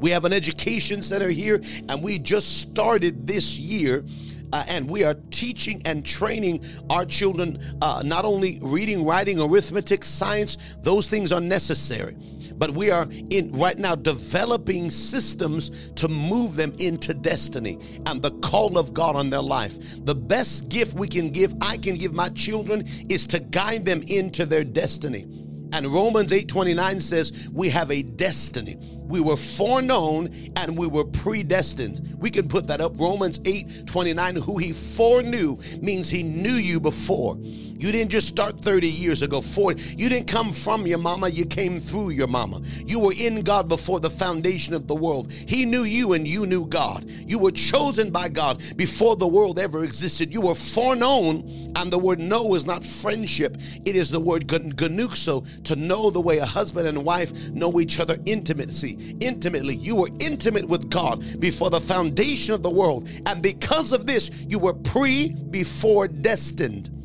We 0.00 0.10
have 0.10 0.24
an 0.24 0.32
education 0.32 1.02
center 1.02 1.28
here, 1.30 1.60
and 1.88 2.02
we 2.02 2.18
just 2.18 2.60
started 2.60 3.26
this 3.26 3.58
year. 3.58 4.04
Uh, 4.52 4.64
and 4.68 4.88
we 4.88 5.04
are 5.04 5.14
teaching 5.30 5.82
and 5.84 6.04
training 6.04 6.64
our 6.90 7.04
children 7.04 7.58
uh, 7.82 8.02
not 8.04 8.24
only 8.24 8.58
reading, 8.62 9.04
writing, 9.04 9.40
arithmetic, 9.40 10.04
science, 10.04 10.56
those 10.82 11.08
things 11.08 11.32
are 11.32 11.40
necessary 11.40 12.16
but 12.58 12.70
we 12.70 12.90
are 12.90 13.06
in 13.30 13.52
right 13.52 13.78
now 13.78 13.94
developing 13.94 14.90
systems 14.90 15.70
to 15.94 16.08
move 16.08 16.56
them 16.56 16.74
into 16.78 17.14
destiny 17.14 17.78
and 18.06 18.22
the 18.22 18.30
call 18.40 18.78
of 18.78 18.94
God 18.94 19.16
on 19.16 19.30
their 19.30 19.42
life. 19.42 19.78
The 20.04 20.14
best 20.14 20.68
gift 20.68 20.94
we 20.94 21.08
can 21.08 21.30
give, 21.30 21.54
I 21.60 21.76
can 21.76 21.96
give 21.96 22.12
my 22.12 22.28
children, 22.30 22.84
is 23.08 23.26
to 23.28 23.40
guide 23.40 23.84
them 23.84 24.02
into 24.06 24.46
their 24.46 24.64
destiny. 24.64 25.26
And 25.72 25.86
Romans 25.88 26.32
8:29 26.32 27.00
says 27.00 27.48
we 27.52 27.68
have 27.70 27.90
a 27.90 28.02
destiny. 28.02 28.78
We 29.08 29.20
were 29.20 29.36
foreknown 29.36 30.30
and 30.56 30.76
we 30.76 30.86
were 30.86 31.04
predestined. 31.04 32.16
We 32.18 32.30
can 32.30 32.48
put 32.48 32.66
that 32.66 32.80
up. 32.80 32.98
Romans 32.98 33.38
8:29 33.40 34.36
who 34.36 34.58
he 34.58 34.72
foreknew 34.72 35.56
means 35.80 36.08
he 36.08 36.22
knew 36.22 36.52
you 36.52 36.80
before. 36.80 37.38
You 37.78 37.92
didn't 37.92 38.10
just 38.10 38.28
start 38.28 38.58
30 38.58 38.88
years 38.88 39.22
ago, 39.22 39.40
40. 39.40 39.96
You 39.96 40.08
didn't 40.08 40.28
come 40.28 40.52
from 40.52 40.86
your 40.86 40.98
mama, 40.98 41.28
you 41.28 41.44
came 41.44 41.78
through 41.80 42.10
your 42.10 42.26
mama. 42.26 42.60
You 42.84 43.00
were 43.00 43.14
in 43.16 43.42
God 43.42 43.68
before 43.68 44.00
the 44.00 44.10
foundation 44.10 44.74
of 44.74 44.86
the 44.86 44.94
world. 44.94 45.30
He 45.32 45.64
knew 45.64 45.82
you 45.82 46.14
and 46.14 46.26
you 46.26 46.46
knew 46.46 46.66
God. 46.66 47.04
You 47.08 47.38
were 47.38 47.50
chosen 47.50 48.10
by 48.10 48.28
God 48.28 48.62
before 48.76 49.16
the 49.16 49.26
world 49.26 49.58
ever 49.58 49.84
existed. 49.84 50.32
You 50.32 50.40
were 50.40 50.54
foreknown, 50.54 51.72
and 51.76 51.92
the 51.92 51.98
word 51.98 52.18
know 52.18 52.54
is 52.54 52.64
not 52.64 52.82
friendship, 52.82 53.56
it 53.84 53.96
is 53.96 54.10
the 54.10 54.20
word 54.20 54.46
ginosko, 54.46 55.64
to 55.64 55.76
know 55.76 56.10
the 56.10 56.20
way 56.20 56.38
a 56.38 56.46
husband 56.46 56.88
and 56.88 57.04
wife 57.04 57.50
know 57.50 57.80
each 57.80 58.00
other 58.00 58.16
intimacy, 58.26 59.16
intimately. 59.20 59.76
You 59.76 59.96
were 59.96 60.10
intimate 60.20 60.66
with 60.66 60.90
God 60.90 61.40
before 61.40 61.70
the 61.70 61.80
foundation 61.80 62.54
of 62.54 62.62
the 62.62 62.70
world. 62.70 63.08
And 63.26 63.42
because 63.42 63.92
of 63.92 64.06
this, 64.06 64.30
you 64.48 64.58
were 64.58 64.74
pre 64.74 65.28
before 65.28 66.08
destined 66.08 66.95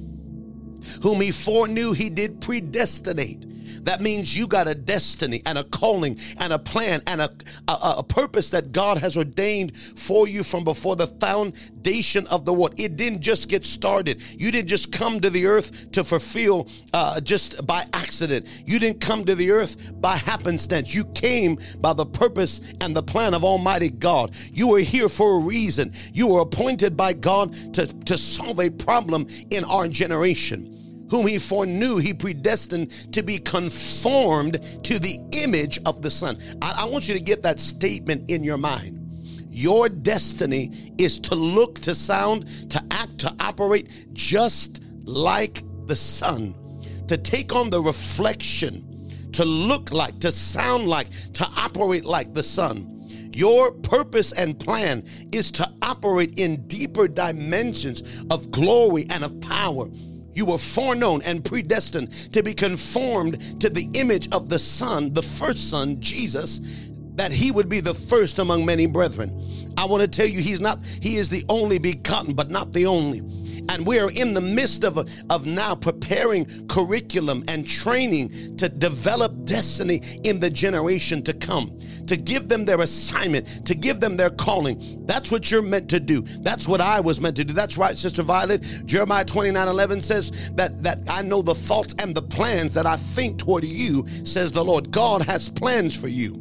whom 1.01 1.21
he 1.21 1.31
foreknew, 1.31 1.93
he 1.93 2.09
did 2.09 2.41
predestinate. 2.41 3.50
That 3.83 4.01
means 4.01 4.35
you 4.37 4.47
got 4.47 4.67
a 4.67 4.75
destiny 4.75 5.41
and 5.45 5.57
a 5.57 5.63
calling 5.63 6.19
and 6.37 6.53
a 6.53 6.59
plan 6.59 7.01
and 7.07 7.21
a, 7.21 7.29
a, 7.67 7.95
a, 7.97 8.03
purpose 8.03 8.49
that 8.51 8.71
God 8.71 8.97
has 8.97 9.15
ordained 9.15 9.77
for 9.77 10.27
you 10.27 10.43
from 10.43 10.63
before 10.63 10.95
the 10.95 11.07
foundation 11.07 12.27
of 12.27 12.45
the 12.45 12.53
world. 12.53 12.73
It 12.77 12.97
didn't 12.97 13.21
just 13.21 13.47
get 13.47 13.65
started. 13.65 14.21
You 14.37 14.51
didn't 14.51 14.67
just 14.67 14.91
come 14.91 15.19
to 15.21 15.29
the 15.29 15.45
earth 15.45 15.91
to 15.91 16.03
fulfill 16.03 16.67
uh, 16.93 17.21
just 17.21 17.65
by 17.65 17.85
accident. 17.93 18.47
You 18.65 18.79
didn't 18.79 19.01
come 19.01 19.25
to 19.25 19.35
the 19.35 19.51
earth 19.51 19.77
by 20.01 20.15
happenstance. 20.15 20.93
You 20.93 21.05
came 21.05 21.59
by 21.79 21.93
the 21.93 22.05
purpose 22.05 22.61
and 22.81 22.95
the 22.95 23.03
plan 23.03 23.33
of 23.33 23.43
Almighty 23.43 23.89
God. 23.89 24.33
You 24.53 24.69
were 24.69 24.79
here 24.79 25.09
for 25.09 25.37
a 25.37 25.39
reason. 25.39 25.93
You 26.13 26.33
were 26.33 26.41
appointed 26.41 26.97
by 26.97 27.13
God 27.13 27.73
to, 27.73 27.87
to 27.87 28.17
solve 28.17 28.59
a 28.59 28.69
problem 28.69 29.27
in 29.49 29.63
our 29.63 29.87
generation 29.87 30.80
whom 31.11 31.27
he 31.27 31.37
foreknew, 31.37 31.97
he 31.97 32.13
predestined 32.13 32.89
to 33.13 33.21
be 33.21 33.37
conformed 33.37 34.53
to 34.81 34.97
the 34.97 35.19
image 35.33 35.77
of 35.85 36.01
the 36.01 36.09
Son. 36.09 36.39
I, 36.61 36.83
I, 36.83 36.85
want 36.85 37.07
you 37.09 37.13
to 37.13 37.19
get 37.19 37.43
that 37.43 37.59
statement 37.59 38.31
in 38.31 38.45
your 38.45 38.57
mind. 38.57 38.97
Your 39.49 39.89
destiny 39.89 40.93
is 40.97 41.19
to 41.19 41.35
look, 41.35 41.81
to 41.81 41.93
sound, 41.93 42.47
to 42.71 42.81
act, 42.91 43.17
to 43.19 43.35
operate 43.41 43.89
just 44.13 44.81
like 45.03 45.63
the 45.85 45.97
Son, 45.97 46.55
to 47.09 47.17
take 47.17 47.53
on 47.53 47.69
the 47.69 47.81
reflection, 47.81 49.29
to 49.33 49.43
look 49.43 49.91
like, 49.91 50.17
to 50.21 50.31
sound 50.31 50.87
like, 50.87 51.07
to 51.33 51.45
operate 51.57 52.05
like 52.05 52.33
the 52.33 52.43
Son. 52.43 52.87
Your 53.33 53.73
purpose 53.73 54.31
and 54.31 54.57
plan 54.57 55.03
is 55.33 55.51
to 55.51 55.69
operate 55.81 56.39
in 56.39 56.65
deeper 56.67 57.09
dimensions 57.09 58.01
of 58.29 58.49
glory 58.49 59.07
and 59.09 59.25
of 59.25 59.41
power. 59.41 59.87
You 60.33 60.45
were 60.45 60.57
foreknown 60.57 61.21
and 61.23 61.43
predestined 61.43 62.33
to 62.33 62.43
be 62.43 62.53
conformed 62.53 63.61
to 63.61 63.69
the 63.69 63.89
image 63.93 64.29
of 64.33 64.49
the 64.49 64.59
Son, 64.59 65.13
the 65.13 65.21
first 65.21 65.69
Son, 65.69 65.99
Jesus, 65.99 66.61
that 67.15 67.31
he 67.31 67.51
would 67.51 67.69
be 67.69 67.81
the 67.81 67.93
first 67.93 68.39
among 68.39 68.65
many 68.65 68.85
brethren. 68.85 69.73
I 69.77 69.85
want 69.85 70.01
to 70.01 70.07
tell 70.07 70.27
you, 70.27 70.39
he's 70.39 70.61
not, 70.61 70.79
he 71.01 71.17
is 71.17 71.29
the 71.29 71.45
only 71.49 71.79
begotten, 71.79 72.33
but 72.33 72.49
not 72.49 72.73
the 72.73 72.85
only. 72.85 73.21
And 73.71 73.87
we 73.87 73.99
are 73.99 74.11
in 74.11 74.33
the 74.33 74.41
midst 74.41 74.83
of, 74.83 74.97
of 75.29 75.45
now 75.45 75.75
preparing 75.75 76.67
curriculum 76.67 77.41
and 77.47 77.65
training 77.65 78.57
to 78.57 78.67
develop 78.67 79.45
destiny 79.45 80.01
in 80.25 80.41
the 80.41 80.49
generation 80.49 81.23
to 81.23 81.33
come, 81.33 81.79
to 82.07 82.17
give 82.17 82.49
them 82.49 82.65
their 82.65 82.81
assignment, 82.81 83.65
to 83.65 83.73
give 83.73 84.01
them 84.01 84.17
their 84.17 84.29
calling. 84.29 85.05
That's 85.05 85.31
what 85.31 85.49
you're 85.49 85.61
meant 85.61 85.89
to 85.91 86.01
do. 86.01 86.21
That's 86.41 86.67
what 86.67 86.81
I 86.81 86.99
was 86.99 87.21
meant 87.21 87.37
to 87.37 87.45
do. 87.45 87.53
That's 87.53 87.77
right, 87.77 87.97
Sister 87.97 88.23
Violet. 88.23 88.61
Jeremiah 88.85 89.23
29 89.23 89.65
11 89.65 90.01
says 90.01 90.51
that, 90.55 90.83
that 90.83 90.99
I 91.09 91.21
know 91.21 91.41
the 91.41 91.55
thoughts 91.55 91.95
and 91.97 92.13
the 92.13 92.21
plans 92.21 92.73
that 92.73 92.85
I 92.85 92.97
think 92.97 93.39
toward 93.39 93.63
you, 93.63 94.05
says 94.25 94.51
the 94.51 94.65
Lord. 94.65 94.91
God 94.91 95.21
has 95.21 95.47
plans 95.47 95.95
for 95.95 96.09
you. 96.09 96.33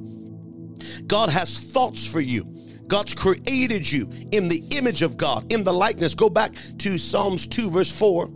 God 1.06 1.28
has 1.28 1.60
thoughts 1.60 2.04
for 2.04 2.20
you. 2.20 2.59
God's 2.90 3.14
created 3.14 3.90
you 3.90 4.08
in 4.32 4.48
the 4.48 4.64
image 4.72 5.02
of 5.02 5.16
God, 5.16 5.50
in 5.52 5.62
the 5.62 5.72
likeness. 5.72 6.12
Go 6.12 6.28
back 6.28 6.56
to 6.78 6.98
Psalms 6.98 7.46
2, 7.46 7.70
verse 7.70 7.96
4. 7.96 8.28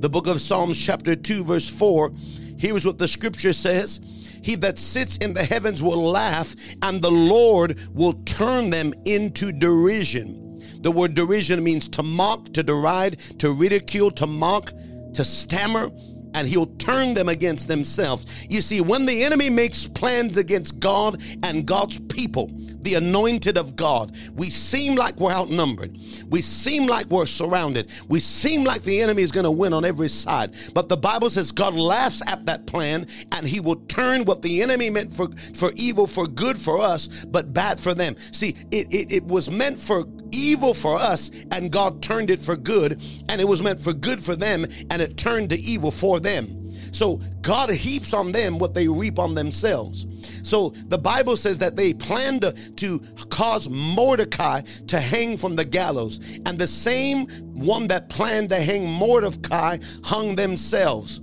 The 0.00 0.08
book 0.10 0.26
of 0.26 0.40
Psalms, 0.40 0.84
chapter 0.84 1.14
2, 1.14 1.44
verse 1.44 1.68
4. 1.68 2.10
Here's 2.58 2.84
what 2.84 2.98
the 2.98 3.06
scripture 3.06 3.52
says 3.52 4.00
He 4.42 4.56
that 4.56 4.78
sits 4.78 5.16
in 5.18 5.32
the 5.32 5.44
heavens 5.44 5.80
will 5.80 6.10
laugh, 6.10 6.56
and 6.82 7.00
the 7.00 7.10
Lord 7.12 7.78
will 7.94 8.14
turn 8.24 8.70
them 8.70 8.92
into 9.04 9.52
derision. 9.52 10.60
The 10.82 10.90
word 10.90 11.14
derision 11.14 11.62
means 11.62 11.88
to 11.90 12.02
mock, 12.02 12.52
to 12.54 12.64
deride, 12.64 13.20
to 13.38 13.52
ridicule, 13.52 14.10
to 14.10 14.26
mock, 14.26 14.72
to 15.14 15.24
stammer 15.24 15.92
and 16.34 16.46
he'll 16.46 16.66
turn 16.76 17.14
them 17.14 17.28
against 17.28 17.68
themselves. 17.68 18.26
You 18.48 18.60
see, 18.60 18.80
when 18.80 19.06
the 19.06 19.22
enemy 19.22 19.50
makes 19.50 19.86
plans 19.86 20.36
against 20.36 20.80
God 20.80 21.22
and 21.42 21.66
God's 21.66 21.98
people, 22.00 22.50
the 22.82 22.94
anointed 22.94 23.58
of 23.58 23.76
God, 23.76 24.16
we 24.34 24.50
seem 24.50 24.94
like 24.94 25.16
we're 25.16 25.32
outnumbered. 25.32 25.98
We 26.28 26.40
seem 26.40 26.86
like 26.86 27.06
we're 27.06 27.26
surrounded. 27.26 27.90
We 28.08 28.20
seem 28.20 28.64
like 28.64 28.82
the 28.82 29.00
enemy 29.00 29.22
is 29.22 29.32
going 29.32 29.44
to 29.44 29.50
win 29.50 29.72
on 29.72 29.84
every 29.84 30.08
side. 30.08 30.54
But 30.74 30.88
the 30.88 30.96
Bible 30.96 31.30
says 31.30 31.52
God 31.52 31.74
laughs 31.74 32.22
at 32.26 32.46
that 32.46 32.66
plan 32.66 33.06
and 33.32 33.46
he 33.46 33.60
will 33.60 33.76
turn 33.86 34.24
what 34.24 34.42
the 34.42 34.62
enemy 34.62 34.90
meant 34.90 35.12
for, 35.12 35.28
for 35.54 35.72
evil 35.76 36.06
for 36.06 36.26
good 36.26 36.56
for 36.56 36.80
us, 36.80 37.06
but 37.26 37.52
bad 37.52 37.78
for 37.78 37.94
them. 37.94 38.16
See, 38.32 38.56
it, 38.70 38.92
it, 38.92 39.12
it 39.12 39.24
was 39.24 39.50
meant 39.50 39.78
for 39.78 40.04
evil 40.32 40.74
for 40.74 40.96
us 40.96 41.30
and 41.50 41.70
God 41.70 42.02
turned 42.02 42.30
it 42.30 42.40
for 42.40 42.56
good, 42.56 43.00
and 43.28 43.40
it 43.40 43.48
was 43.48 43.62
meant 43.62 43.80
for 43.80 43.92
good 43.92 44.20
for 44.20 44.36
them 44.36 44.66
and 44.90 45.02
it 45.02 45.16
turned 45.16 45.50
to 45.50 45.58
evil 45.58 45.90
for 45.90 46.20
them. 46.20 46.56
So 46.92 47.20
God 47.42 47.70
heaps 47.70 48.12
on 48.12 48.32
them 48.32 48.58
what 48.58 48.74
they 48.74 48.88
reap 48.88 49.18
on 49.18 49.34
themselves. 49.34 50.06
So 50.42 50.70
the 50.88 50.98
Bible 50.98 51.36
says 51.36 51.58
that 51.58 51.76
they 51.76 51.92
planned 51.92 52.52
to, 52.76 53.00
cause 53.28 53.68
Mordecai 53.68 54.62
to 54.88 55.00
hang 55.00 55.36
from 55.36 55.54
the 55.56 55.64
gallows, 55.64 56.18
and 56.46 56.58
the 56.58 56.66
same 56.66 57.26
one 57.54 57.86
that 57.88 58.08
planned 58.08 58.50
to 58.50 58.60
hang 58.60 58.88
Mordecai 58.88 59.78
hung 60.02 60.34
themselves. 60.34 61.20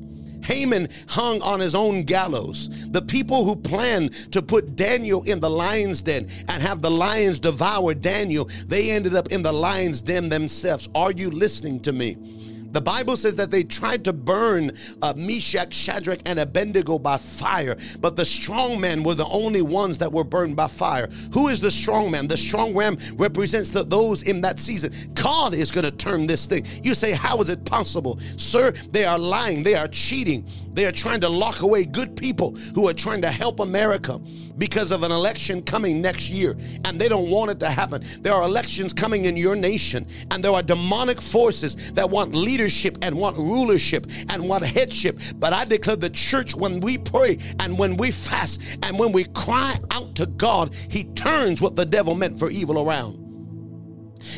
Haman 0.47 0.87
hung 1.09 1.41
on 1.41 1.59
his 1.59 1.75
own 1.75 2.03
gallows. 2.03 2.69
The 2.91 3.01
people 3.01 3.43
who 3.43 3.55
planned 3.55 4.13
to 4.31 4.41
put 4.41 4.77
Daniel 4.77 5.21
in 5.23 5.41
the 5.41 5.49
lion's 5.49 6.01
den 6.01 6.29
and 6.47 6.63
have 6.63 6.81
the 6.81 6.89
lions 6.89 7.37
devour 7.37 7.93
Daniel, 7.93 8.49
they 8.65 8.91
ended 8.91 9.13
up 9.13 9.27
in 9.27 9.41
the 9.41 9.51
lion's 9.51 10.01
den 10.01 10.29
themselves. 10.29 10.87
Are 10.95 11.11
you 11.11 11.29
listening 11.29 11.81
to 11.81 11.91
me? 11.91 12.36
The 12.77 12.81
Bible 12.81 13.17
says 13.17 13.35
that 13.37 13.49
they 13.49 13.63
tried 13.63 14.03
to 14.03 14.13
burn 14.13 14.71
uh, 15.01 15.11
Meshach, 15.17 15.73
Shadrach, 15.73 16.19
and 16.27 16.37
Abednego 16.37 16.99
by 16.99 17.17
fire, 17.17 17.75
but 17.99 18.15
the 18.15 18.23
strong 18.23 18.79
men 18.79 19.01
were 19.01 19.15
the 19.15 19.25
only 19.25 19.63
ones 19.63 19.97
that 19.97 20.13
were 20.13 20.23
burned 20.23 20.55
by 20.55 20.67
fire. 20.67 21.09
Who 21.33 21.47
is 21.47 21.59
the 21.59 21.71
strong 21.71 22.11
man? 22.11 22.27
The 22.27 22.37
strong 22.37 22.77
man 22.77 22.99
represents 23.15 23.71
the, 23.71 23.83
those 23.83 24.21
in 24.21 24.41
that 24.41 24.59
season. 24.59 24.93
God 25.15 25.55
is 25.55 25.71
going 25.71 25.85
to 25.85 25.91
turn 25.91 26.27
this 26.27 26.45
thing. 26.45 26.67
You 26.83 26.93
say, 26.93 27.13
How 27.13 27.41
is 27.41 27.49
it 27.49 27.65
possible? 27.65 28.19
Sir, 28.35 28.73
they 28.91 29.05
are 29.05 29.17
lying, 29.17 29.63
they 29.63 29.73
are 29.73 29.87
cheating, 29.87 30.45
they 30.73 30.85
are 30.85 30.91
trying 30.91 31.21
to 31.21 31.29
lock 31.29 31.61
away 31.61 31.83
good 31.83 32.15
people 32.15 32.51
who 32.75 32.87
are 32.87 32.93
trying 32.93 33.23
to 33.23 33.31
help 33.31 33.59
America 33.59 34.21
because 34.57 34.91
of 34.91 35.03
an 35.03 35.11
election 35.11 35.61
coming 35.61 36.01
next 36.01 36.29
year, 36.29 36.55
and 36.85 36.99
they 36.99 37.07
don't 37.07 37.29
want 37.29 37.51
it 37.51 37.59
to 37.59 37.69
happen. 37.69 38.03
There 38.21 38.33
are 38.33 38.43
elections 38.43 38.93
coming 38.93 39.25
in 39.25 39.37
your 39.37 39.55
nation, 39.55 40.07
and 40.31 40.43
there 40.43 40.51
are 40.51 40.63
demonic 40.63 41.21
forces 41.21 41.91
that 41.93 42.09
want 42.09 42.33
leadership 42.33 42.97
and 43.01 43.15
want 43.15 43.37
rulership 43.37 44.07
and 44.29 44.47
want 44.47 44.65
headship. 44.65 45.19
But 45.35 45.53
I 45.53 45.65
declare 45.65 45.95
the 45.95 46.09
church, 46.09 46.55
when 46.55 46.79
we 46.79 46.97
pray 46.97 47.37
and 47.59 47.77
when 47.77 47.97
we 47.97 48.11
fast 48.11 48.61
and 48.83 48.97
when 48.97 49.11
we 49.11 49.25
cry 49.25 49.79
out 49.91 50.15
to 50.15 50.25
God, 50.25 50.73
He 50.89 51.05
turns 51.05 51.61
what 51.61 51.75
the 51.75 51.85
devil 51.85 52.15
meant 52.15 52.37
for 52.39 52.49
evil 52.49 52.87
around. 52.87 53.26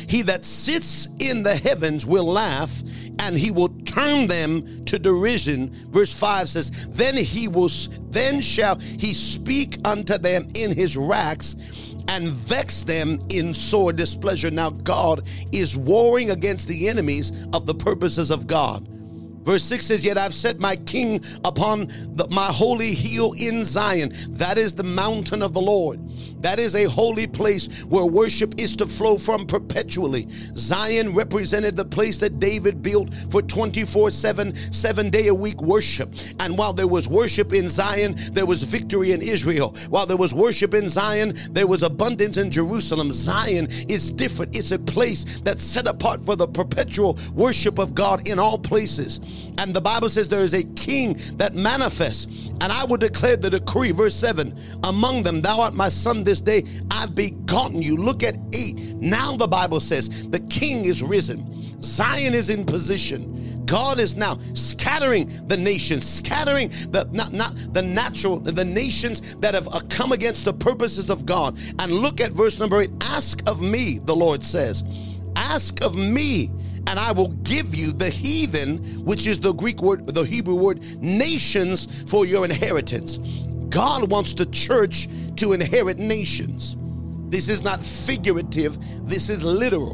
He 0.06 0.22
that 0.22 0.44
sits 0.44 1.08
in 1.18 1.42
the 1.42 1.56
heavens 1.56 2.06
will 2.06 2.24
laugh, 2.24 2.82
and 3.18 3.36
he 3.36 3.50
will 3.50 3.68
turn 3.84 4.26
them 4.26 4.84
to 4.86 4.98
derision. 4.98 5.70
Verse 5.90 6.12
5 6.12 6.48
says, 6.48 6.70
Then 6.88 7.16
he 7.16 7.48
will 7.48 7.70
then 8.10 8.40
shall 8.40 8.78
he 8.78 9.14
speak 9.14 9.78
unto 9.84 10.18
them 10.18 10.48
in 10.54 10.74
his 10.74 10.96
racks 10.96 11.56
and 12.08 12.28
vex 12.28 12.82
them 12.82 13.20
in 13.30 13.54
sore 13.54 13.92
displeasure. 13.92 14.50
Now, 14.50 14.70
God 14.70 15.26
is 15.52 15.76
warring 15.76 16.30
against 16.30 16.66
the 16.66 16.88
enemies 16.88 17.32
of 17.52 17.66
the 17.66 17.74
purposes 17.74 18.30
of 18.30 18.46
God. 18.46 18.88
Verse 19.42 19.64
6 19.64 19.86
says, 19.86 20.04
Yet 20.04 20.18
I've 20.18 20.34
set 20.34 20.58
my 20.58 20.76
king 20.76 21.20
upon 21.44 21.86
the, 22.14 22.26
my 22.30 22.46
holy 22.46 22.92
hill 22.92 23.32
in 23.32 23.64
Zion. 23.64 24.12
That 24.28 24.58
is 24.58 24.74
the 24.74 24.82
mountain 24.82 25.42
of 25.42 25.52
the 25.54 25.60
Lord. 25.60 26.00
That 26.42 26.58
is 26.58 26.74
a 26.74 26.84
holy 26.84 27.26
place 27.26 27.66
where 27.84 28.04
worship 28.04 28.54
is 28.58 28.76
to 28.76 28.86
flow 28.86 29.18
from 29.18 29.46
perpetually. 29.46 30.26
Zion 30.56 31.14
represented 31.14 31.76
the 31.76 31.84
place 31.84 32.18
that 32.18 32.38
David 32.38 32.82
built 32.82 33.12
for 33.30 33.42
24 33.42 34.10
7, 34.10 34.54
seven 34.72 35.10
day 35.10 35.28
a 35.28 35.34
week 35.34 35.60
worship. 35.62 36.14
And 36.38 36.56
while 36.56 36.72
there 36.72 36.88
was 36.88 37.08
worship 37.08 37.52
in 37.52 37.68
Zion, 37.68 38.16
there 38.32 38.46
was 38.46 38.62
victory 38.62 39.12
in 39.12 39.22
Israel. 39.22 39.74
While 39.88 40.06
there 40.06 40.16
was 40.16 40.34
worship 40.34 40.74
in 40.74 40.88
Zion, 40.88 41.34
there 41.50 41.66
was 41.66 41.82
abundance 41.82 42.36
in 42.36 42.50
Jerusalem. 42.50 43.12
Zion 43.12 43.68
is 43.88 44.12
different, 44.12 44.56
it's 44.56 44.70
a 44.70 44.78
place 44.78 45.24
that's 45.42 45.62
set 45.62 45.86
apart 45.86 46.24
for 46.24 46.36
the 46.36 46.48
perpetual 46.48 47.18
worship 47.34 47.78
of 47.78 47.94
God 47.94 48.26
in 48.26 48.38
all 48.38 48.58
places. 48.58 49.20
And 49.58 49.74
the 49.74 49.80
Bible 49.80 50.08
says 50.08 50.28
there 50.28 50.44
is 50.44 50.54
a 50.54 50.62
king 50.62 51.20
that 51.34 51.54
manifests. 51.54 52.26
And 52.60 52.72
I 52.72 52.84
will 52.84 52.96
declare 52.96 53.36
the 53.36 53.50
decree, 53.50 53.90
verse 53.90 54.14
7 54.14 54.58
Among 54.84 55.22
them, 55.22 55.42
thou 55.42 55.60
art 55.60 55.74
my 55.74 55.88
son 55.88 56.24
this 56.24 56.40
day, 56.40 56.64
I've 56.90 57.14
begotten 57.14 57.82
you. 57.82 57.96
Look 57.96 58.22
at 58.22 58.36
8. 58.52 58.76
Now 58.96 59.36
the 59.36 59.48
Bible 59.48 59.80
says 59.80 60.28
the 60.28 60.40
king 60.40 60.84
is 60.84 61.02
risen, 61.02 61.82
Zion 61.82 62.34
is 62.34 62.50
in 62.50 62.64
position. 62.64 63.36
God 63.66 64.00
is 64.00 64.16
now 64.16 64.36
scattering 64.54 65.46
the 65.46 65.56
nations, 65.56 66.04
scattering 66.04 66.70
the 66.90 67.08
not, 67.12 67.32
not 67.32 67.54
the 67.72 67.82
natural, 67.82 68.40
the 68.40 68.64
nations 68.64 69.36
that 69.36 69.54
have 69.54 69.68
uh, 69.68 69.80
come 69.88 70.10
against 70.10 70.44
the 70.44 70.52
purposes 70.52 71.08
of 71.08 71.24
God. 71.24 71.56
And 71.78 71.92
look 71.92 72.20
at 72.20 72.32
verse 72.32 72.58
number 72.58 72.82
eight. 72.82 72.90
Ask 73.02 73.48
of 73.48 73.62
me, 73.62 74.00
the 74.02 74.16
Lord 74.16 74.42
says. 74.42 74.82
Ask 75.36 75.82
of 75.82 75.96
me 75.96 76.50
and 76.90 76.98
I 76.98 77.12
will 77.12 77.28
give 77.28 77.72
you 77.72 77.92
the 77.92 78.10
heathen, 78.10 78.78
which 79.04 79.28
is 79.28 79.38
the 79.38 79.54
Greek 79.54 79.80
word, 79.80 80.08
the 80.08 80.24
Hebrew 80.24 80.56
word, 80.56 80.82
nations 81.00 81.86
for 82.10 82.26
your 82.26 82.44
inheritance. 82.44 83.18
God 83.68 84.10
wants 84.10 84.34
the 84.34 84.46
church 84.46 85.08
to 85.36 85.52
inherit 85.52 85.98
nations. 85.98 86.76
This 87.28 87.48
is 87.48 87.62
not 87.62 87.80
figurative, 87.80 88.76
this 89.06 89.30
is 89.30 89.40
literal. 89.44 89.92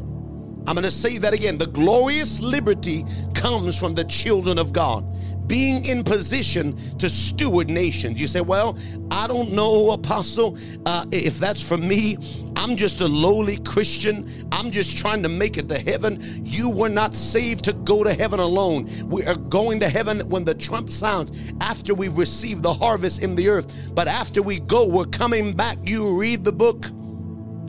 I'm 0.65 0.73
going 0.73 0.85
to 0.85 0.91
say 0.91 1.19
that 1.19 1.35
again. 1.35 1.59
The 1.59 1.67
glorious 1.67 2.39
liberty 2.39 3.05
comes 3.35 3.79
from 3.79 3.93
the 3.93 4.03
children 4.05 4.57
of 4.57 4.73
God 4.73 5.05
being 5.47 5.85
in 5.85 6.03
position 6.03 6.75
to 6.97 7.09
steward 7.09 7.69
nations. 7.69 8.19
You 8.19 8.27
say, 8.27 8.41
Well, 8.41 8.77
I 9.09 9.27
don't 9.27 9.53
know, 9.53 9.91
Apostle, 9.91 10.57
uh, 10.85 11.05
if 11.11 11.39
that's 11.39 11.61
for 11.61 11.77
me. 11.77 12.17
I'm 12.57 12.75
just 12.75 13.01
a 13.01 13.07
lowly 13.07 13.57
Christian. 13.57 14.47
I'm 14.51 14.71
just 14.71 14.97
trying 14.97 15.21
to 15.23 15.29
make 15.29 15.57
it 15.57 15.69
to 15.69 15.77
heaven. 15.77 16.19
You 16.43 16.71
were 16.71 16.89
not 16.89 17.13
saved 17.13 17.63
to 17.65 17.73
go 17.73 18.03
to 18.03 18.11
heaven 18.13 18.39
alone. 18.39 18.89
We 19.07 19.25
are 19.25 19.35
going 19.35 19.79
to 19.81 19.89
heaven 19.89 20.27
when 20.27 20.43
the 20.43 20.55
trump 20.55 20.89
sounds 20.89 21.31
after 21.61 21.93
we've 21.93 22.17
received 22.17 22.63
the 22.63 22.73
harvest 22.73 23.21
in 23.21 23.35
the 23.35 23.47
earth. 23.47 23.91
But 23.93 24.07
after 24.07 24.41
we 24.41 24.59
go, 24.59 24.87
we're 24.87 25.05
coming 25.05 25.53
back. 25.53 25.77
You 25.83 26.19
read 26.19 26.43
the 26.43 26.51
book 26.51 26.87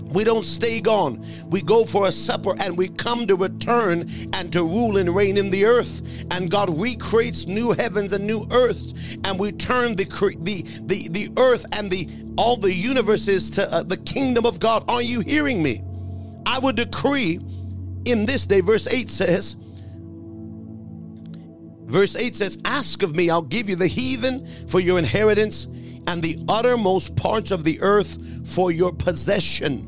we 0.08 0.24
don't 0.24 0.44
stay 0.44 0.80
gone. 0.80 1.24
We 1.48 1.60
go 1.62 1.84
for 1.84 2.06
a 2.06 2.12
supper 2.12 2.54
and 2.60 2.76
we 2.76 2.88
come 2.88 3.26
to 3.26 3.36
return 3.36 4.08
and 4.32 4.52
to 4.52 4.62
rule 4.62 4.96
and 4.96 5.14
reign 5.14 5.36
in 5.36 5.50
the 5.50 5.64
earth. 5.64 6.02
And 6.30 6.50
God 6.50 6.78
recreates 6.80 7.46
new 7.46 7.72
heavens 7.72 8.12
and 8.12 8.26
new 8.26 8.46
earths. 8.50 8.94
And 9.24 9.38
we 9.38 9.52
turn 9.52 9.96
the 9.96 10.04
the 10.40 10.62
the, 10.82 11.08
the 11.08 11.32
earth 11.36 11.66
and 11.72 11.90
the 11.90 12.08
all 12.36 12.56
the 12.56 12.72
universes 12.72 13.50
to 13.52 13.70
uh, 13.72 13.82
the 13.82 13.96
kingdom 13.96 14.46
of 14.46 14.60
God. 14.60 14.84
Are 14.88 15.02
you 15.02 15.20
hearing 15.20 15.62
me? 15.62 15.82
I 16.46 16.58
would 16.58 16.76
decree 16.76 17.40
in 18.04 18.24
this 18.24 18.46
day, 18.46 18.60
verse 18.60 18.86
8 18.86 19.10
says, 19.10 19.56
Verse 21.88 22.16
8 22.16 22.36
says, 22.36 22.58
Ask 22.66 23.02
of 23.02 23.16
me, 23.16 23.30
I'll 23.30 23.40
give 23.40 23.70
you 23.70 23.76
the 23.76 23.86
heathen 23.86 24.46
for 24.68 24.78
your 24.78 24.98
inheritance 24.98 25.64
and 26.06 26.22
the 26.22 26.38
uttermost 26.46 27.16
parts 27.16 27.50
of 27.50 27.64
the 27.64 27.80
earth 27.80 28.18
for 28.46 28.70
your 28.70 28.92
possession. 28.92 29.87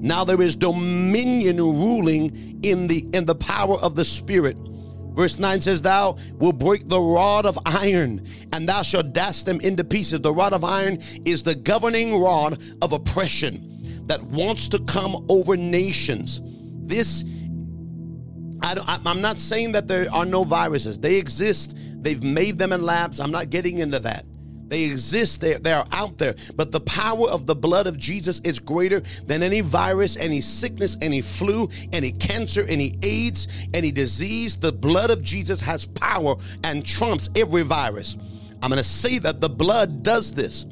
Now 0.00 0.24
there 0.24 0.40
is 0.40 0.56
dominion 0.56 1.58
ruling 1.58 2.60
in 2.62 2.86
the 2.86 3.06
in 3.12 3.26
the 3.26 3.34
power 3.34 3.78
of 3.78 3.94
the 3.94 4.04
spirit. 4.04 4.56
Verse 5.12 5.38
9 5.38 5.60
says, 5.60 5.82
Thou 5.82 6.16
will 6.38 6.52
break 6.52 6.88
the 6.88 7.00
rod 7.00 7.44
of 7.44 7.58
iron, 7.66 8.26
and 8.52 8.68
thou 8.68 8.82
shalt 8.82 9.12
dash 9.12 9.42
them 9.42 9.60
into 9.60 9.84
pieces. 9.84 10.20
The 10.20 10.32
rod 10.32 10.52
of 10.52 10.64
iron 10.64 10.98
is 11.24 11.42
the 11.42 11.54
governing 11.54 12.18
rod 12.18 12.62
of 12.80 12.92
oppression 12.92 14.04
that 14.06 14.22
wants 14.22 14.68
to 14.68 14.78
come 14.84 15.26
over 15.28 15.56
nations. 15.56 16.40
This, 16.44 17.24
I 18.62 18.98
am 19.04 19.20
not 19.20 19.38
saying 19.38 19.72
that 19.72 19.88
there 19.88 20.06
are 20.12 20.24
no 20.24 20.44
viruses, 20.44 20.98
they 20.98 21.16
exist. 21.16 21.76
They've 22.02 22.22
made 22.22 22.56
them 22.56 22.72
in 22.72 22.82
labs. 22.82 23.20
I'm 23.20 23.30
not 23.30 23.50
getting 23.50 23.78
into 23.78 23.98
that. 23.98 24.24
They 24.70 24.84
exist, 24.84 25.40
they, 25.40 25.54
they 25.54 25.72
are 25.72 25.84
out 25.90 26.16
there. 26.16 26.36
But 26.54 26.70
the 26.70 26.80
power 26.80 27.28
of 27.28 27.44
the 27.44 27.56
blood 27.56 27.88
of 27.88 27.98
Jesus 27.98 28.40
is 28.44 28.60
greater 28.60 29.02
than 29.26 29.42
any 29.42 29.60
virus, 29.60 30.16
any 30.16 30.40
sickness, 30.40 30.96
any 31.00 31.20
flu, 31.20 31.68
any 31.92 32.12
cancer, 32.12 32.64
any 32.68 32.94
AIDS, 33.02 33.48
any 33.74 33.90
disease. 33.90 34.56
The 34.56 34.72
blood 34.72 35.10
of 35.10 35.22
Jesus 35.22 35.60
has 35.60 35.86
power 35.86 36.36
and 36.62 36.86
trumps 36.86 37.28
every 37.34 37.62
virus. 37.62 38.16
I'm 38.62 38.70
going 38.70 38.80
to 38.80 38.88
say 38.88 39.18
that 39.18 39.40
the 39.40 39.50
blood 39.50 40.04
does 40.04 40.32
this. 40.32 40.66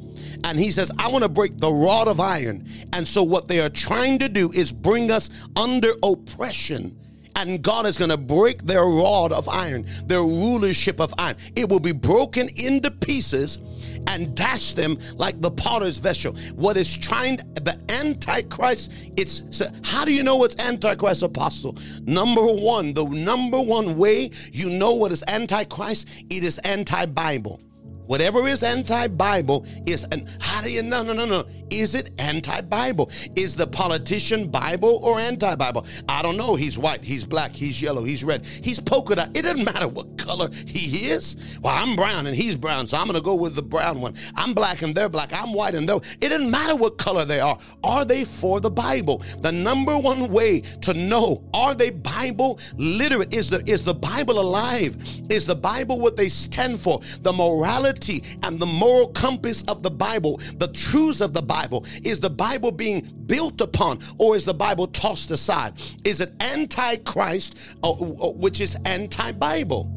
And 0.45 0.57
he 0.57 0.71
says, 0.71 0.91
I 0.97 1.09
want 1.09 1.23
to 1.23 1.29
break 1.29 1.57
the 1.57 1.71
rod 1.71 2.07
of 2.07 2.21
iron. 2.21 2.65
And 2.93 3.05
so, 3.05 3.21
what 3.21 3.49
they 3.49 3.59
are 3.59 3.69
trying 3.69 4.19
to 4.19 4.29
do 4.29 4.49
is 4.53 4.71
bring 4.71 5.11
us 5.11 5.29
under 5.57 5.91
oppression 6.01 6.97
and 7.35 7.61
God 7.61 7.85
is 7.85 7.97
going 7.97 8.09
to 8.09 8.17
break 8.17 8.63
their 8.63 8.83
rod 8.83 9.31
of 9.31 9.47
iron, 9.47 9.85
their 10.05 10.21
rulership 10.21 10.99
of 10.99 11.13
iron. 11.17 11.37
It 11.55 11.69
will 11.69 11.79
be 11.79 11.93
broken 11.93 12.49
into 12.57 12.91
pieces 12.91 13.59
and 14.07 14.35
dash 14.35 14.73
them 14.73 14.97
like 15.15 15.39
the 15.41 15.51
potter's 15.51 15.99
vessel. 15.99 16.35
What 16.55 16.77
is 16.77 16.95
trying, 16.95 17.37
the 17.37 17.79
Antichrist, 17.89 18.91
it's, 19.17 19.43
how 19.83 20.05
do 20.05 20.13
you 20.13 20.23
know 20.23 20.43
it's 20.43 20.55
Antichrist, 20.59 21.23
Apostle? 21.23 21.77
Number 22.03 22.45
one, 22.45 22.93
the 22.93 23.05
number 23.05 23.59
one 23.59 23.97
way 23.97 24.31
you 24.51 24.69
know 24.69 24.93
what 24.95 25.11
is 25.11 25.23
Antichrist, 25.27 26.07
it 26.29 26.43
is 26.43 26.57
anti 26.59 27.05
Bible. 27.05 27.61
Whatever 28.09 28.47
is 28.47 28.63
anti 28.63 29.07
Bible 29.07 29.67
is, 29.85 30.03
and 30.05 30.27
how 30.39 30.63
do 30.63 30.71
you 30.71 30.81
know? 30.81 31.03
No, 31.03 31.13
no, 31.13 31.25
no. 31.25 31.43
Is 31.71 31.95
it 31.95 32.11
anti 32.17 32.61
Bible? 32.61 33.11
Is 33.35 33.55
the 33.55 33.67
politician 33.67 34.49
Bible 34.49 34.99
or 35.03 35.19
anti 35.19 35.55
Bible? 35.55 35.85
I 36.07 36.21
don't 36.21 36.37
know. 36.37 36.55
He's 36.55 36.77
white, 36.77 37.03
he's 37.03 37.25
black, 37.25 37.53
he's 37.53 37.81
yellow, 37.81 38.03
he's 38.03 38.23
red, 38.23 38.45
he's 38.45 38.79
polka 38.79 39.15
dot. 39.15 39.35
It 39.35 39.43
doesn't 39.43 39.63
matter 39.63 39.87
what 39.87 40.17
color 40.17 40.49
he 40.65 41.09
is. 41.09 41.35
Well, 41.61 41.75
I'm 41.75 41.95
brown 41.95 42.27
and 42.27 42.35
he's 42.35 42.55
brown, 42.55 42.87
so 42.87 42.97
I'm 42.97 43.05
going 43.07 43.15
to 43.15 43.21
go 43.23 43.35
with 43.35 43.55
the 43.55 43.61
brown 43.61 44.01
one. 44.01 44.15
I'm 44.35 44.53
black 44.53 44.81
and 44.81 44.95
they're 44.95 45.09
black. 45.09 45.31
I'm 45.33 45.53
white 45.53 45.75
and 45.75 45.87
they're. 45.87 45.97
It 46.21 46.29
doesn't 46.29 46.49
matter 46.49 46.75
what 46.75 46.97
color 46.97 47.25
they 47.25 47.39
are. 47.39 47.57
Are 47.83 48.05
they 48.05 48.25
for 48.25 48.59
the 48.59 48.71
Bible? 48.71 49.21
The 49.41 49.51
number 49.51 49.97
one 49.97 50.31
way 50.31 50.61
to 50.81 50.93
know 50.93 51.43
are 51.53 51.75
they 51.75 51.89
Bible 51.91 52.59
literate? 52.77 53.33
Is 53.33 53.49
the 53.49 53.63
is 53.69 53.83
the 53.83 53.93
Bible 53.93 54.39
alive? 54.39 54.97
Is 55.29 55.45
the 55.45 55.55
Bible 55.55 55.99
what 55.99 56.15
they 56.15 56.29
stand 56.29 56.79
for? 56.79 56.99
The 57.21 57.33
morality 57.33 58.23
and 58.43 58.59
the 58.59 58.65
moral 58.65 59.07
compass 59.09 59.63
of 59.63 59.83
the 59.83 59.91
Bible, 59.91 60.37
the 60.57 60.67
truths 60.69 61.21
of 61.21 61.33
the 61.33 61.41
Bible 61.41 61.58
Bible? 61.59 61.85
Is 62.03 62.19
the 62.19 62.29
Bible 62.29 62.71
being 62.71 63.01
built 63.25 63.59
upon 63.59 63.99
or 64.17 64.35
is 64.37 64.45
the 64.45 64.53
Bible 64.53 64.87
tossed 64.87 65.29
aside? 65.31 65.73
Is 66.05 66.21
it 66.21 66.31
anti-Christ, 66.39 67.57
uh, 67.83 67.91
uh, 67.91 68.31
which 68.31 68.61
is 68.61 68.77
anti-Bible? 68.85 69.95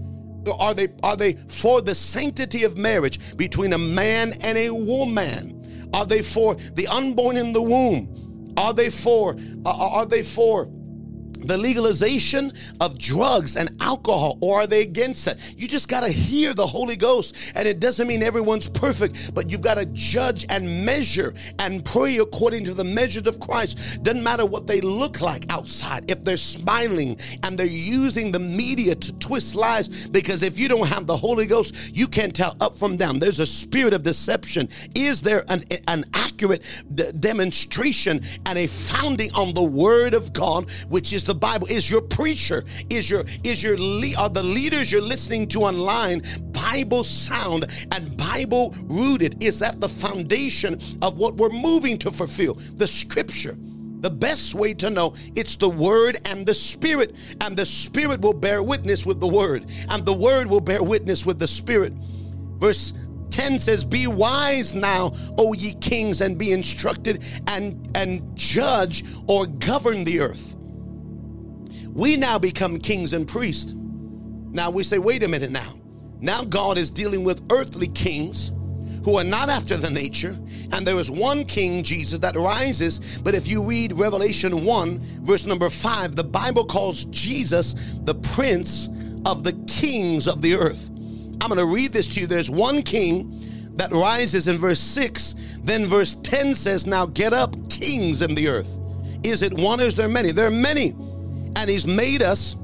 Are 0.59 0.75
they 0.75 0.89
are 1.05 1.17
they 1.17 1.35
for 1.47 1.81
the 1.81 1.95
sanctity 1.95 2.65
of 2.65 2.77
marriage 2.77 3.37
between 3.37 3.75
a 3.75 3.79
man 3.79 4.33
and 4.41 4.59
a 4.59 4.71
woman? 4.71 5.91
Are 5.95 6.05
they 6.05 6.21
for 6.21 6.57
the 6.57 6.89
unborn 6.89 7.37
in 7.37 7.53
the 7.53 7.63
womb? 7.63 8.55
Are 8.57 8.75
they 8.75 8.91
for 8.91 9.37
uh, 9.65 9.99
are 9.99 10.07
they 10.07 10.25
for 10.25 10.69
the 11.47 11.59
legalization 11.59 12.53
of 12.81 12.99
drugs 12.99 13.57
and 13.57 13.71
alcohol, 13.81 14.39
or 14.41 14.63
are 14.63 14.67
they 14.67 14.83
against 14.83 15.25
that? 15.25 15.39
You 15.57 15.69
just 15.69 15.89
got 15.89 16.01
to 16.01 16.09
hear 16.09 16.55
the 16.55 16.67
Holy 16.67 16.97
Ghost. 16.97 17.37
And 17.55 17.67
it 17.67 17.81
doesn't 17.81 18.07
mean 18.07 18.23
everyone's 18.23 18.69
perfect, 18.69 19.35
but 19.35 19.51
you've 19.51 19.61
got 19.61 19.75
to 19.75 19.87
judge 19.87 20.47
and 20.49 20.85
measure 20.85 21.35
and 21.59 21.85
pray 21.85 22.19
according 22.19 22.65
to 22.65 22.75
the 22.75 22.85
measures 22.85 23.27
of 23.27 23.41
Christ. 23.41 24.03
Doesn't 24.03 24.23
matter 24.23 24.47
what 24.47 24.67
they 24.67 24.81
look 24.81 25.21
like 25.21 25.51
outside. 25.51 26.11
If 26.11 26.25
they're 26.25 26.37
smiling 26.37 27.19
and 27.43 27.59
they're 27.59 27.67
using 27.67 28.33
the 28.33 28.39
media 28.39 28.95
to 28.95 29.13
twist 29.15 29.55
lies, 29.55 29.89
because 30.09 30.43
if 30.43 30.59
you 30.59 30.69
don't 30.69 30.89
have 30.89 31.07
the 31.07 31.17
Holy 31.17 31.47
Ghost, 31.47 31.75
you 31.95 32.07
can't 32.07 32.35
tell 32.35 32.57
up 32.61 32.75
from 32.75 32.97
down. 32.97 33.19
There's 33.19 33.41
a 33.41 33.47
spirit 33.47 33.95
of 33.95 34.03
deception. 34.03 34.69
Is 34.95 35.23
there 35.23 35.45
an, 35.49 35.65
an 35.89 36.05
accurate 36.15 36.63
d- 36.95 37.13
demonstration 37.19 38.23
and 38.47 38.59
a 38.59 38.67
founding 38.67 39.33
on 39.35 39.55
the 39.55 39.63
Word 39.63 40.15
of 40.15 40.33
God, 40.33 40.71
which 40.89 41.13
is 41.13 41.25
the 41.25 41.32
the 41.33 41.39
Bible? 41.39 41.67
Is 41.69 41.89
your 41.89 42.03
preacher? 42.03 42.63
Is 42.91 43.09
your 43.09 43.25
is 43.43 43.63
your 43.63 43.77
are 44.19 44.29
the 44.29 44.43
leaders 44.43 44.93
you're 44.93 45.01
listening 45.01 45.49
to 45.49 45.63
online 45.63 46.21
Bible 46.53 47.05
sound 47.05 47.67
and 47.93 48.15
Bible 48.19 48.75
rooted? 48.83 49.43
Is 49.43 49.59
that 49.61 49.81
the 49.81 49.89
foundation 49.89 50.79
of 51.01 51.17
what 51.17 51.37
we're 51.37 51.49
moving 51.49 51.97
to 52.01 52.11
fulfill? 52.11 52.55
The 52.77 52.87
scripture. 52.87 53.57
The 54.01 54.11
best 54.11 54.55
way 54.55 54.75
to 54.75 54.91
know 54.91 55.15
it's 55.37 55.57
the 55.57 55.71
word 55.71 56.19
and 56.27 56.45
the 56.45 56.55
spirit, 56.55 57.15
and 57.41 57.57
the 57.57 57.65
spirit 57.65 58.21
will 58.21 58.35
bear 58.35 58.63
witness 58.63 59.07
with 59.07 59.19
the 59.19 59.29
word, 59.29 59.71
and 59.89 60.05
the 60.05 60.13
word 60.13 60.49
will 60.49 60.61
bear 60.61 60.83
witness 60.83 61.25
with 61.25 61.39
the 61.39 61.49
spirit. 61.49 61.95
Verse 62.59 62.93
10 63.31 63.59
says, 63.59 63.85
Be 63.85 64.09
wise 64.09 64.75
now, 64.75 65.13
O 65.39 65.55
ye 65.55 65.75
kings, 65.75 66.21
and 66.21 66.37
be 66.37 66.53
instructed 66.53 67.23
and, 67.47 67.89
and 67.95 68.37
judge 68.37 69.05
or 69.29 69.47
govern 69.47 70.03
the 70.05 70.21
earth. 70.21 70.57
We 71.93 72.17
now 72.17 72.39
become 72.39 72.79
kings 72.79 73.13
and 73.13 73.29
priests. 73.29 73.75
Now 73.75 74.71
we 74.71 74.83
say, 74.83 74.99
wait 74.99 75.23
a 75.23 75.29
minute 75.29 75.51
now. 75.51 75.75
Now 76.21 76.43
God 76.43 76.79
is 76.79 76.91
dealing 76.91 77.25
with 77.25 77.43
earthly 77.51 77.89
kings 77.89 78.53
who 79.05 79.19
are 79.19 79.25
not 79.25 79.49
after 79.49 79.77
the 79.77 79.91
nature, 79.91 80.39
and 80.71 80.87
there 80.87 80.97
is 80.97 81.11
one 81.11 81.45
king, 81.45 81.83
Jesus, 81.83 82.19
that 82.21 82.37
rises. 82.37 83.19
But 83.19 83.35
if 83.35 83.49
you 83.49 83.65
read 83.65 83.93
Revelation 83.93 84.65
1, 84.65 85.01
verse 85.23 85.45
number 85.45 85.69
5, 85.69 86.15
the 86.15 86.25
Bible 86.25 86.65
calls 86.65 87.05
Jesus 87.07 87.75
the 88.03 88.15
prince 88.15 88.89
of 89.27 89.43
the 89.43 89.53
kings 89.67 90.29
of 90.29 90.41
the 90.41 90.55
earth. 90.55 90.89
I'm 90.91 91.49
going 91.49 91.59
to 91.59 91.67
read 91.67 91.93
this 91.93 92.09
to 92.09 92.21
you. 92.21 92.27
There's 92.27 92.51
one 92.51 92.83
king 92.83 93.71
that 93.75 93.91
rises 93.91 94.47
in 94.47 94.59
verse 94.59 94.81
6. 94.81 95.35
Then 95.65 95.87
verse 95.87 96.17
10 96.23 96.55
says, 96.55 96.87
Now 96.87 97.07
get 97.07 97.33
up, 97.33 97.57
kings 97.69 98.23
in 98.23 98.35
the 98.35 98.49
earth. 98.49 98.79
Is 99.25 99.43
it 99.43 99.53
one 99.53 99.81
or 99.81 99.85
is 99.85 99.95
there 99.95 100.09
many? 100.09 100.31
There 100.31 100.47
are 100.47 100.51
many. 100.51 100.95
And 101.57 101.69
he's 101.69 101.87
made 101.87 102.23
us 102.23 102.57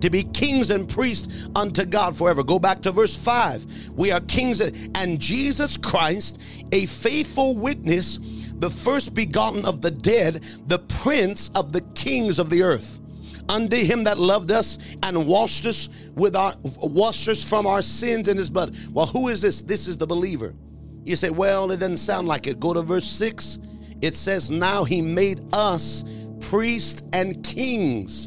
to 0.00 0.10
be 0.10 0.24
kings 0.24 0.70
and 0.70 0.88
priests 0.88 1.48
unto 1.56 1.84
God 1.84 2.16
forever. 2.16 2.42
Go 2.42 2.58
back 2.58 2.82
to 2.82 2.92
verse 2.92 3.16
5. 3.16 3.92
We 3.94 4.12
are 4.12 4.20
kings 4.20 4.60
and 4.60 5.18
Jesus 5.18 5.76
Christ, 5.76 6.38
a 6.72 6.86
faithful 6.86 7.56
witness, 7.56 8.18
the 8.56 8.70
first 8.70 9.14
begotten 9.14 9.64
of 9.64 9.80
the 9.80 9.90
dead, 9.90 10.44
the 10.66 10.80
prince 10.80 11.50
of 11.54 11.72
the 11.72 11.80
kings 11.94 12.38
of 12.38 12.50
the 12.50 12.62
earth 12.62 13.00
unto 13.48 13.76
him 13.76 14.04
that 14.04 14.18
loved 14.18 14.50
us 14.50 14.78
and 15.02 15.26
washed 15.26 15.66
us 15.66 15.88
with 16.14 16.34
our 16.34 16.54
washed 16.82 17.28
us 17.28 17.46
from 17.46 17.66
our 17.66 17.82
sins 17.82 18.28
in 18.28 18.36
his 18.36 18.50
blood. 18.50 18.76
Well, 18.90 19.06
who 19.06 19.28
is 19.28 19.40
this? 19.40 19.60
This 19.60 19.86
is 19.86 19.96
the 19.96 20.06
believer. 20.06 20.54
You 21.04 21.16
say, 21.16 21.30
well, 21.30 21.70
it 21.70 21.78
doesn't 21.78 21.98
sound 21.98 22.28
like 22.28 22.46
it. 22.46 22.58
Go 22.58 22.72
to 22.72 22.82
verse 22.82 23.06
6. 23.06 23.58
It 24.00 24.14
says, 24.14 24.50
Now 24.50 24.84
he 24.84 25.02
made 25.02 25.42
us 25.52 26.04
priests 26.50 27.02
and 27.12 27.42
kings. 27.44 28.26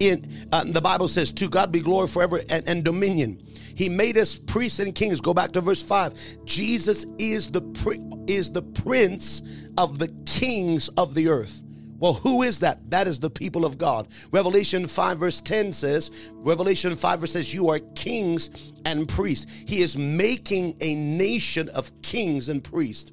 In 0.00 0.48
uh, 0.52 0.64
the 0.64 0.80
Bible 0.80 1.08
says, 1.08 1.32
To 1.32 1.48
God 1.48 1.70
be 1.70 1.80
glory 1.80 2.08
forever 2.08 2.40
and, 2.48 2.68
and 2.68 2.84
dominion. 2.84 3.40
He 3.76 3.88
made 3.88 4.18
us 4.18 4.36
priests 4.38 4.78
and 4.78 4.94
kings. 4.94 5.20
Go 5.20 5.34
back 5.34 5.52
to 5.52 5.60
verse 5.60 5.82
5. 5.82 6.44
Jesus 6.44 7.06
is 7.18 7.48
the 7.48 7.62
is 8.28 8.52
the 8.52 8.62
prince 8.62 9.42
of 9.76 9.98
the 9.98 10.08
kings 10.26 10.88
of 10.90 11.14
the 11.14 11.28
earth. 11.28 11.62
Well, 11.98 12.14
who 12.14 12.42
is 12.42 12.58
that? 12.60 12.90
That 12.90 13.06
is 13.06 13.18
the 13.18 13.30
people 13.30 13.64
of 13.64 13.78
God. 13.78 14.08
Revelation 14.30 14.86
5, 14.86 15.18
verse 15.18 15.40
10 15.40 15.72
says, 15.72 16.10
Revelation 16.32 16.94
5, 16.94 17.20
verse 17.20 17.32
says, 17.32 17.54
You 17.54 17.70
are 17.70 17.78
kings 17.94 18.50
and 18.84 19.08
priests. 19.08 19.46
He 19.66 19.80
is 19.80 19.96
making 19.96 20.76
a 20.80 20.94
nation 20.96 21.68
of 21.70 21.90
kings 22.02 22.48
and 22.48 22.62
priests. 22.62 23.12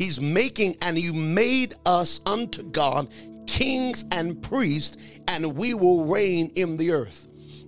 He's 0.00 0.20
making, 0.20 0.76
and 0.80 0.98
you 0.98 1.12
made 1.12 1.74
us 1.84 2.20
unto 2.24 2.62
God 2.62 3.10
kings 3.50 4.04
and 4.12 4.40
priests, 4.40 4.96
and 5.26 5.56
we 5.56 5.74
will 5.74 6.04
reign 6.06 6.52
in 6.54 6.76
the 6.76 6.92
earth. 6.92 7.26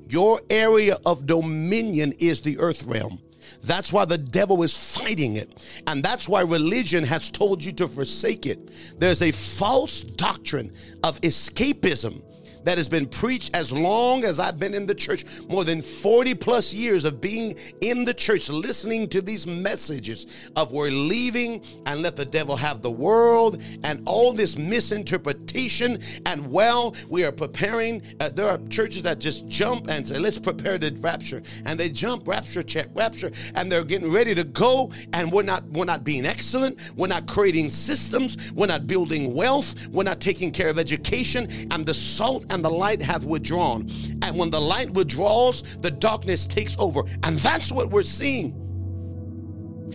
Your 0.09 0.41
area 0.49 0.97
of 1.05 1.27
dominion 1.27 2.13
is 2.21 2.41
the 2.41 2.59
earth 2.61 2.85
realm. 2.85 3.19
That's 3.63 3.93
why 3.93 4.05
the 4.05 4.19
devil 4.19 4.63
is 4.63 4.77
fighting 4.77 5.37
it. 5.37 5.65
And 5.87 6.03
that's 6.03 6.29
why 6.29 6.43
religion 6.43 7.05
has 7.05 7.31
told 7.31 7.65
you 7.65 7.73
to 7.73 7.89
forsake 7.89 8.47
it. 8.47 8.71
There's 8.99 9.23
a 9.23 9.33
false 9.33 10.03
doctrine 10.03 10.73
of 11.03 11.21
escapism 11.23 12.23
that 12.65 12.79
has 12.79 12.89
been 12.89 13.07
preached 13.07 13.55
as 13.55 13.73
long 13.73 14.25
as 14.25 14.39
I've 14.39 14.59
been 14.59 14.75
in 14.75 14.87
the 14.87 14.95
church, 14.95 15.25
more 15.49 15.65
than 15.65 15.83
40 15.83 16.35
plus 16.35 16.73
years 16.73 17.05
of 17.05 17.21
being 17.21 17.55
in 17.81 18.05
the 18.05 18.15
church, 18.15 18.49
listening 18.49 19.09
to 19.09 19.23
these 19.23 19.47
messages 19.47 20.27
of 20.57 20.73
we're 20.73 20.91
leaving 20.91 21.63
and 21.87 22.03
let 22.03 22.17
the 22.17 22.25
devil 22.25 22.57
have 22.57 22.83
the 22.83 22.91
world 22.91 23.63
and 23.83 24.03
all 24.07 24.33
this 24.33 24.57
misinterpretation. 24.57 25.99
And 26.27 26.51
well, 26.51 26.95
we 27.09 27.25
are 27.25 27.33
preparing. 27.33 28.03
Uh, 28.21 28.29
there 28.29 28.49
are 28.49 28.59
churches 28.69 29.03
that 29.03 29.19
just 29.19 29.47
jump 29.49 29.89
and 29.89 30.07
say, 30.07 30.19
let's 30.19 30.39
prepare 30.39 30.79
the 30.79 30.97
rapture. 31.01 31.43
And 31.67 31.79
they 31.79 31.89
jump, 31.89 32.29
rapture, 32.29 32.63
check, 32.63 32.89
rapture, 32.95 33.31
and 33.55 33.71
they're 33.71 33.85
getting 33.85 34.11
ready 34.11 34.35
to 34.35 34.45
go. 34.45 34.91
And 35.13 35.33
we're 35.33 35.43
not, 35.43 35.65
we're 35.71 35.85
not 35.85 36.05
being 36.05 36.27
excellent. 36.27 36.79
We're 36.97 37.09
not 37.09 37.27
creating 37.27 37.71
systems. 37.71 38.53
We're 38.53 38.67
not 38.67 38.87
building 38.87 39.35
wealth. 39.35 39.89
We're 39.89 40.05
not 40.05 40.21
taking 40.21 40.51
care 40.51 40.69
of 40.69 40.79
education. 40.79 41.69
And 41.71 41.87
the 41.87 41.95
salt 41.95 42.52
and 42.53 42.65
the 42.65 42.71
light 42.71 43.01
hath 43.01 43.25
withdrawn. 43.25 43.91
And 44.23 44.39
when 44.39 44.51
the 44.51 44.61
light 44.61 44.91
withdraws, 44.91 45.63
the 45.81 45.91
darkness 45.91 46.47
takes 46.47 46.77
over. 46.79 47.03
And 47.23 47.39
that's 47.39 47.73
what 47.73 47.91
we're 47.91 48.03
seeing. 48.05 48.51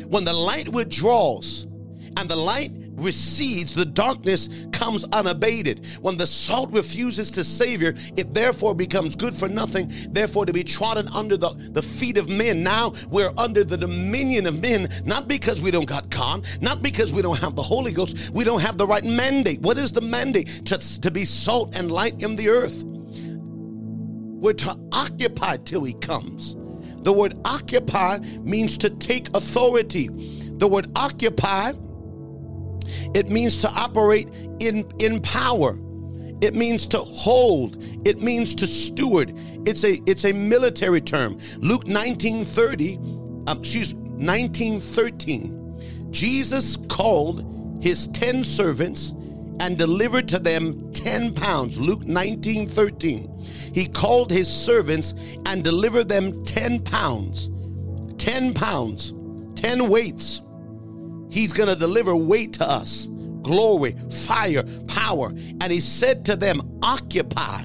When 0.10 0.24
the 0.24 0.34
light 0.34 0.68
withdraws 0.70 1.68
and 2.18 2.28
the 2.28 2.36
light 2.36 2.72
recedes, 2.98 3.74
the 3.74 3.86
darkness 3.86 4.50
comes 4.72 5.06
unabated. 5.14 5.86
When 6.02 6.18
the 6.18 6.28
salt 6.28 6.72
refuses 6.72 7.32
to 7.32 7.44
savior, 7.44 7.94
it 8.16 8.34
therefore 8.34 8.76
becomes 8.76 9.16
good 9.16 9.34
for 9.34 9.48
nothing, 9.48 9.92
therefore 10.10 10.46
to 10.46 10.54
be 10.54 10.64
trodden 10.64 11.08
under 11.10 11.38
the, 11.38 11.50
the 11.72 11.82
feet 11.82 12.18
of 12.18 12.28
men. 12.28 12.64
Now 12.64 12.94
we're 13.10 13.32
under 13.38 13.64
the 13.64 13.78
dominion 13.78 14.48
of 14.48 14.60
men, 14.62 14.90
not 15.06 15.28
because 15.28 15.62
we 15.62 15.72
don't 15.72 15.88
got 15.88 16.10
con, 16.12 16.44
not 16.60 16.82
because 16.82 17.12
we 17.14 17.22
don't 17.22 17.40
have 17.40 17.56
the 17.56 17.64
Holy 17.64 17.92
Ghost, 17.92 18.32
we 18.32 18.44
don't 18.44 18.62
have 18.62 18.78
the 18.78 18.88
right 18.88 19.06
mandate. 19.06 19.62
What 19.62 19.78
is 19.78 19.94
the 19.94 20.02
mandate? 20.02 20.66
To, 20.66 20.78
to 21.02 21.12
be 21.12 21.26
salt 21.26 21.78
and 21.78 21.92
light 21.92 22.22
in 22.22 22.36
the 22.36 22.50
earth. 22.50 22.84
We're 22.86 24.54
to 24.54 24.78
occupy 24.92 25.58
till 25.58 25.84
he 25.84 25.94
comes. 25.94 26.56
The 27.04 27.14
word 27.14 27.36
occupy 27.46 28.20
means 28.42 28.78
to 28.80 28.90
take 28.90 29.30
authority. 29.36 30.10
The 30.58 30.68
word 30.68 30.92
occupy 30.96 31.74
it 33.14 33.30
means 33.30 33.58
to 33.60 33.70
operate 33.70 34.30
in, 34.60 34.90
in 35.00 35.22
power. 35.22 35.78
It 36.42 36.54
means 36.54 36.86
to 36.88 37.00
hold. 37.00 37.78
It 38.06 38.22
means 38.22 38.54
to 38.56 38.68
steward. 38.68 39.34
It's 39.66 39.84
a 39.84 40.00
it's 40.06 40.26
a 40.26 40.34
military 40.34 41.02
term. 41.02 41.40
Luke 41.58 41.88
1930, 41.88 42.98
um, 43.48 43.60
excuse 43.60 43.96
1913. 43.96 46.12
Jesus 46.12 46.78
called 46.90 47.80
his 47.82 48.08
10 48.08 48.44
servants 48.44 49.14
and 49.60 49.78
delivered 49.78 50.28
to 50.30 50.40
them 50.40 50.94
10 50.94 51.34
pounds. 51.34 51.80
Luke 51.80 52.06
19 52.06 52.68
13. 52.68 53.46
He 53.74 53.88
called 53.88 54.32
his 54.32 54.48
servants 54.48 55.16
and 55.48 55.64
delivered 55.64 56.08
them 56.08 56.46
10 56.46 56.84
pounds. 56.84 57.50
10 58.18 58.54
pounds, 58.54 59.14
10 59.56 59.90
weights 59.90 60.42
He's 61.38 61.54
going 61.54 61.70
to 61.70 61.76
deliver 61.76 62.16
weight 62.16 62.54
to 62.54 62.68
us 62.68 63.06
glory, 63.44 63.96
fire, 64.10 64.64
power. 64.88 65.28
And 65.62 65.72
he 65.72 65.80
said 65.80 66.26
to 66.26 66.36
them, 66.36 66.80
Occupy 66.82 67.64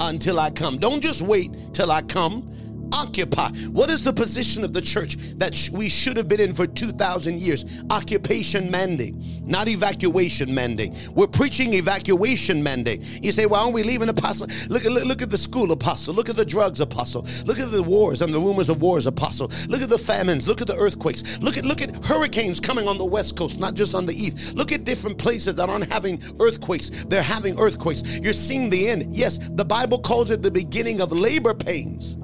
until 0.00 0.40
I 0.40 0.50
come. 0.50 0.78
Don't 0.78 1.00
just 1.00 1.22
wait 1.22 1.52
till 1.72 1.92
I 1.92 2.02
come 2.02 2.52
occupy. 2.92 3.48
What 3.72 3.90
is 3.90 4.04
the 4.04 4.12
position 4.12 4.64
of 4.64 4.72
the 4.72 4.80
church 4.80 5.16
that 5.38 5.54
sh- 5.54 5.70
we 5.70 5.88
should 5.88 6.16
have 6.16 6.28
been 6.28 6.40
in 6.40 6.54
for 6.54 6.66
2,000 6.66 7.40
years? 7.40 7.64
Occupation 7.90 8.70
mandate, 8.70 9.14
not 9.42 9.68
evacuation 9.68 10.54
mandate. 10.54 10.92
We're 11.14 11.26
preaching 11.26 11.74
evacuation 11.74 12.62
mandate. 12.62 13.02
You 13.22 13.32
say, 13.32 13.46
why 13.46 13.60
aren't 13.60 13.74
we 13.74 13.82
leaving 13.82 14.08
apostle? 14.08 14.48
Look 14.68 14.84
look, 14.84 15.04
look 15.04 15.22
at 15.22 15.30
the 15.30 15.38
school 15.38 15.72
apostle. 15.72 16.14
Look 16.14 16.28
at 16.28 16.36
the 16.36 16.44
drugs 16.44 16.80
apostle. 16.80 17.26
Look 17.44 17.58
at 17.58 17.70
the 17.70 17.82
wars 17.82 18.22
and 18.22 18.32
the 18.32 18.40
rumors 18.40 18.68
of 18.68 18.82
wars 18.82 19.06
apostle. 19.06 19.50
Look 19.68 19.82
at 19.82 19.88
the 19.88 19.98
famines. 19.98 20.46
Look 20.48 20.60
at 20.60 20.66
the 20.66 20.76
earthquakes. 20.76 21.38
Look 21.40 21.56
at, 21.56 21.64
look 21.64 21.82
at 21.82 22.04
hurricanes 22.04 22.60
coming 22.60 22.88
on 22.88 22.98
the 22.98 23.04
west 23.04 23.36
coast, 23.36 23.58
not 23.58 23.74
just 23.74 23.94
on 23.94 24.06
the 24.06 24.14
east. 24.14 24.54
Look 24.54 24.72
at 24.72 24.84
different 24.84 25.18
places 25.18 25.54
that 25.56 25.68
aren't 25.68 25.90
having 25.90 26.22
earthquakes. 26.40 26.90
They're 27.06 27.22
having 27.22 27.58
earthquakes. 27.58 28.02
You're 28.18 28.32
seeing 28.32 28.70
the 28.70 28.88
end. 28.88 29.14
Yes, 29.14 29.38
the 29.38 29.64
Bible 29.64 29.98
calls 29.98 30.30
it 30.30 30.42
the 30.42 30.50
beginning 30.50 31.00
of 31.00 31.12
labor 31.12 31.54
pains 31.54 32.16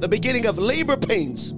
the 0.00 0.08
beginning 0.08 0.46
of 0.46 0.58
labor 0.58 0.96
pains. 0.96 1.54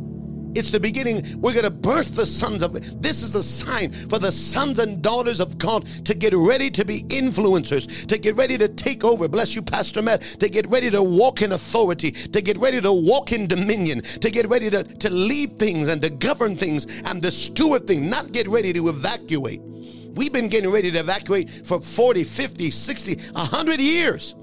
It's 0.55 0.71
the 0.71 0.81
beginning. 0.81 1.41
We're 1.41 1.55
going 1.55 1.65
to 1.65 1.71
birth 1.71 2.15
the 2.15 2.27
sons 2.27 2.63
of. 2.63 2.75
This 3.01 3.23
is 3.23 3.35
a 3.35 3.43
sign 3.43 3.91
for 3.91 4.19
the 4.19 4.31
sons 4.31 4.79
and 4.79 5.01
daughters 5.01 5.41
of 5.41 5.57
God 5.57 5.87
to 6.05 6.15
get 6.15 6.35
ready 6.35 6.71
to 6.71 6.85
be 6.85 7.05
influencers, 7.05 8.07
to 8.07 8.19
get 8.19 8.37
ready 8.37 8.59
to 8.59 8.69
take 8.69 9.03
over. 9.03 9.29
Bless 9.29 9.55
you, 9.55 9.63
Pastor 9.63 10.03
Matt. 10.03 10.21
To 10.41 10.49
get 10.51 10.67
ready 10.67 10.91
to 10.91 11.03
walk 11.03 11.41
in 11.41 11.53
authority, 11.53 12.11
to 12.11 12.43
get 12.43 12.59
ready 12.59 12.83
to 12.83 12.93
walk 12.93 13.33
in 13.33 13.47
dominion, 13.47 14.03
to 14.03 14.31
get 14.31 14.47
ready 14.49 14.69
to, 14.69 14.83
to 14.85 15.09
lead 15.09 15.59
things 15.59 15.89
and 15.89 16.03
to 16.03 16.11
govern 16.11 16.57
things 16.57 16.85
and 17.05 17.23
to 17.23 17.31
steward 17.31 17.87
things, 17.87 18.07
not 18.07 18.33
get 18.33 18.47
ready 18.47 18.75
to 18.75 18.89
evacuate. 18.91 19.63
We've 19.63 20.33
been 20.33 20.49
getting 20.49 20.71
ready 20.71 20.91
to 20.91 20.99
evacuate 20.99 21.49
for 21.49 21.81
40, 21.81 22.25
50, 22.25 22.71
60, 22.71 23.15
100 23.33 23.81
years. 23.81 24.35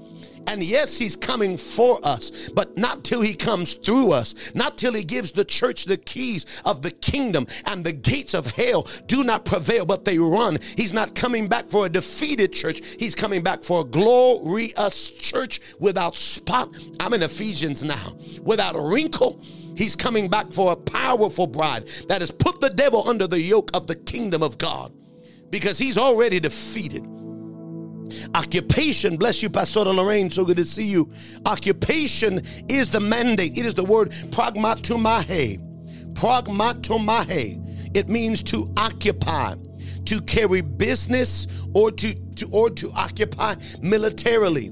And 0.46 0.62
yes, 0.62 0.98
he's 0.98 1.16
coming 1.16 1.56
for 1.56 1.98
us, 2.02 2.48
but 2.50 2.76
not 2.76 3.04
till 3.04 3.20
he 3.20 3.34
comes 3.34 3.74
through 3.74 4.12
us, 4.12 4.34
not 4.54 4.78
till 4.78 4.92
he 4.92 5.04
gives 5.04 5.32
the 5.32 5.44
church 5.44 5.84
the 5.84 5.96
keys 5.96 6.46
of 6.64 6.82
the 6.82 6.90
kingdom 6.90 7.46
and 7.66 7.84
the 7.84 7.92
gates 7.92 8.34
of 8.34 8.46
hell 8.46 8.88
do 9.06 9.22
not 9.22 9.44
prevail, 9.44 9.86
but 9.86 10.04
they 10.04 10.18
run. 10.18 10.58
He's 10.76 10.92
not 10.92 11.14
coming 11.14 11.48
back 11.48 11.68
for 11.68 11.86
a 11.86 11.88
defeated 11.88 12.52
church. 12.52 12.80
He's 12.98 13.14
coming 13.14 13.42
back 13.42 13.62
for 13.62 13.82
a 13.82 13.84
glorious 13.84 15.10
church 15.10 15.60
without 15.78 16.16
spot. 16.16 16.74
I'm 16.98 17.14
in 17.14 17.22
Ephesians 17.22 17.84
now, 17.84 18.16
without 18.42 18.76
a 18.76 18.80
wrinkle. 18.80 19.40
He's 19.76 19.96
coming 19.96 20.28
back 20.28 20.52
for 20.52 20.72
a 20.72 20.76
powerful 20.76 21.46
bride 21.46 21.86
that 22.08 22.20
has 22.20 22.30
put 22.30 22.60
the 22.60 22.70
devil 22.70 23.08
under 23.08 23.26
the 23.26 23.40
yoke 23.40 23.70
of 23.72 23.86
the 23.86 23.94
kingdom 23.94 24.42
of 24.42 24.58
God 24.58 24.92
because 25.50 25.78
he's 25.78 25.96
already 25.96 26.40
defeated. 26.40 27.06
Occupation, 28.34 29.16
bless 29.16 29.42
you, 29.42 29.50
Pastor 29.50 29.80
Lorraine, 29.80 30.30
so 30.30 30.44
good 30.44 30.56
to 30.56 30.64
see 30.64 30.84
you. 30.84 31.10
Occupation 31.46 32.42
is 32.68 32.88
the 32.88 33.00
mandate. 33.00 33.56
It 33.56 33.66
is 33.66 33.74
the 33.74 33.84
word 33.84 34.10
pragmateuomai. 34.30 35.58
Pragmateuomai. 36.14 37.96
It 37.96 38.08
means 38.08 38.42
to 38.44 38.72
occupy, 38.76 39.54
to 40.06 40.20
carry 40.22 40.60
business, 40.60 41.46
or 41.74 41.90
to, 41.92 42.14
to 42.36 42.48
or 42.52 42.70
to 42.70 42.90
occupy 42.92 43.56
militarily. 43.80 44.70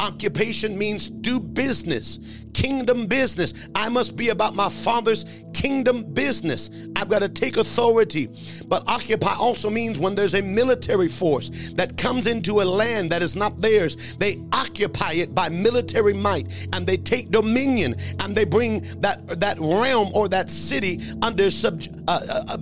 Occupation 0.00 0.78
means 0.78 1.08
do 1.08 1.40
business, 1.40 2.20
kingdom 2.54 3.06
business. 3.06 3.52
I 3.74 3.88
must 3.88 4.16
be 4.16 4.28
about 4.28 4.54
my 4.54 4.68
father's 4.68 5.24
kingdom 5.52 6.04
business. 6.14 6.70
I've 6.94 7.08
got 7.08 7.18
to 7.20 7.28
take 7.28 7.56
authority. 7.56 8.28
But 8.66 8.84
occupy 8.86 9.34
also 9.34 9.70
means 9.70 9.98
when 9.98 10.14
there's 10.14 10.34
a 10.34 10.42
military 10.42 11.08
force 11.08 11.50
that 11.74 11.96
comes 11.96 12.28
into 12.28 12.60
a 12.60 12.64
land 12.64 13.10
that 13.10 13.22
is 13.22 13.34
not 13.34 13.60
theirs, 13.60 13.96
they 14.18 14.40
occupy 14.52 15.14
it 15.14 15.34
by 15.34 15.48
military 15.48 16.14
might 16.14 16.68
and 16.72 16.86
they 16.86 16.96
take 16.96 17.30
dominion 17.32 17.96
and 18.20 18.36
they 18.36 18.44
bring 18.44 18.80
that 19.00 19.26
that 19.40 19.58
realm 19.58 20.10
or 20.14 20.28
that 20.28 20.48
city 20.48 21.00
under 21.22 21.50
sub 21.50 21.82
uh, 22.06 22.20
uh, 22.28 22.42
uh 22.48 22.56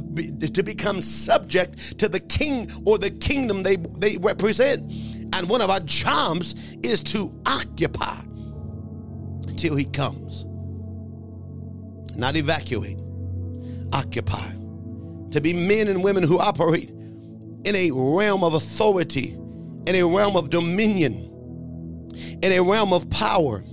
to 0.55 0.63
become 0.63 1.01
subject 1.01 1.99
to 1.99 2.09
the 2.09 2.21
king 2.21 2.71
or 2.87 2.97
the 2.99 3.11
kingdom 3.11 3.63
they 3.63 3.77
they 3.77 4.17
represent. 4.19 4.91
And 5.33 5.49
one 5.49 5.61
of 5.61 5.71
our 5.71 5.81
jobs 5.81 6.55
is 6.83 7.03
to 7.05 7.33
occupy 7.47 8.17
till 9.57 9.77
he 9.77 9.85
comes. 9.85 10.45
Not 12.17 12.37
evacuate, 12.37 12.99
occupy. 13.93 14.53
To 15.33 15.41
be 15.41 15.53
men 15.53 15.89
and 15.89 16.03
women 16.03 16.23
who 16.23 16.39
operate 16.39 16.91
in 16.91 17.75
a 17.75 17.91
realm 17.91 18.45
of 18.45 18.55
authority, 18.55 19.33
in 19.87 19.95
a 19.95 20.03
realm 20.03 20.37
of 20.37 20.51
dominion, 20.51 21.23
in 22.43 22.53
a 22.53 22.61
realm 22.61 22.93
of 22.93 23.11
power. 23.11 23.65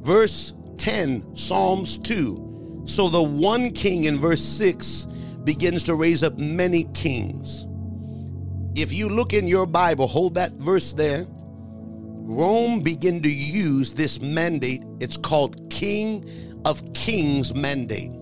Verse 0.00 0.54
10, 0.78 1.36
Psalms 1.36 1.98
2. 1.98 2.84
So 2.86 3.08
the 3.08 3.22
one 3.22 3.72
king 3.72 4.04
in 4.04 4.18
verse 4.18 4.42
6 4.42 5.06
begins 5.44 5.84
to 5.84 5.94
raise 5.94 6.22
up 6.22 6.38
many 6.38 6.84
kings. 6.94 7.66
If 8.74 8.92
you 8.92 9.08
look 9.08 9.32
in 9.32 9.48
your 9.48 9.66
Bible, 9.66 10.06
hold 10.06 10.34
that 10.34 10.52
verse 10.52 10.92
there. 10.92 11.26
Rome 11.28 12.82
began 12.82 13.20
to 13.22 13.28
use 13.28 13.92
this 13.92 14.20
mandate. 14.20 14.84
It's 15.00 15.16
called 15.16 15.68
King 15.70 16.28
of 16.64 16.92
Kings 16.94 17.54
mandate. 17.54 18.12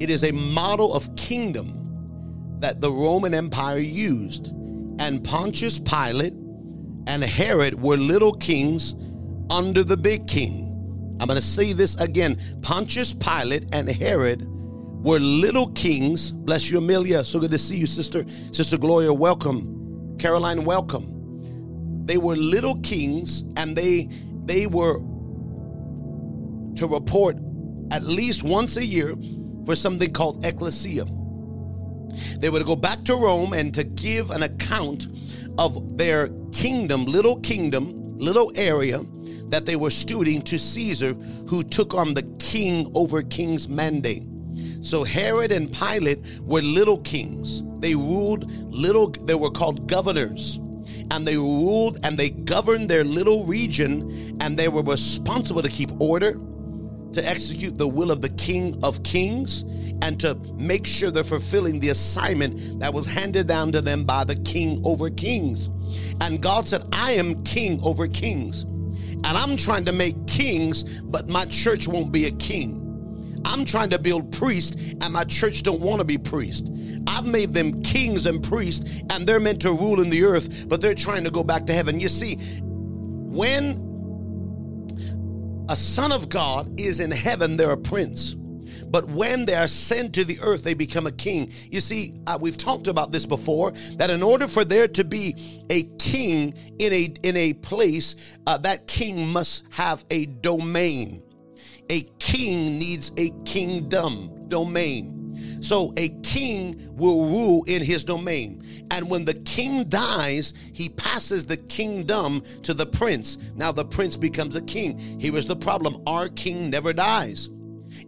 It 0.00 0.10
is 0.10 0.24
a 0.24 0.32
model 0.32 0.94
of 0.94 1.14
kingdom 1.16 2.56
that 2.58 2.80
the 2.80 2.90
Roman 2.90 3.34
Empire 3.34 3.78
used. 3.78 4.48
And 4.98 5.22
Pontius 5.22 5.78
Pilate 5.78 6.34
and 7.06 7.22
Herod 7.22 7.80
were 7.80 7.96
little 7.96 8.32
kings 8.32 8.94
under 9.50 9.84
the 9.84 9.96
big 9.96 10.26
king. 10.26 10.66
I'm 11.20 11.26
going 11.26 11.38
to 11.38 11.46
say 11.46 11.72
this 11.72 11.94
again. 11.96 12.40
Pontius 12.62 13.14
Pilate 13.14 13.66
and 13.72 13.88
Herod 13.88 14.46
were 15.02 15.18
little 15.18 15.68
kings. 15.72 16.30
Bless 16.30 16.70
you, 16.70 16.78
Amelia. 16.78 17.24
So 17.24 17.40
good 17.40 17.50
to 17.52 17.58
see 17.58 17.76
you, 17.76 17.86
sister. 17.86 18.24
Sister 18.52 18.76
Gloria, 18.78 19.12
welcome. 19.12 20.16
Caroline, 20.18 20.64
welcome. 20.64 22.04
They 22.06 22.18
were 22.18 22.36
little 22.36 22.78
kings, 22.80 23.44
and 23.56 23.76
they 23.76 24.08
they 24.44 24.66
were 24.66 24.98
to 26.76 26.86
report 26.86 27.36
at 27.90 28.02
least 28.02 28.42
once 28.42 28.76
a 28.76 28.84
year 28.84 29.14
for 29.64 29.74
something 29.74 30.12
called 30.12 30.44
ecclesia. 30.44 31.04
They 32.38 32.50
were 32.50 32.58
to 32.58 32.64
go 32.64 32.76
back 32.76 33.04
to 33.04 33.14
Rome 33.14 33.52
and 33.52 33.72
to 33.74 33.84
give 33.84 34.30
an 34.30 34.42
account 34.42 35.08
of 35.58 35.96
their 35.96 36.28
kingdom, 36.52 37.04
little 37.04 37.38
kingdom, 37.40 38.18
little 38.18 38.52
area 38.56 39.04
that 39.48 39.66
they 39.66 39.76
were 39.76 39.88
stewarding 39.88 40.44
to 40.44 40.58
Caesar, 40.58 41.14
who 41.48 41.62
took 41.62 41.94
on 41.94 42.14
the 42.14 42.22
king 42.38 42.90
over 42.94 43.22
king's 43.22 43.68
mandate. 43.68 44.24
So 44.80 45.04
Herod 45.04 45.52
and 45.52 45.72
Pilate 45.72 46.40
were 46.40 46.62
little 46.62 46.98
kings. 46.98 47.62
They 47.80 47.94
ruled 47.94 48.50
little, 48.72 49.08
they 49.10 49.34
were 49.34 49.50
called 49.50 49.88
governors. 49.88 50.58
And 51.10 51.26
they 51.26 51.36
ruled 51.36 51.98
and 52.04 52.18
they 52.18 52.30
governed 52.30 52.88
their 52.88 53.04
little 53.04 53.44
region, 53.44 54.38
and 54.40 54.56
they 54.56 54.68
were 54.68 54.82
responsible 54.82 55.62
to 55.62 55.68
keep 55.68 55.90
order, 56.00 56.32
to 57.12 57.28
execute 57.28 57.76
the 57.76 57.88
will 57.88 58.10
of 58.10 58.20
the 58.20 58.28
King 58.30 58.78
of 58.82 59.02
Kings, 59.02 59.62
and 60.02 60.20
to 60.20 60.34
make 60.54 60.86
sure 60.86 61.10
they're 61.10 61.24
fulfilling 61.24 61.80
the 61.80 61.88
assignment 61.88 62.78
that 62.80 62.94
was 62.94 63.06
handed 63.06 63.48
down 63.48 63.72
to 63.72 63.80
them 63.80 64.04
by 64.04 64.24
the 64.24 64.36
King 64.36 64.80
over 64.84 65.10
Kings. 65.10 65.68
And 66.20 66.40
God 66.40 66.66
said, 66.66 66.84
I 66.92 67.12
am 67.12 67.42
King 67.42 67.80
over 67.82 68.06
Kings. 68.06 68.62
And 68.62 69.36
I'm 69.36 69.56
trying 69.56 69.84
to 69.84 69.92
make 69.92 70.26
kings, 70.26 70.84
but 71.02 71.28
my 71.28 71.44
church 71.46 71.86
won't 71.86 72.10
be 72.10 72.26
a 72.26 72.30
king. 72.30 72.79
I'm 73.50 73.64
trying 73.64 73.90
to 73.90 73.98
build 73.98 74.30
priests, 74.30 74.76
and 75.00 75.12
my 75.12 75.24
church 75.24 75.64
don't 75.64 75.80
want 75.80 75.98
to 75.98 76.04
be 76.04 76.18
priests. 76.18 76.70
I've 77.08 77.26
made 77.26 77.52
them 77.52 77.82
kings 77.82 78.26
and 78.26 78.40
priests, 78.44 79.02
and 79.10 79.26
they're 79.26 79.40
meant 79.40 79.60
to 79.62 79.72
rule 79.72 80.00
in 80.00 80.08
the 80.08 80.22
earth, 80.22 80.68
but 80.68 80.80
they're 80.80 80.94
trying 80.94 81.24
to 81.24 81.32
go 81.32 81.42
back 81.42 81.66
to 81.66 81.72
heaven. 81.72 81.98
You 81.98 82.08
see, 82.08 82.36
when 82.62 83.88
a 85.68 85.74
son 85.74 86.12
of 86.12 86.28
God 86.28 86.78
is 86.78 87.00
in 87.00 87.10
heaven, 87.10 87.56
they're 87.56 87.72
a 87.72 87.76
prince. 87.76 88.36
But 88.86 89.08
when 89.08 89.46
they 89.46 89.56
are 89.56 89.66
sent 89.66 90.14
to 90.14 90.24
the 90.24 90.38
earth, 90.42 90.62
they 90.62 90.74
become 90.74 91.08
a 91.08 91.12
king. 91.12 91.52
You 91.72 91.80
see, 91.80 92.20
uh, 92.28 92.38
we've 92.40 92.56
talked 92.56 92.86
about 92.86 93.10
this 93.10 93.26
before 93.26 93.72
that 93.96 94.10
in 94.10 94.22
order 94.22 94.46
for 94.46 94.64
there 94.64 94.86
to 94.86 95.02
be 95.02 95.64
a 95.70 95.82
king 95.98 96.54
in 96.78 96.92
a 96.92 97.04
in 97.24 97.36
a 97.36 97.52
place, 97.54 98.14
uh, 98.46 98.58
that 98.58 98.86
king 98.86 99.26
must 99.26 99.64
have 99.70 100.04
a 100.08 100.26
domain. 100.26 101.24
A 101.90 102.02
king 102.18 102.78
needs 102.78 103.12
a 103.16 103.30
kingdom 103.44 104.48
domain. 104.48 105.58
So 105.60 105.92
a 105.96 106.08
king 106.22 106.90
will 106.96 107.26
rule 107.26 107.64
in 107.64 107.82
his 107.82 108.04
domain. 108.04 108.62
And 108.90 109.10
when 109.10 109.24
the 109.24 109.34
king 109.34 109.88
dies, 109.88 110.52
he 110.72 110.88
passes 110.88 111.46
the 111.46 111.56
kingdom 111.56 112.42
to 112.62 112.74
the 112.74 112.86
prince. 112.86 113.38
Now 113.54 113.72
the 113.72 113.84
prince 113.84 114.16
becomes 114.16 114.56
a 114.56 114.62
king. 114.62 114.98
Here 115.20 115.36
is 115.36 115.46
the 115.46 115.56
problem 115.56 116.02
our 116.06 116.28
king 116.28 116.70
never 116.70 116.92
dies. 116.92 117.50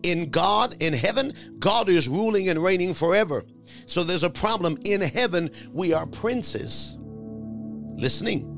In 0.03 0.31
God, 0.31 0.77
in 0.81 0.93
heaven, 0.93 1.33
God 1.59 1.89
is 1.89 2.09
ruling 2.09 2.49
and 2.49 2.63
reigning 2.63 2.95
forever. 2.95 3.45
So 3.87 4.05
there's 4.05 4.23
a 4.23 4.31
problem. 4.31 4.79
In 4.85 5.01
heaven, 5.01 5.51
we 5.73 5.93
are 5.93 6.07
princes. 6.07 6.97
Listening. 7.97 8.52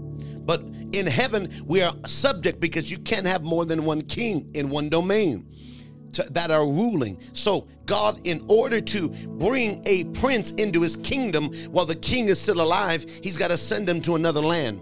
But 0.44 0.62
in 0.92 1.06
heaven, 1.06 1.50
we 1.64 1.82
are 1.82 1.94
subject 2.06 2.60
because 2.60 2.90
you 2.90 2.98
can't 2.98 3.26
have 3.26 3.42
more 3.42 3.64
than 3.64 3.84
one 3.84 4.02
king 4.02 4.50
in 4.54 4.68
one 4.70 4.88
domain 4.88 5.46
to, 6.12 6.22
that 6.30 6.50
are 6.50 6.66
ruling. 6.66 7.20
So, 7.32 7.66
God, 7.86 8.20
in 8.24 8.44
order 8.48 8.80
to 8.80 9.08
bring 9.08 9.82
a 9.86 10.04
prince 10.04 10.52
into 10.52 10.82
his 10.82 10.96
kingdom 10.96 11.52
while 11.70 11.86
the 11.86 11.96
king 11.96 12.28
is 12.28 12.40
still 12.40 12.60
alive, 12.60 13.04
he's 13.22 13.36
got 13.36 13.48
to 13.48 13.58
send 13.58 13.88
him 13.88 14.00
to 14.02 14.14
another 14.14 14.40
land 14.40 14.80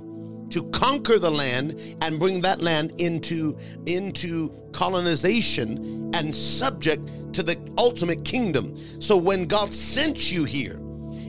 to 0.53 0.63
conquer 0.71 1.19
the 1.19 1.31
land 1.31 1.97
and 2.03 2.21
bring 2.21 2.41
that 2.43 2.61
land 2.61 2.93
into 2.99 3.57
into 3.87 4.53
colonization 4.73 6.11
and 6.15 6.35
subject 6.35 7.09
to 7.33 7.43
the 7.43 7.59
ultimate 7.79 8.23
kingdom. 8.25 8.75
So 9.01 9.17
when 9.17 9.47
God 9.47 9.73
sent 9.73 10.31
you 10.31 10.45
here 10.45 10.77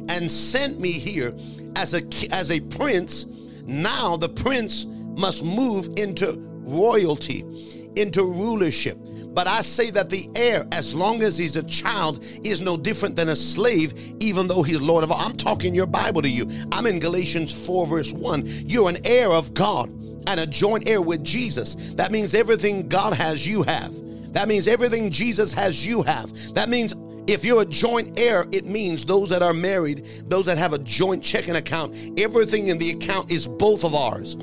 and 0.10 0.30
sent 0.30 0.80
me 0.80 0.92
here 0.92 1.34
as 1.78 1.94
a 1.94 2.04
as 2.32 2.52
a 2.52 2.60
prince 2.60 3.26
now 3.66 4.18
the 4.18 4.30
prince 4.30 4.86
must 4.86 5.44
move 5.44 5.90
into 5.98 6.36
royalty, 6.64 7.92
into 7.96 8.24
rulership. 8.24 8.98
But 9.34 9.48
I 9.48 9.62
say 9.62 9.90
that 9.92 10.10
the 10.10 10.30
heir, 10.36 10.68
as 10.72 10.94
long 10.94 11.24
as 11.24 11.38
he's 11.38 11.56
a 11.56 11.64
child, 11.64 12.24
is 12.44 12.62
no 12.62 12.78
different 12.78 13.16
than 13.16 13.30
a 13.30 13.36
slave, 13.36 13.94
even 14.20 14.48
though 14.48 14.62
he's 14.62 14.80
Lord 14.80 15.04
of 15.04 15.12
all. 15.12 15.20
I'm 15.20 15.38
talking 15.38 15.74
your 15.74 15.88
Bible 15.88 16.22
to 16.22 16.30
you. 16.30 16.48
I'm 16.72 16.86
in 16.86 17.00
Galatians 17.00 17.52
4, 17.66 17.88
verse 17.88 18.14
1. 18.14 18.44
You're 18.46 18.90
an 18.90 19.00
heir 19.06 19.32
of 19.32 19.54
God 19.56 19.90
and 20.28 20.40
a 20.40 20.46
joint 20.46 20.88
heir 20.88 21.02
with 21.02 21.24
Jesus. 21.24 21.76
That 21.96 22.12
means 22.12 22.36
everything 22.36 22.88
God 22.88 23.14
has, 23.14 23.46
you 23.46 23.64
have. 23.64 23.92
That 24.34 24.48
means 24.48 24.68
everything 24.68 25.10
Jesus 25.10 25.52
has, 25.54 25.86
you 25.86 26.04
have. 26.04 26.54
That 26.54 26.70
means 26.70 26.96
If 27.26 27.46
you're 27.46 27.62
a 27.62 27.66
joint 27.66 28.20
heir, 28.20 28.46
it 28.52 28.66
means 28.66 29.06
those 29.06 29.30
that 29.30 29.42
are 29.42 29.54
married, 29.54 30.06
those 30.28 30.46
that 30.46 30.58
have 30.58 30.74
a 30.74 30.80
joint 30.80 31.24
checking 31.24 31.56
account, 31.56 32.20
everything 32.20 32.68
in 32.68 32.78
the 32.78 32.92
account 32.92 33.32
is 33.32 33.48
both 33.48 33.86
of 33.86 33.96
ours. 33.96 34.36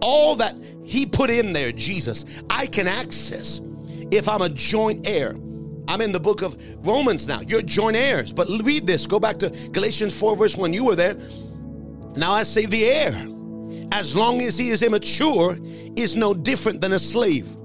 All 0.00 0.36
that 0.36 0.56
He 0.84 1.04
put 1.04 1.30
in 1.30 1.52
there, 1.52 1.72
Jesus, 1.72 2.24
I 2.48 2.66
can 2.66 2.86
access 2.86 3.60
if 4.12 4.28
I'm 4.28 4.42
a 4.42 4.48
joint 4.48 5.08
heir. 5.08 5.36
I'm 5.88 6.00
in 6.00 6.12
the 6.12 6.20
book 6.20 6.42
of 6.42 6.56
Romans 6.86 7.26
now. 7.26 7.40
You're 7.40 7.62
joint 7.62 7.96
heirs. 7.96 8.32
But 8.32 8.48
read 8.62 8.86
this. 8.86 9.06
Go 9.06 9.18
back 9.18 9.38
to 9.38 9.50
Galatians 9.72 10.16
4, 10.18 10.36
verse 10.36 10.56
1. 10.56 10.72
You 10.72 10.84
were 10.84 10.94
there. 10.94 11.16
Now 12.14 12.32
I 12.32 12.42
say 12.42 12.66
the 12.66 12.84
heir, 12.84 13.14
as 13.92 14.14
long 14.14 14.42
as 14.42 14.58
he 14.58 14.68
is 14.68 14.82
immature, 14.82 15.56
is 15.96 16.14
no 16.14 16.34
different 16.34 16.80
than 16.80 16.92
a 16.92 16.98
slave 16.98 17.56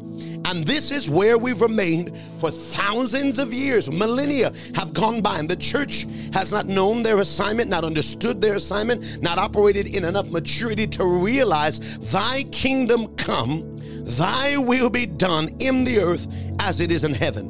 and 0.46 0.66
this 0.66 0.91
is 0.91 1.10
where 1.10 1.38
we've 1.38 1.62
remained 1.62 2.18
for 2.39 2.52
thousands 2.52 3.39
of 3.39 3.54
years. 3.54 3.89
Millennia 3.89 4.52
have 4.76 4.94
gone 4.94 5.22
by, 5.22 5.39
and 5.39 5.50
the 5.50 5.56
church 5.56 6.06
has 6.34 6.52
not 6.52 6.68
known 6.68 7.02
their 7.02 7.20
assignment, 7.20 7.70
not 7.70 7.84
understood 7.84 8.41
their 8.41 8.56
assignment, 8.56 9.22
not 9.22 9.38
operated 9.38 9.96
in 9.96 10.04
enough 10.04 10.28
maturity 10.28 10.86
to 10.88 11.06
realize 11.06 11.98
Thy 12.12 12.44
kingdom 12.52 13.16
come, 13.16 13.80
Thy 14.04 14.58
will 14.58 14.89
be 14.89 15.06
done 15.06 15.50
in 15.60 15.84
the 15.84 16.00
earth 16.00 16.28
as 16.60 16.80
it 16.80 16.91
is 16.91 17.04
in 17.04 17.14
heaven. 17.14 17.50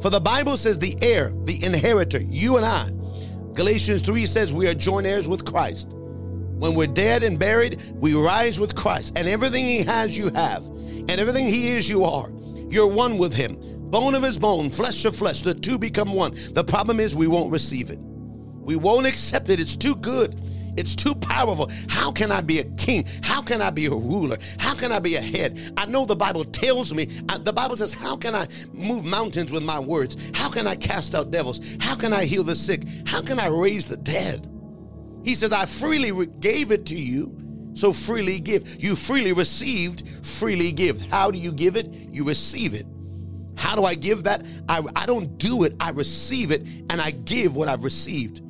For 0.00 0.08
the 0.08 0.20
Bible 0.20 0.56
says, 0.56 0.78
the 0.78 0.96
heir, 1.02 1.30
the 1.44 1.62
inheritor, 1.62 2.22
you 2.22 2.56
and 2.56 2.64
I. 2.64 2.90
Galatians 3.54 4.02
3 4.02 4.24
says, 4.24 4.52
we 4.52 4.68
are 4.68 4.74
joint 4.74 5.06
heirs 5.06 5.28
with 5.28 5.44
Christ. 5.44 5.88
When 5.90 6.74
we're 6.74 6.86
dead 6.86 7.22
and 7.22 7.38
buried, 7.38 7.80
we 7.94 8.14
rise 8.14 8.60
with 8.60 8.76
Christ, 8.76 9.14
and 9.16 9.28
everything 9.28 9.66
He 9.66 9.82
has, 9.82 10.16
you 10.16 10.30
have 10.30 10.64
and 11.08 11.20
everything 11.20 11.46
he 11.46 11.70
is, 11.70 11.88
you 11.88 12.04
are. 12.04 12.30
You're 12.68 12.86
one 12.86 13.18
with 13.18 13.34
him. 13.34 13.58
Bone 13.90 14.14
of 14.14 14.22
his 14.22 14.38
bone, 14.38 14.70
flesh 14.70 15.04
of 15.04 15.16
flesh. 15.16 15.42
The 15.42 15.54
two 15.54 15.78
become 15.78 16.12
one. 16.12 16.34
The 16.52 16.62
problem 16.62 17.00
is 17.00 17.14
we 17.14 17.26
won't 17.26 17.50
receive 17.50 17.90
it. 17.90 17.98
We 18.00 18.76
won't 18.76 19.06
accept 19.06 19.48
it. 19.48 19.58
It's 19.58 19.74
too 19.74 19.96
good. 19.96 20.40
It's 20.76 20.94
too 20.94 21.14
powerful. 21.16 21.70
How 21.88 22.12
can 22.12 22.30
I 22.30 22.40
be 22.40 22.60
a 22.60 22.64
king? 22.76 23.04
How 23.22 23.42
can 23.42 23.60
I 23.60 23.70
be 23.70 23.86
a 23.86 23.90
ruler? 23.90 24.38
How 24.58 24.74
can 24.74 24.92
I 24.92 25.00
be 25.00 25.16
a 25.16 25.20
head? 25.20 25.74
I 25.76 25.86
know 25.86 26.06
the 26.06 26.14
Bible 26.14 26.44
tells 26.44 26.94
me, 26.94 27.08
uh, 27.28 27.38
the 27.38 27.52
Bible 27.52 27.76
says, 27.76 27.92
How 27.92 28.16
can 28.16 28.36
I 28.36 28.46
move 28.72 29.04
mountains 29.04 29.50
with 29.50 29.64
my 29.64 29.80
words? 29.80 30.16
How 30.34 30.48
can 30.48 30.66
I 30.66 30.76
cast 30.76 31.14
out 31.14 31.30
devils? 31.32 31.60
How 31.80 31.96
can 31.96 32.12
I 32.12 32.24
heal 32.24 32.44
the 32.44 32.54
sick? 32.54 32.84
How 33.06 33.20
can 33.20 33.40
I 33.40 33.48
raise 33.48 33.86
the 33.86 33.96
dead? 33.96 34.48
He 35.24 35.34
says, 35.34 35.52
I 35.52 35.66
freely 35.66 36.26
gave 36.38 36.70
it 36.70 36.86
to 36.86 36.94
you 36.94 37.36
so 37.74 37.92
freely 37.92 38.40
give. 38.40 38.82
You 38.82 38.96
freely 38.96 39.32
received, 39.32 40.08
freely 40.26 40.72
give. 40.72 41.00
How 41.00 41.30
do 41.30 41.38
you 41.38 41.52
give 41.52 41.76
it? 41.76 41.92
You 42.12 42.24
receive 42.24 42.74
it. 42.74 42.86
How 43.56 43.76
do 43.76 43.84
I 43.84 43.94
give 43.94 44.22
that? 44.24 44.44
I, 44.68 44.82
I 44.96 45.06
don't 45.06 45.36
do 45.38 45.64
it, 45.64 45.74
I 45.80 45.90
receive 45.90 46.50
it, 46.50 46.66
and 46.88 47.00
I 47.00 47.10
give 47.10 47.56
what 47.56 47.68
I've 47.68 47.84
received. 47.84 48.40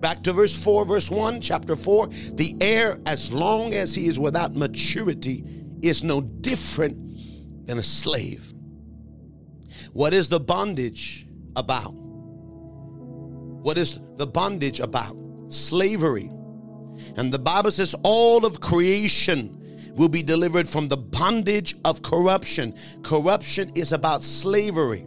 Back 0.00 0.22
to 0.24 0.32
verse 0.32 0.56
4, 0.56 0.84
verse 0.84 1.10
1, 1.10 1.40
chapter 1.40 1.76
4. 1.76 2.08
The 2.34 2.56
heir, 2.60 2.98
as 3.06 3.32
long 3.32 3.74
as 3.74 3.94
he 3.94 4.06
is 4.06 4.18
without 4.18 4.54
maturity, 4.54 5.44
is 5.82 6.04
no 6.04 6.20
different 6.20 7.66
than 7.66 7.78
a 7.78 7.82
slave. 7.82 8.52
What 9.92 10.14
is 10.14 10.28
the 10.28 10.40
bondage 10.40 11.26
about? 11.56 11.92
What 11.92 13.76
is 13.76 14.00
the 14.16 14.26
bondage 14.26 14.80
about? 14.80 15.16
Slavery 15.48 16.30
and 17.16 17.32
the 17.32 17.38
Bible 17.38 17.70
says 17.70 17.94
all 18.02 18.44
of 18.44 18.60
creation 18.60 19.56
will 19.94 20.08
be 20.08 20.22
delivered 20.22 20.68
from 20.68 20.88
the 20.88 20.96
bondage 20.96 21.76
of 21.84 22.02
corruption. 22.02 22.74
Corruption 23.02 23.70
is 23.74 23.92
about 23.92 24.22
slavery. 24.22 25.06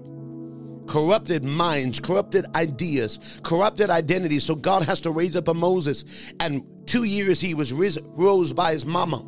Corrupted 0.87 1.43
minds, 1.43 1.99
corrupted 1.99 2.45
ideas, 2.55 3.39
corrupted 3.43 3.89
identities. 3.89 4.43
So 4.43 4.55
God 4.55 4.83
has 4.83 5.01
to 5.01 5.11
raise 5.11 5.35
up 5.35 5.47
a 5.47 5.53
Moses. 5.53 6.03
And 6.39 6.63
two 6.85 7.05
years 7.05 7.39
he 7.39 7.55
was 7.55 7.71
rose 7.73 8.53
by 8.53 8.73
his 8.73 8.85
mama. 8.85 9.21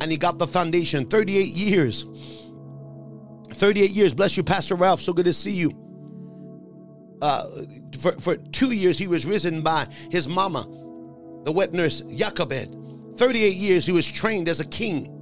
And 0.00 0.10
he 0.10 0.16
got 0.16 0.38
the 0.38 0.46
foundation. 0.46 1.06
38 1.06 1.48
years. 1.48 2.06
38 3.52 3.90
years. 3.90 4.14
Bless 4.14 4.36
you, 4.36 4.42
Pastor 4.42 4.74
Ralph. 4.74 5.00
So 5.00 5.12
good 5.12 5.26
to 5.26 5.32
see 5.32 5.52
you. 5.52 5.70
Uh, 7.22 7.46
for, 7.98 8.12
for 8.12 8.36
two 8.36 8.72
years, 8.72 8.98
he 8.98 9.08
was 9.08 9.24
risen 9.24 9.62
by 9.62 9.86
his 10.10 10.28
mama 10.28 10.66
the 11.46 11.52
wet 11.52 11.72
nurse 11.72 12.00
Jochebed. 12.00 12.76
38 13.16 13.54
years 13.54 13.86
he 13.86 13.92
was 13.92 14.04
trained 14.04 14.48
as 14.48 14.58
a 14.58 14.64
king. 14.64 15.12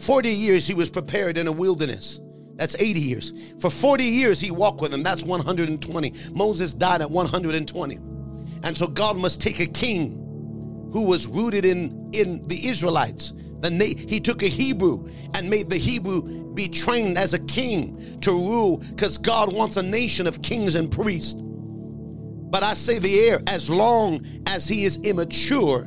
40 0.00 0.30
years 0.30 0.66
he 0.66 0.74
was 0.74 0.90
prepared 0.90 1.38
in 1.38 1.46
a 1.46 1.52
wilderness. 1.52 2.18
That's 2.56 2.74
80 2.76 3.00
years. 3.00 3.32
For 3.60 3.70
40 3.70 4.02
years 4.02 4.40
he 4.40 4.50
walked 4.50 4.80
with 4.80 4.92
him. 4.92 5.04
That's 5.04 5.22
120. 5.22 6.12
Moses 6.32 6.74
died 6.74 7.02
at 7.02 7.10
120. 7.10 7.94
And 8.64 8.76
so 8.76 8.88
God 8.88 9.16
must 9.16 9.40
take 9.40 9.60
a 9.60 9.66
king 9.66 10.90
who 10.92 11.04
was 11.04 11.28
rooted 11.28 11.64
in, 11.64 12.10
in 12.12 12.42
the 12.48 12.66
Israelites. 12.66 13.32
The 13.60 13.70
na- 13.70 13.84
he 14.08 14.18
took 14.18 14.42
a 14.42 14.48
Hebrew 14.48 15.08
and 15.34 15.48
made 15.48 15.70
the 15.70 15.78
Hebrew 15.78 16.52
be 16.52 16.66
trained 16.66 17.16
as 17.16 17.32
a 17.32 17.38
king 17.38 18.18
to 18.22 18.32
rule 18.32 18.78
because 18.78 19.16
God 19.16 19.52
wants 19.52 19.76
a 19.76 19.84
nation 19.84 20.26
of 20.26 20.42
kings 20.42 20.74
and 20.74 20.90
priests. 20.90 21.40
But 22.50 22.62
I 22.62 22.74
say 22.74 22.98
the 22.98 23.20
heir, 23.20 23.40
as 23.46 23.68
long 23.68 24.24
as 24.46 24.66
he 24.66 24.84
is 24.84 24.96
immature 24.98 25.82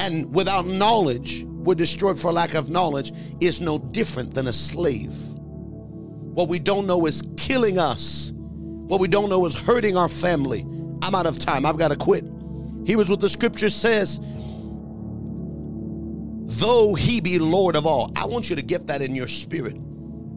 and 0.00 0.34
without 0.34 0.66
knowledge, 0.66 1.44
we're 1.44 1.74
destroyed 1.74 2.18
for 2.18 2.32
lack 2.32 2.54
of 2.54 2.70
knowledge, 2.70 3.12
is 3.40 3.60
no 3.60 3.78
different 3.78 4.34
than 4.34 4.48
a 4.48 4.52
slave. 4.52 5.14
What 6.34 6.48
we 6.48 6.58
don't 6.58 6.86
know 6.86 7.06
is 7.06 7.22
killing 7.36 7.78
us. 7.78 8.32
What 8.34 9.00
we 9.00 9.08
don't 9.08 9.28
know 9.28 9.44
is 9.46 9.54
hurting 9.54 9.96
our 9.96 10.08
family. 10.08 10.62
I'm 11.02 11.14
out 11.14 11.26
of 11.26 11.38
time. 11.38 11.64
I've 11.66 11.76
got 11.76 11.88
to 11.88 11.96
quit. 11.96 12.24
Here's 12.84 13.08
what 13.08 13.20
the 13.20 13.28
scripture 13.28 13.70
says 13.70 14.18
though 16.58 16.94
he 16.94 17.20
be 17.20 17.38
Lord 17.38 17.76
of 17.76 17.86
all. 17.86 18.12
I 18.16 18.26
want 18.26 18.50
you 18.50 18.56
to 18.56 18.62
get 18.62 18.86
that 18.88 19.02
in 19.02 19.14
your 19.14 19.28
spirit. 19.28 19.76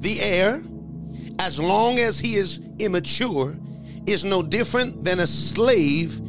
The 0.02 0.22
heir, 0.22 0.64
as 1.40 1.60
long 1.60 2.00
as 2.00 2.20
he 2.20 2.36
is 2.36 2.60
immature, 2.80 3.56
is 4.06 4.26
no 4.26 4.42
different 4.42 5.04
than 5.04 5.20
a 5.20 5.28
slave, 5.28 6.20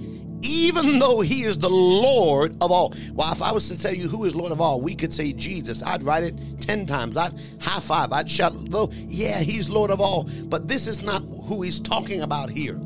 even 0.43 0.99
though 0.99 1.21
he 1.21 1.43
is 1.43 1.59
the 1.59 1.71
Lord 1.71 2.57
of 2.61 2.71
all. 2.71 2.95
Well, 3.13 3.33
if 3.33 3.43
I 3.43 3.53
was 3.53 3.69
to 3.69 3.81
tell 3.81 3.95
you 3.95 4.09
who 4.09 4.25
is 4.25 4.35
Lord 4.35 4.53
of 4.53 4.61
all, 4.61 4.81
we 4.81 4.95
could 4.95 5.13
say 5.13 5.33
Jesus. 5.33 5.83
I'd 5.83 6.03
write 6.03 6.25
it 6.25 6.61
10 6.61 6.87
times. 6.87 7.17
I'd 7.17 7.33
high 7.61 7.81
five. 7.81 8.13
I'd 8.13 8.31
shout, 8.31 8.71
though, 8.71 8.91
yeah, 9.09 9.41
he's 9.41 9.69
Lord 9.69 9.91
of 9.91 10.01
all. 10.01 10.29
But 10.45 10.69
this 10.69 10.87
is 10.87 11.03
not 11.03 11.23
who 11.47 11.63
he's 11.63 11.81
talking 11.81 12.23
about 12.23 12.51
here. 12.51 12.79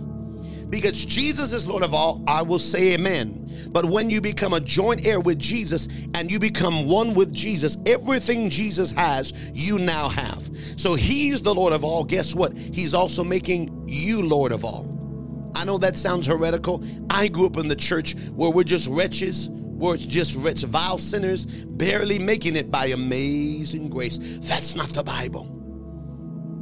Because 0.71 1.05
Jesus 1.05 1.53
is 1.53 1.67
Lord 1.67 1.83
of 1.83 1.95
all, 1.95 2.23
I 2.27 2.43
will 2.43 2.59
say 2.59 2.95
amen. 2.95 3.69
But 3.71 3.87
when 3.87 4.11
you 4.11 4.21
become 4.21 4.53
a 4.53 4.61
joint 4.61 5.07
heir 5.07 5.21
with 5.21 5.39
Jesus 5.39 5.89
and 6.15 6.31
you 6.31 6.39
become 6.39 6.87
one 6.87 7.15
with 7.15 7.33
Jesus, 7.33 7.77
everything 7.87 8.51
Jesus 8.51 8.93
has, 8.93 9.33
you 9.55 9.79
now 9.79 10.09
have. 10.09 10.49
So 10.77 10.95
he's 10.95 11.41
the 11.41 11.55
Lord 11.55 11.73
of 11.73 11.85
all. 11.85 12.05
Guess 12.05 12.35
what? 12.35 12.57
He's 12.57 12.95
also 12.95 13.25
making 13.25 13.85
you 13.87 14.23
Lord 14.23 14.53
of 14.53 14.65
all. 14.65 14.87
I 15.55 15.65
know 15.65 15.79
that 15.79 15.97
sounds 15.97 16.27
heretical. 16.27 16.85
I 17.11 17.29
grew 17.29 17.47
up 17.47 17.57
in 17.57 17.69
the 17.69 17.77
church 17.77 18.15
where 18.35 18.51
we're 18.51 18.65
just 18.65 18.89
wretches, 18.89 19.49
we're 19.49 19.97
just 19.97 20.37
rich, 20.37 20.63
vile 20.63 20.99
sinners, 20.99 21.47
barely 21.47 22.19
making 22.19 22.57
it 22.57 22.71
by 22.71 22.87
amazing 22.87 23.89
grace. 23.89 24.19
That's 24.21 24.75
not 24.75 24.89
the 24.91 25.03
Bible. 25.03 25.59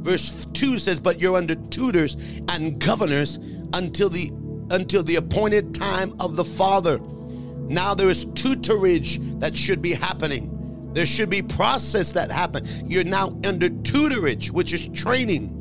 Verse 0.01 0.45
2 0.53 0.79
says, 0.79 0.99
But 0.99 1.19
you're 1.19 1.35
under 1.35 1.55
tutors 1.55 2.15
and 2.47 2.79
governors 2.79 3.37
until 3.73 4.09
the 4.09 4.31
until 4.69 5.03
the 5.03 5.15
appointed 5.15 5.73
time 5.73 6.15
of 6.19 6.35
the 6.35 6.43
Father. 6.43 6.99
Now 7.69 7.93
there 7.93 8.09
is 8.09 8.25
tutorage 8.25 9.39
that 9.39 9.55
should 9.55 9.81
be 9.81 9.93
happening. 9.93 10.89
There 10.93 11.05
should 11.05 11.29
be 11.29 11.41
process 11.41 12.11
that 12.13 12.31
happen. 12.31 12.65
You're 12.85 13.03
now 13.03 13.37
under 13.43 13.69
tutorage, 13.69 14.51
which 14.51 14.73
is 14.73 14.87
training. 14.89 15.53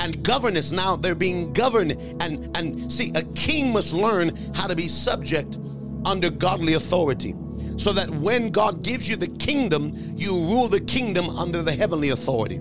And 0.00 0.22
governance. 0.22 0.70
Now 0.70 0.94
they're 0.94 1.14
being 1.14 1.52
governed. 1.52 1.92
And 2.20 2.56
and 2.56 2.92
see, 2.92 3.10
a 3.14 3.22
king 3.34 3.72
must 3.72 3.92
learn 3.92 4.36
how 4.54 4.66
to 4.66 4.76
be 4.76 4.88
subject 4.88 5.58
under 6.04 6.30
godly 6.30 6.74
authority. 6.74 7.34
So 7.76 7.92
that 7.92 8.10
when 8.10 8.50
God 8.50 8.82
gives 8.82 9.08
you 9.08 9.16
the 9.16 9.28
kingdom, 9.28 9.92
you 10.16 10.32
rule 10.32 10.68
the 10.68 10.80
kingdom 10.80 11.30
under 11.30 11.62
the 11.62 11.72
heavenly 11.72 12.10
authority. 12.10 12.60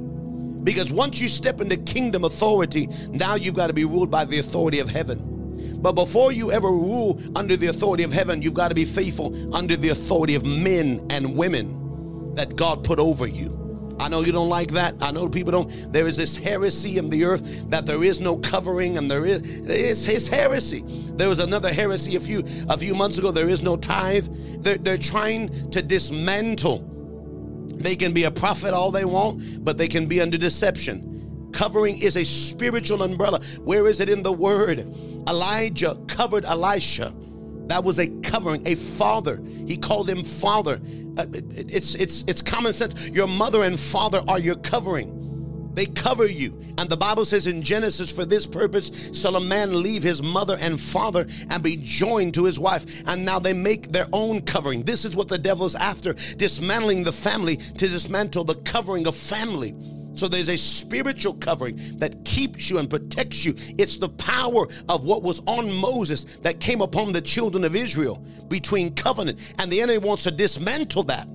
Because 0.67 0.91
once 0.91 1.21
you 1.21 1.29
step 1.29 1.61
into 1.61 1.77
kingdom 1.77 2.25
authority, 2.25 2.89
now 3.07 3.35
you've 3.35 3.55
got 3.55 3.67
to 3.67 3.73
be 3.73 3.85
ruled 3.85 4.11
by 4.11 4.25
the 4.25 4.39
authority 4.39 4.79
of 4.79 4.89
heaven. 4.89 5.77
But 5.81 5.93
before 5.93 6.33
you 6.33 6.51
ever 6.51 6.67
rule 6.67 7.21
under 7.37 7.55
the 7.55 7.67
authority 7.67 8.03
of 8.03 8.11
heaven, 8.11 8.41
you've 8.41 8.53
got 8.53 8.67
to 8.67 8.75
be 8.75 8.83
faithful 8.83 9.55
under 9.55 9.77
the 9.77 9.87
authority 9.87 10.35
of 10.35 10.43
men 10.43 11.07
and 11.09 11.37
women 11.37 12.35
that 12.35 12.57
God 12.57 12.83
put 12.83 12.99
over 12.99 13.25
you. 13.25 13.95
I 13.97 14.09
know 14.09 14.19
you 14.19 14.33
don't 14.33 14.49
like 14.49 14.71
that. 14.71 14.95
I 14.99 15.11
know 15.11 15.29
people 15.29 15.53
don't. 15.53 15.93
There 15.93 16.05
is 16.05 16.17
this 16.17 16.35
heresy 16.35 16.97
in 16.97 17.07
the 17.09 17.23
earth 17.23 17.69
that 17.69 17.85
there 17.85 18.03
is 18.03 18.19
no 18.19 18.35
covering, 18.35 18.97
and 18.97 19.09
there 19.09 19.25
is 19.25 19.39
it's 19.69 20.03
his 20.03 20.27
heresy. 20.27 20.83
There 21.15 21.29
was 21.29 21.39
another 21.39 21.71
heresy 21.71 22.17
a 22.17 22.19
few 22.19 22.43
a 22.67 22.77
few 22.77 22.93
months 22.93 23.17
ago. 23.17 23.31
There 23.31 23.47
is 23.47 23.61
no 23.61 23.77
tithe. 23.77 24.27
They're, 24.61 24.77
they're 24.77 24.97
trying 24.97 25.71
to 25.71 25.81
dismantle 25.81 26.96
they 27.79 27.95
can 27.95 28.13
be 28.13 28.23
a 28.25 28.31
prophet 28.31 28.73
all 28.73 28.91
they 28.91 29.05
want, 29.05 29.63
but 29.63 29.77
they 29.77 29.87
can 29.87 30.07
be 30.07 30.21
under 30.21 30.37
deception. 30.37 31.49
Covering 31.53 31.97
is 31.97 32.17
a 32.17 32.25
spiritual 32.25 33.03
umbrella. 33.03 33.39
Where 33.63 33.87
is 33.87 33.99
it 33.99 34.09
in 34.09 34.23
the 34.23 34.31
word? 34.31 34.79
Elijah 35.27 35.95
covered 36.07 36.45
Elisha. 36.45 37.13
That 37.67 37.83
was 37.83 37.99
a 37.99 38.07
covering, 38.21 38.65
a 38.67 38.75
father. 38.75 39.41
He 39.67 39.77
called 39.77 40.09
him 40.09 40.23
father. 40.23 40.79
Uh, 41.17 41.25
it's 41.31 41.95
it's 41.95 42.23
it's 42.27 42.41
common 42.41 42.73
sense. 42.73 43.09
Your 43.09 43.27
mother 43.27 43.63
and 43.63 43.79
father 43.79 44.21
are 44.27 44.39
your 44.39 44.55
covering. 44.55 45.16
They 45.77 45.85
cover 45.85 46.25
you. 46.25 46.59
And 46.79 46.89
the 46.89 46.97
Bible 46.97 47.23
says 47.23 47.45
in 47.45 47.61
Genesis, 47.61 48.11
for 48.11 48.25
this 48.25 48.47
purpose 48.47 48.89
shall 49.13 49.35
a 49.35 49.39
man 49.39 49.83
leave 49.83 50.01
his 50.01 50.23
mother 50.23 50.57
and 50.59 50.81
father 50.81 51.27
and 51.51 51.61
be 51.61 51.77
joined 51.77 52.33
to 52.33 52.45
his 52.45 52.57
wife. 52.57 53.03
And 53.07 53.23
now 53.23 53.37
they 53.37 53.53
make 53.53 53.91
their 53.91 54.07
own 54.11 54.41
covering. 54.41 54.81
This 54.81 55.05
is 55.05 55.15
what 55.15 55.27
the 55.27 55.37
devil's 55.37 55.75
after 55.75 56.13
dismantling 56.35 57.03
the 57.03 57.11
family 57.11 57.57
to 57.57 57.87
dismantle 57.87 58.45
the 58.45 58.55
covering 58.55 59.05
of 59.05 59.15
family. 59.15 59.75
So 60.15 60.27
there's 60.27 60.49
a 60.49 60.57
spiritual 60.57 61.35
covering 61.35 61.99
that 61.99 62.25
keeps 62.25 62.71
you 62.71 62.79
and 62.79 62.89
protects 62.89 63.45
you. 63.45 63.53
It's 63.77 63.97
the 63.97 64.09
power 64.09 64.67
of 64.89 65.03
what 65.03 65.21
was 65.21 65.43
on 65.45 65.71
Moses 65.71 66.23
that 66.41 66.59
came 66.59 66.81
upon 66.81 67.11
the 67.11 67.21
children 67.21 67.63
of 67.63 67.75
Israel 67.75 68.25
between 68.47 68.95
covenant. 68.95 69.37
And 69.59 69.71
the 69.71 69.83
enemy 69.83 69.99
wants 69.99 70.23
to 70.23 70.31
dismantle 70.31 71.03
that 71.03 71.27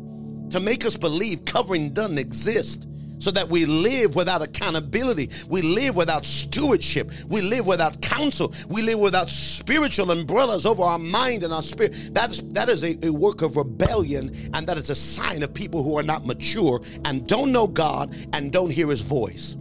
to 0.51 0.59
make 0.59 0.85
us 0.85 0.97
believe 0.97 1.45
covering 1.45 1.91
doesn't 1.91 2.19
exist 2.19 2.89
so 3.23 3.31
that 3.31 3.49
we 3.49 3.65
live 3.65 4.17
without 4.17 4.43
accountability. 4.43 5.31
We 5.49 5.63
live 5.63 5.95
without 5.95 6.27
stewardship. 6.27 7.13
We 7.29 7.41
live 7.41 7.69
without 7.69 8.03
counsel. 8.03 8.53
We 8.69 8.83
live 8.83 8.99
without 8.99 9.31
spiritual 9.31 10.11
umbrellas 10.11 10.67
over 10.67 10.83
our 10.83 10.99
mind 10.99 11.45
and 11.45 11.53
our 11.53 11.63
spirit. 11.63 12.13
That 12.15 12.33
is, 12.33 12.43
that 12.49 12.69
is 12.69 12.83
a, 12.83 12.99
a 13.07 13.13
work 13.13 13.43
of 13.43 13.57
rebellion, 13.57 14.51
and 14.55 14.67
that 14.67 14.77
is 14.77 14.91
a 14.91 14.97
sign 14.97 15.45
of 15.45 15.55
people 15.55 15.85
who 15.85 15.97
are 15.97 16.03
not 16.03 16.27
mature 16.27 16.81
and 17.05 17.25
don't 17.25 17.53
know 17.53 17.69
God 17.69 18.13
and 18.33 18.51
don't 18.51 18.73
hear 18.73 18.89
his 18.89 19.03
voice. 19.03 19.57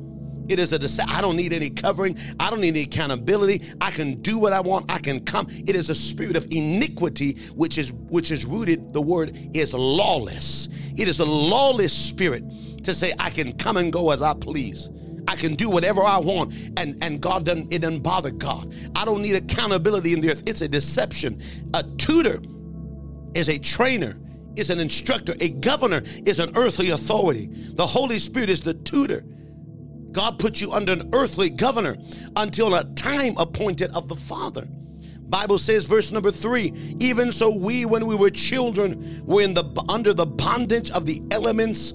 It 0.51 0.59
is 0.59 0.73
a 0.73 1.03
I 1.07 1.21
don't 1.21 1.37
need 1.37 1.53
any 1.53 1.69
covering. 1.69 2.17
I 2.37 2.49
don't 2.49 2.59
need 2.59 2.75
any 2.75 2.81
accountability. 2.81 3.61
I 3.79 3.89
can 3.89 4.21
do 4.21 4.37
what 4.37 4.51
I 4.51 4.59
want. 4.59 4.91
I 4.91 4.99
can 4.99 5.23
come. 5.23 5.47
It 5.49 5.77
is 5.77 5.89
a 5.89 5.95
spirit 5.95 6.35
of 6.35 6.45
iniquity, 6.51 7.37
which 7.55 7.77
is 7.77 7.93
which 7.93 8.31
is 8.31 8.43
rooted. 8.43 8.91
The 8.91 9.01
word 9.01 9.37
is 9.53 9.73
lawless. 9.73 10.67
It 10.97 11.07
is 11.07 11.19
a 11.19 11.25
lawless 11.25 11.93
spirit 11.93 12.43
to 12.83 12.93
say 12.93 13.13
I 13.17 13.29
can 13.29 13.53
come 13.53 13.77
and 13.77 13.93
go 13.93 14.11
as 14.11 14.21
I 14.21 14.33
please. 14.33 14.89
I 15.25 15.37
can 15.37 15.55
do 15.55 15.69
whatever 15.69 16.01
I 16.01 16.17
want, 16.17 16.53
and 16.75 17.01
and 17.01 17.21
God 17.21 17.45
doesn't 17.45 17.71
it 17.71 17.79
doesn't 17.79 18.01
bother 18.01 18.31
God. 18.31 18.75
I 18.93 19.05
don't 19.05 19.21
need 19.21 19.35
accountability 19.35 20.11
in 20.11 20.19
the 20.19 20.31
earth. 20.31 20.43
It's 20.45 20.59
a 20.59 20.67
deception. 20.67 21.41
A 21.73 21.83
tutor 21.97 22.41
is 23.35 23.47
a 23.47 23.57
trainer, 23.57 24.19
is 24.57 24.69
an 24.69 24.81
instructor. 24.81 25.33
A 25.39 25.49
governor 25.51 26.01
is 26.25 26.39
an 26.39 26.51
earthly 26.57 26.89
authority. 26.89 27.47
The 27.51 27.87
Holy 27.87 28.19
Spirit 28.19 28.49
is 28.49 28.59
the 28.59 28.73
tutor. 28.73 29.23
God 30.11 30.39
put 30.39 30.59
you 30.59 30.71
under 30.71 30.93
an 30.93 31.09
earthly 31.13 31.49
governor 31.49 31.97
until 32.35 32.75
a 32.75 32.83
time 32.95 33.35
appointed 33.37 33.91
of 33.91 34.09
the 34.09 34.15
Father. 34.15 34.67
Bible 35.29 35.57
says 35.57 35.85
verse 35.85 36.11
number 36.11 36.29
3 36.29 36.97
even 36.99 37.31
so 37.31 37.55
we 37.55 37.85
when 37.85 38.05
we 38.05 38.15
were 38.15 38.29
children 38.29 39.23
were 39.25 39.41
in 39.41 39.53
the 39.53 39.63
under 39.87 40.13
the 40.13 40.25
bondage 40.25 40.91
of 40.91 41.05
the 41.05 41.21
elements 41.31 41.93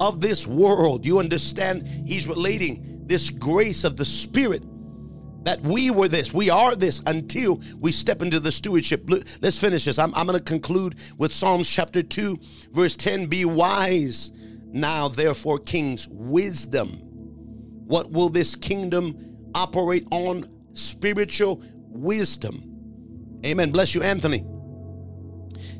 of 0.00 0.20
this 0.20 0.46
world. 0.46 1.06
You 1.06 1.20
understand? 1.20 1.86
He's 2.06 2.26
relating 2.26 3.02
this 3.06 3.30
grace 3.30 3.84
of 3.84 3.96
the 3.96 4.04
Spirit 4.04 4.64
that 5.46 5.60
we 5.62 5.92
were 5.92 6.08
this, 6.08 6.34
we 6.34 6.50
are 6.50 6.74
this 6.74 7.00
until 7.06 7.60
we 7.78 7.92
step 7.92 8.20
into 8.20 8.40
the 8.40 8.50
stewardship. 8.50 9.08
Let's 9.40 9.56
finish 9.56 9.84
this. 9.84 9.96
I'm, 9.96 10.12
I'm 10.16 10.26
going 10.26 10.36
to 10.36 10.44
conclude 10.44 10.96
with 11.18 11.32
Psalms 11.32 11.70
chapter 11.70 12.02
2, 12.02 12.36
verse 12.72 12.96
10 12.96 13.26
Be 13.26 13.44
wise 13.44 14.32
now, 14.72 15.06
therefore, 15.06 15.58
kings, 15.60 16.08
wisdom. 16.10 17.05
What 17.86 18.10
will 18.10 18.28
this 18.28 18.54
kingdom 18.54 19.50
operate 19.54 20.06
on? 20.10 20.48
Spiritual 20.74 21.62
wisdom. 21.88 23.40
Amen. 23.44 23.72
Bless 23.72 23.94
you, 23.94 24.02
Anthony. 24.02 24.44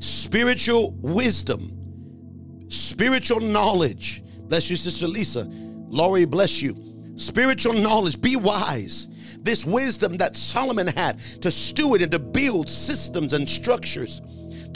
Spiritual 0.01 0.93
wisdom 1.03 1.77
spiritual 2.69 3.41
knowledge. 3.41 4.23
Bless 4.49 4.71
you, 4.71 4.77
Sister 4.77 5.07
Lisa. 5.07 5.49
Laurie, 5.89 6.25
bless 6.25 6.63
you. 6.63 7.15
Spiritual 7.17 7.73
knowledge. 7.73 8.21
Be 8.21 8.37
wise. 8.37 9.09
This 9.41 9.65
wisdom 9.65 10.17
that 10.19 10.37
Solomon 10.37 10.87
had 10.89 11.19
to 11.43 11.51
steward 11.51 12.03
and 12.03 12.13
to 12.13 12.19
build 12.19 12.69
systems 12.69 13.33
and 13.33 13.49
structures, 13.49 14.21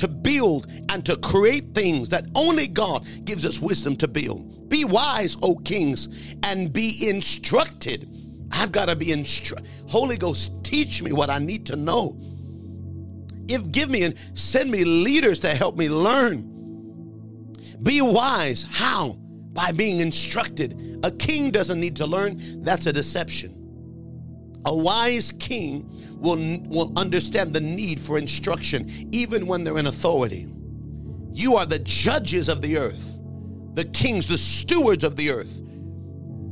to 0.01 0.09
build 0.09 0.67
and 0.89 1.05
to 1.05 1.15
create 1.19 1.75
things 1.75 2.09
that 2.09 2.25
only 2.35 2.67
God 2.67 3.07
gives 3.27 3.45
us 3.45 3.61
wisdom 3.61 3.97
to 3.97 4.09
build. 4.09 4.69
Be 4.71 4.87
wise, 4.87 5.37
O 5.43 5.57
kings, 5.57 6.09
and 6.43 6.73
be 6.73 7.07
instructed. 7.07 8.09
I've 8.51 8.73
got 8.73 8.87
to 8.87 8.97
be 8.97 9.13
instructed. 9.13 9.69
Holy 9.89 10.17
Ghost, 10.17 10.53
teach 10.65 11.03
me 11.03 11.13
what 11.13 11.29
I 11.29 11.39
need 11.39 11.67
to 11.67 11.77
know. 11.77 12.17
If 13.47 13.71
give 13.71 13.91
me 13.91 14.05
and 14.05 14.15
send 14.33 14.71
me 14.71 14.85
leaders 14.85 15.41
to 15.41 15.55
help 15.55 15.77
me 15.77 15.91
learn. 15.91 16.47
Be 17.83 18.01
wise. 18.01 18.67
How? 18.71 19.19
By 19.53 19.73
being 19.73 20.01
instructed. 20.01 21.01
A 21.05 21.11
king 21.11 21.51
doesn't 21.51 21.79
need 21.79 21.97
to 21.97 22.07
learn, 22.07 22.63
that's 22.63 22.87
a 22.87 22.93
deception. 22.93 23.60
A 24.67 24.77
wise 24.77 25.33
king 25.39 25.89
will, 26.19 26.37
will 26.69 26.93
understand 26.97 27.53
the 27.53 27.61
need 27.61 27.99
for 27.99 28.19
instruction 28.19 29.09
even 29.13 29.47
when 29.47 29.65
they're 29.65 29.79
in 29.79 29.87
authority. 29.87 30.53
You 31.33 31.57
are 31.57 31.67
the 31.67 31.79
judges 31.79 32.49
of 32.49 32.61
the 32.61 32.77
earth, 32.77 33.19
the 33.75 33.85
kings, 33.85 34.29
the 34.29 34.39
stewards 34.39 35.05
of 35.05 35.17
the 35.17 35.31
earth. 35.31 35.63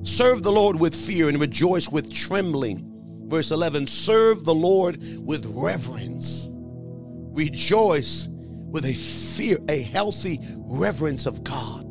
Serve 0.03 0.43
the 0.43 0.53
Lord 0.53 0.79
with 0.79 0.95
fear 0.95 1.29
and 1.29 1.41
rejoice 1.41 1.89
with 1.89 2.13
trembling. 2.13 2.85
Verse 3.29 3.51
11 3.51 3.87
Serve 3.87 4.45
the 4.45 4.55
Lord 4.55 5.03
with 5.19 5.45
reverence. 5.47 6.49
Rejoice 6.51 8.29
with 8.31 8.87
a 8.87 8.95
fear, 8.95 9.59
a 9.69 9.83
healthy 9.83 10.41
reverence 10.57 11.27
of 11.27 11.45
God. 11.45 11.85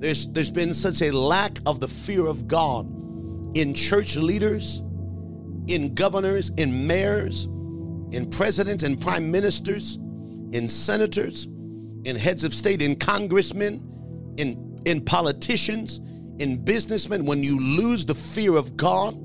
There's, 0.00 0.26
there's 0.28 0.50
been 0.50 0.74
such 0.74 1.02
a 1.02 1.10
lack 1.10 1.58
of 1.66 1.80
the 1.80 1.88
fear 1.88 2.26
of 2.26 2.48
God 2.48 2.86
in 3.56 3.74
church 3.74 4.16
leaders, 4.16 4.82
in 5.66 5.94
governors, 5.94 6.50
in 6.56 6.86
mayors, 6.86 7.44
in 8.12 8.28
presidents 8.30 8.82
and 8.82 9.00
prime 9.00 9.30
ministers, 9.30 9.96
in 10.52 10.68
senators, 10.68 11.44
in 12.04 12.16
heads 12.16 12.44
of 12.44 12.54
state, 12.54 12.82
in 12.82 12.96
congressmen, 12.96 14.34
in, 14.36 14.80
in 14.84 15.00
politicians, 15.04 16.00
in 16.38 16.62
businessmen. 16.64 17.24
When 17.24 17.42
you 17.42 17.58
lose 17.58 18.06
the 18.06 18.14
fear 18.14 18.56
of 18.56 18.76
God, 18.76 19.20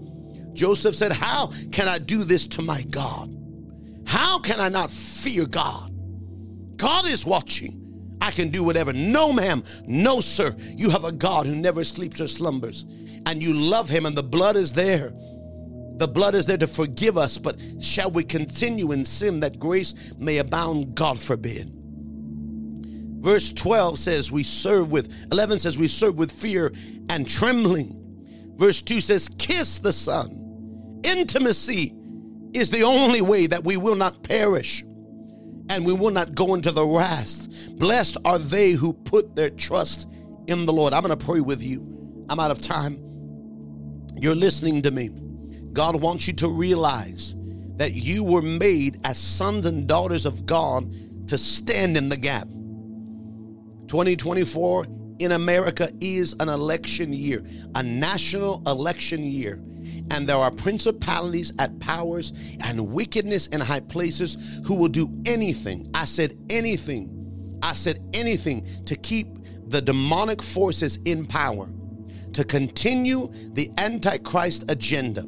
Joseph 0.56 0.96
said, 0.96 1.12
How 1.12 1.52
can 1.72 1.88
I 1.88 2.00
do 2.00 2.24
this 2.24 2.48
to 2.48 2.62
my 2.62 2.84
God? 2.84 3.38
How 4.06 4.39
can 4.39 4.60
I 4.60 4.70
not 4.70 4.89
fear 4.89 5.46
God? 5.46 5.92
God 6.78 7.06
is 7.08 7.26
watching. 7.26 7.78
I 8.20 8.32
can 8.32 8.50
do 8.50 8.64
whatever. 8.64 8.94
No, 8.94 9.34
ma'am. 9.34 9.64
No, 9.88 10.22
sir. 10.22 10.56
You 10.76 10.89
have 10.89 11.06
a 11.06 11.12
God 11.12 11.46
who 11.46 11.56
never 11.56 11.84
sleeps 11.84 12.22
or 12.22 12.28
slumbers, 12.28 12.86
and 13.26 13.42
you 13.42 13.54
love 13.54 13.89
him, 13.89 14.06
and 14.06 14.16
the 14.16 14.24
blood 14.24 14.56
is 14.56 14.74
there. 14.74 15.12
The 16.02 16.08
blood 16.08 16.34
is 16.34 16.47
there 16.47 16.58
to 16.58 16.66
forgive 16.66 17.16
us, 17.16 17.38
but 17.38 17.60
shall 17.80 18.10
we 18.10 18.24
continue 18.24 18.91
in 18.91 19.06
sin 19.06 19.41
that 19.41 19.60
grace 19.60 19.93
may 20.18 20.39
abound? 20.39 20.95
God 20.95 21.20
forbid. 21.20 21.72
Verse 23.20 23.52
12 23.52 23.99
says, 23.99 24.32
We 24.32 24.41
serve 24.41 24.91
with, 24.91 25.14
11 25.32 25.60
says, 25.60 25.78
We 25.78 25.88
serve 25.88 26.18
with 26.18 26.32
fear 26.32 26.74
and 27.08 27.30
trembling. 27.30 28.56
Verse 28.58 28.82
2 28.82 28.99
says, 28.99 29.30
Kiss 29.38 29.78
the 29.78 29.93
Son. 29.93 31.02
Intimacy 31.04 31.93
is 32.52 32.72
the 32.72 32.82
only 32.82 33.22
way 33.22 33.45
that 33.45 33.64
we 33.64 33.78
will 33.78 33.95
not 33.95 34.24
perish 34.24 34.82
and 35.70 35.86
we 35.86 35.93
will 35.93 36.10
not 36.10 36.34
go 36.34 36.56
into 36.56 36.72
the 36.72 36.84
wrath. 36.84 37.47
Blessed 37.78 38.18
are 38.26 38.39
they 38.39 38.72
who 38.72 38.93
put 38.93 39.36
their 39.36 39.52
trust 39.52 40.10
in 40.47 40.66
the 40.66 40.74
Lord. 40.74 40.93
I'm 40.93 41.04
going 41.04 41.16
to 41.16 41.26
pray 41.26 41.41
with 41.41 41.62
you. 41.62 42.26
I'm 42.28 42.39
out 42.39 42.49
of 42.49 42.60
time. 42.60 42.95
You're 44.16 44.34
listening 44.34 44.82
to 44.82 44.89
me. 44.89 45.12
God 45.74 46.01
wants 46.01 46.28
you 46.28 46.34
to 46.34 46.47
realize 46.47 47.36
that 47.78 47.93
you 47.93 48.24
were 48.24 48.41
made 48.41 48.99
as 49.03 49.17
sons 49.17 49.65
and 49.65 49.88
daughters 49.88 50.26
of 50.26 50.45
God 50.45 50.91
to 51.28 51.38
stand 51.38 51.97
in 51.97 52.09
the 52.09 52.17
gap. 52.17 52.47
2024 53.88 54.86
in 55.19 55.32
America 55.32 55.91
is 55.99 56.36
an 56.39 56.49
election 56.49 57.13
year, 57.13 57.43
a 57.76 57.84
national 57.84 58.61
election 58.65 59.24
year 59.24 59.61
and 60.11 60.28
there 60.28 60.36
are 60.36 60.51
principalities 60.51 61.53
at 61.57 61.80
powers 61.80 62.34
and 62.59 62.91
wickedness 62.91 63.47
in 63.47 63.61
high 63.61 63.80
places 63.80 64.38
who 64.65 64.76
will 64.76 64.89
do 64.89 65.09
anything. 65.26 65.89
I 65.93 66.05
said 66.05 66.38
anything. 66.49 67.59
I 67.63 67.74
said 67.74 68.03
anything 68.13 68.67
to 68.86 68.95
keep 68.95 69.28
the 69.67 69.82
demonic 69.82 70.41
forces 70.41 70.99
in 71.05 71.26
power, 71.26 71.69
to 72.34 72.43
continue 72.43 73.30
the 73.53 73.72
Antichrist 73.78 74.65
agenda. 74.69 75.26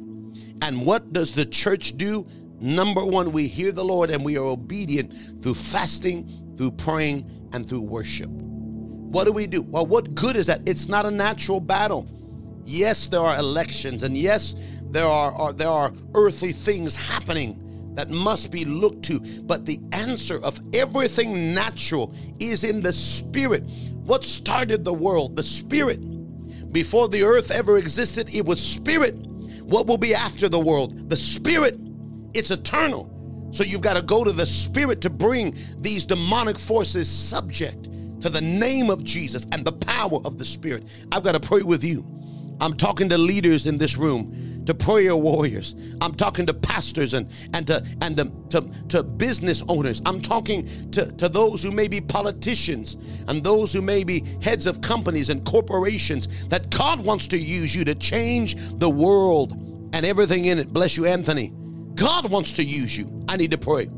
And 0.62 0.84
what 0.84 1.12
does 1.12 1.32
the 1.32 1.46
church 1.46 1.96
do? 1.96 2.26
Number 2.60 3.04
one, 3.04 3.32
we 3.32 3.48
hear 3.48 3.72
the 3.72 3.84
Lord 3.84 4.10
and 4.10 4.24
we 4.24 4.36
are 4.36 4.44
obedient 4.44 5.42
through 5.42 5.54
fasting, 5.54 6.54
through 6.56 6.72
praying, 6.72 7.48
and 7.52 7.66
through 7.66 7.82
worship. 7.82 8.30
What 8.30 9.24
do 9.26 9.32
we 9.32 9.46
do? 9.46 9.62
Well, 9.62 9.86
what 9.86 10.14
good 10.14 10.36
is 10.36 10.46
that? 10.46 10.62
It's 10.66 10.88
not 10.88 11.06
a 11.06 11.10
natural 11.10 11.60
battle. 11.60 12.08
Yes, 12.66 13.06
there 13.06 13.20
are 13.20 13.36
elections, 13.36 14.02
and 14.02 14.16
yes, 14.16 14.54
there 14.90 15.06
are, 15.06 15.32
are 15.34 15.52
there 15.52 15.68
are 15.68 15.92
earthly 16.14 16.52
things 16.52 16.96
happening 16.96 17.92
that 17.94 18.10
must 18.10 18.50
be 18.50 18.64
looked 18.64 19.04
to. 19.04 19.20
But 19.42 19.66
the 19.66 19.78
answer 19.92 20.42
of 20.42 20.60
everything 20.72 21.54
natural 21.54 22.14
is 22.40 22.64
in 22.64 22.82
the 22.82 22.92
spirit. 22.92 23.64
What 24.04 24.24
started 24.24 24.84
the 24.84 24.94
world? 24.94 25.36
The 25.36 25.42
spirit. 25.42 26.00
Before 26.72 27.08
the 27.08 27.22
earth 27.22 27.50
ever 27.50 27.76
existed, 27.78 28.34
it 28.34 28.44
was 28.44 28.60
spirit. 28.60 29.14
What 29.64 29.86
will 29.86 29.98
be 29.98 30.14
after 30.14 30.48
the 30.48 30.58
world? 30.60 31.08
The 31.08 31.16
spirit. 31.16 31.78
It's 32.34 32.50
eternal. 32.50 33.10
So 33.52 33.62
you've 33.64 33.80
got 33.80 33.94
to 33.94 34.02
go 34.02 34.24
to 34.24 34.32
the 34.32 34.46
spirit 34.46 35.00
to 35.02 35.10
bring 35.10 35.56
these 35.78 36.04
demonic 36.04 36.58
forces 36.58 37.08
subject 37.08 37.84
to 38.20 38.28
the 38.28 38.40
name 38.40 38.90
of 38.90 39.04
Jesus 39.04 39.46
and 39.52 39.64
the 39.64 39.72
power 39.72 40.18
of 40.24 40.38
the 40.38 40.44
spirit. 40.44 40.88
I've 41.12 41.22
got 41.22 41.32
to 41.32 41.40
pray 41.40 41.62
with 41.62 41.84
you. 41.84 42.04
I'm 42.60 42.76
talking 42.76 43.08
to 43.08 43.18
leaders 43.18 43.66
in 43.66 43.78
this 43.78 43.96
room, 43.96 44.53
to 44.66 44.74
prayer 44.74 45.16
warriors. 45.16 45.74
I'm 46.00 46.14
talking 46.14 46.46
to 46.46 46.54
pastors 46.54 47.14
and, 47.14 47.28
and, 47.52 47.66
to, 47.66 47.84
and 48.00 48.16
to, 48.16 48.32
to, 48.50 48.70
to 48.88 49.02
business 49.02 49.62
owners. 49.68 50.02
I'm 50.06 50.20
talking 50.20 50.90
to, 50.92 51.12
to 51.12 51.28
those 51.28 51.62
who 51.62 51.70
may 51.70 51.88
be 51.88 52.00
politicians 52.00 52.96
and 53.28 53.42
those 53.42 53.72
who 53.72 53.82
may 53.82 54.04
be 54.04 54.24
heads 54.42 54.66
of 54.66 54.80
companies 54.80 55.30
and 55.30 55.44
corporations 55.44 56.46
that 56.46 56.70
God 56.70 57.00
wants 57.00 57.26
to 57.28 57.38
use 57.38 57.74
you 57.74 57.84
to 57.84 57.94
change 57.94 58.56
the 58.78 58.90
world 58.90 59.52
and 59.92 60.04
everything 60.04 60.46
in 60.46 60.58
it. 60.58 60.72
Bless 60.72 60.96
you, 60.96 61.06
Anthony. 61.06 61.52
God 61.94 62.30
wants 62.30 62.52
to 62.54 62.64
use 62.64 62.96
you. 62.96 63.24
I 63.28 63.36
need 63.36 63.52
to 63.52 63.58
pray. 63.58 63.88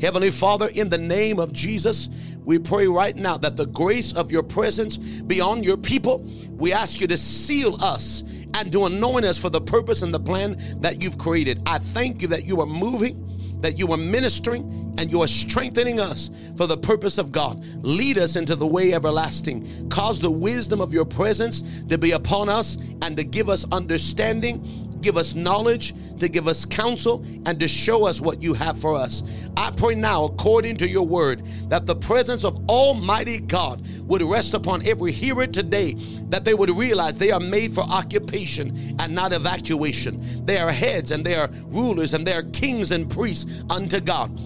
Heavenly 0.00 0.30
Father, 0.30 0.68
in 0.68 0.90
the 0.90 0.98
name 0.98 1.38
of 1.38 1.52
Jesus, 1.52 2.08
we 2.44 2.58
pray 2.58 2.86
right 2.86 3.16
now 3.16 3.38
that 3.38 3.56
the 3.56 3.66
grace 3.66 4.12
of 4.12 4.30
your 4.30 4.42
presence 4.42 4.98
be 4.98 5.40
on 5.40 5.62
your 5.62 5.76
people. 5.76 6.18
We 6.50 6.72
ask 6.72 7.00
you 7.00 7.06
to 7.06 7.16
seal 7.16 7.82
us 7.82 8.22
and 8.56 8.72
to 8.72 8.86
anoint 8.86 9.24
us 9.24 9.38
for 9.38 9.50
the 9.50 9.60
purpose 9.60 10.02
and 10.02 10.12
the 10.12 10.20
plan 10.20 10.56
that 10.80 11.02
you've 11.02 11.18
created. 11.18 11.60
I 11.66 11.78
thank 11.78 12.22
you 12.22 12.28
that 12.28 12.44
you 12.44 12.60
are 12.60 12.66
moving 12.66 13.22
that 13.60 13.78
you 13.78 13.90
are 13.92 13.96
ministering 13.96 14.94
and 14.98 15.10
you 15.10 15.22
are 15.22 15.26
strengthening 15.26 15.98
us 16.00 16.30
for 16.56 16.66
the 16.66 16.76
purpose 16.76 17.18
of 17.18 17.32
God. 17.32 17.64
Lead 17.82 18.18
us 18.18 18.36
into 18.36 18.54
the 18.54 18.66
way 18.66 18.92
everlasting. 18.92 19.88
Cause 19.88 20.20
the 20.20 20.30
wisdom 20.30 20.80
of 20.80 20.92
your 20.92 21.04
presence 21.04 21.62
to 21.88 21.98
be 21.98 22.12
upon 22.12 22.48
us 22.48 22.76
and 23.02 23.16
to 23.16 23.24
give 23.24 23.48
us 23.48 23.66
understanding 23.72 24.85
give 25.00 25.16
us 25.16 25.34
knowledge, 25.34 25.94
to 26.18 26.28
give 26.28 26.48
us 26.48 26.64
counsel, 26.64 27.24
and 27.44 27.58
to 27.60 27.68
show 27.68 28.06
us 28.06 28.20
what 28.20 28.42
you 28.42 28.54
have 28.54 28.78
for 28.78 28.96
us. 28.96 29.22
I 29.56 29.70
pray 29.70 29.94
now, 29.94 30.24
according 30.24 30.76
to 30.78 30.88
your 30.88 31.06
word, 31.06 31.46
that 31.68 31.86
the 31.86 31.96
presence 31.96 32.44
of 32.44 32.58
Almighty 32.68 33.40
God 33.40 33.86
would 34.02 34.22
rest 34.22 34.54
upon 34.54 34.86
every 34.86 35.12
hearer 35.12 35.46
today, 35.46 35.94
that 36.28 36.44
they 36.44 36.54
would 36.54 36.70
realize 36.70 37.18
they 37.18 37.32
are 37.32 37.40
made 37.40 37.74
for 37.74 37.82
occupation 37.82 38.96
and 38.98 39.14
not 39.14 39.32
evacuation. 39.32 40.44
They 40.44 40.58
are 40.58 40.72
heads 40.72 41.10
and 41.10 41.24
they 41.24 41.34
are 41.34 41.50
rulers 41.66 42.14
and 42.14 42.26
they 42.26 42.34
are 42.34 42.42
kings 42.42 42.92
and 42.92 43.10
priests 43.10 43.62
unto 43.70 44.00
God. 44.00 44.38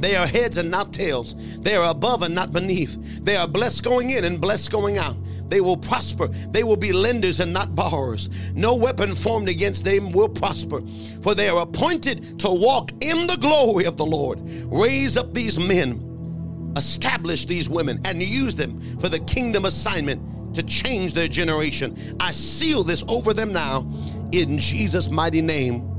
They 0.00 0.14
are 0.14 0.26
heads 0.26 0.56
and 0.58 0.70
not 0.70 0.92
tails. 0.92 1.34
They 1.58 1.74
are 1.74 1.90
above 1.90 2.22
and 2.22 2.34
not 2.34 2.52
beneath. 2.52 2.96
They 3.24 3.36
are 3.36 3.48
blessed 3.48 3.82
going 3.82 4.10
in 4.10 4.24
and 4.24 4.40
blessed 4.40 4.70
going 4.70 4.98
out. 4.98 5.16
They 5.48 5.60
will 5.60 5.76
prosper. 5.76 6.28
They 6.28 6.64
will 6.64 6.76
be 6.76 6.92
lenders 6.92 7.40
and 7.40 7.52
not 7.52 7.74
borrowers. 7.74 8.28
No 8.54 8.74
weapon 8.76 9.14
formed 9.14 9.48
against 9.48 9.84
them 9.84 10.10
will 10.12 10.28
prosper, 10.28 10.82
for 11.22 11.34
they 11.34 11.48
are 11.48 11.62
appointed 11.62 12.38
to 12.40 12.50
walk 12.50 12.92
in 13.00 13.26
the 13.26 13.36
glory 13.36 13.84
of 13.84 13.96
the 13.96 14.06
Lord. 14.06 14.40
Raise 14.64 15.16
up 15.16 15.32
these 15.34 15.58
men, 15.58 16.72
establish 16.76 17.46
these 17.46 17.68
women, 17.68 18.00
and 18.04 18.22
use 18.22 18.56
them 18.56 18.80
for 18.98 19.08
the 19.08 19.20
kingdom 19.20 19.64
assignment 19.64 20.54
to 20.54 20.62
change 20.62 21.14
their 21.14 21.28
generation. 21.28 22.16
I 22.18 22.32
seal 22.32 22.82
this 22.82 23.04
over 23.08 23.34
them 23.34 23.52
now 23.52 23.86
in 24.32 24.58
Jesus' 24.58 25.08
mighty 25.08 25.42
name. 25.42 25.92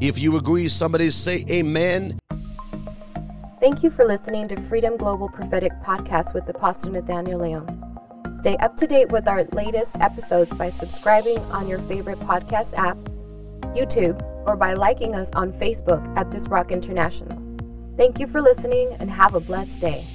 If 0.00 0.18
you 0.18 0.36
agree, 0.36 0.68
somebody 0.68 1.10
say 1.10 1.44
amen. 1.50 2.18
Thank 3.60 3.82
you 3.82 3.90
for 3.90 4.06
listening 4.06 4.48
to 4.48 4.60
Freedom 4.62 4.96
Global 4.96 5.28
Prophetic 5.28 5.72
Podcast 5.84 6.32
with 6.32 6.48
Apostle 6.48 6.92
Nathaniel 6.92 7.40
Leon. 7.40 7.89
Stay 8.40 8.56
up 8.56 8.74
to 8.78 8.86
date 8.86 9.12
with 9.12 9.28
our 9.28 9.44
latest 9.52 9.96
episodes 10.00 10.50
by 10.54 10.70
subscribing 10.70 11.36
on 11.52 11.68
your 11.68 11.78
favorite 11.80 12.18
podcast 12.20 12.72
app, 12.72 12.96
YouTube, 13.76 14.18
or 14.48 14.56
by 14.56 14.72
liking 14.72 15.14
us 15.14 15.28
on 15.34 15.52
Facebook 15.52 16.02
at 16.16 16.30
This 16.30 16.48
Rock 16.48 16.72
International. 16.72 17.38
Thank 17.98 18.18
you 18.18 18.26
for 18.26 18.40
listening 18.40 18.96
and 18.98 19.10
have 19.10 19.34
a 19.34 19.40
blessed 19.40 19.82
day. 19.82 20.06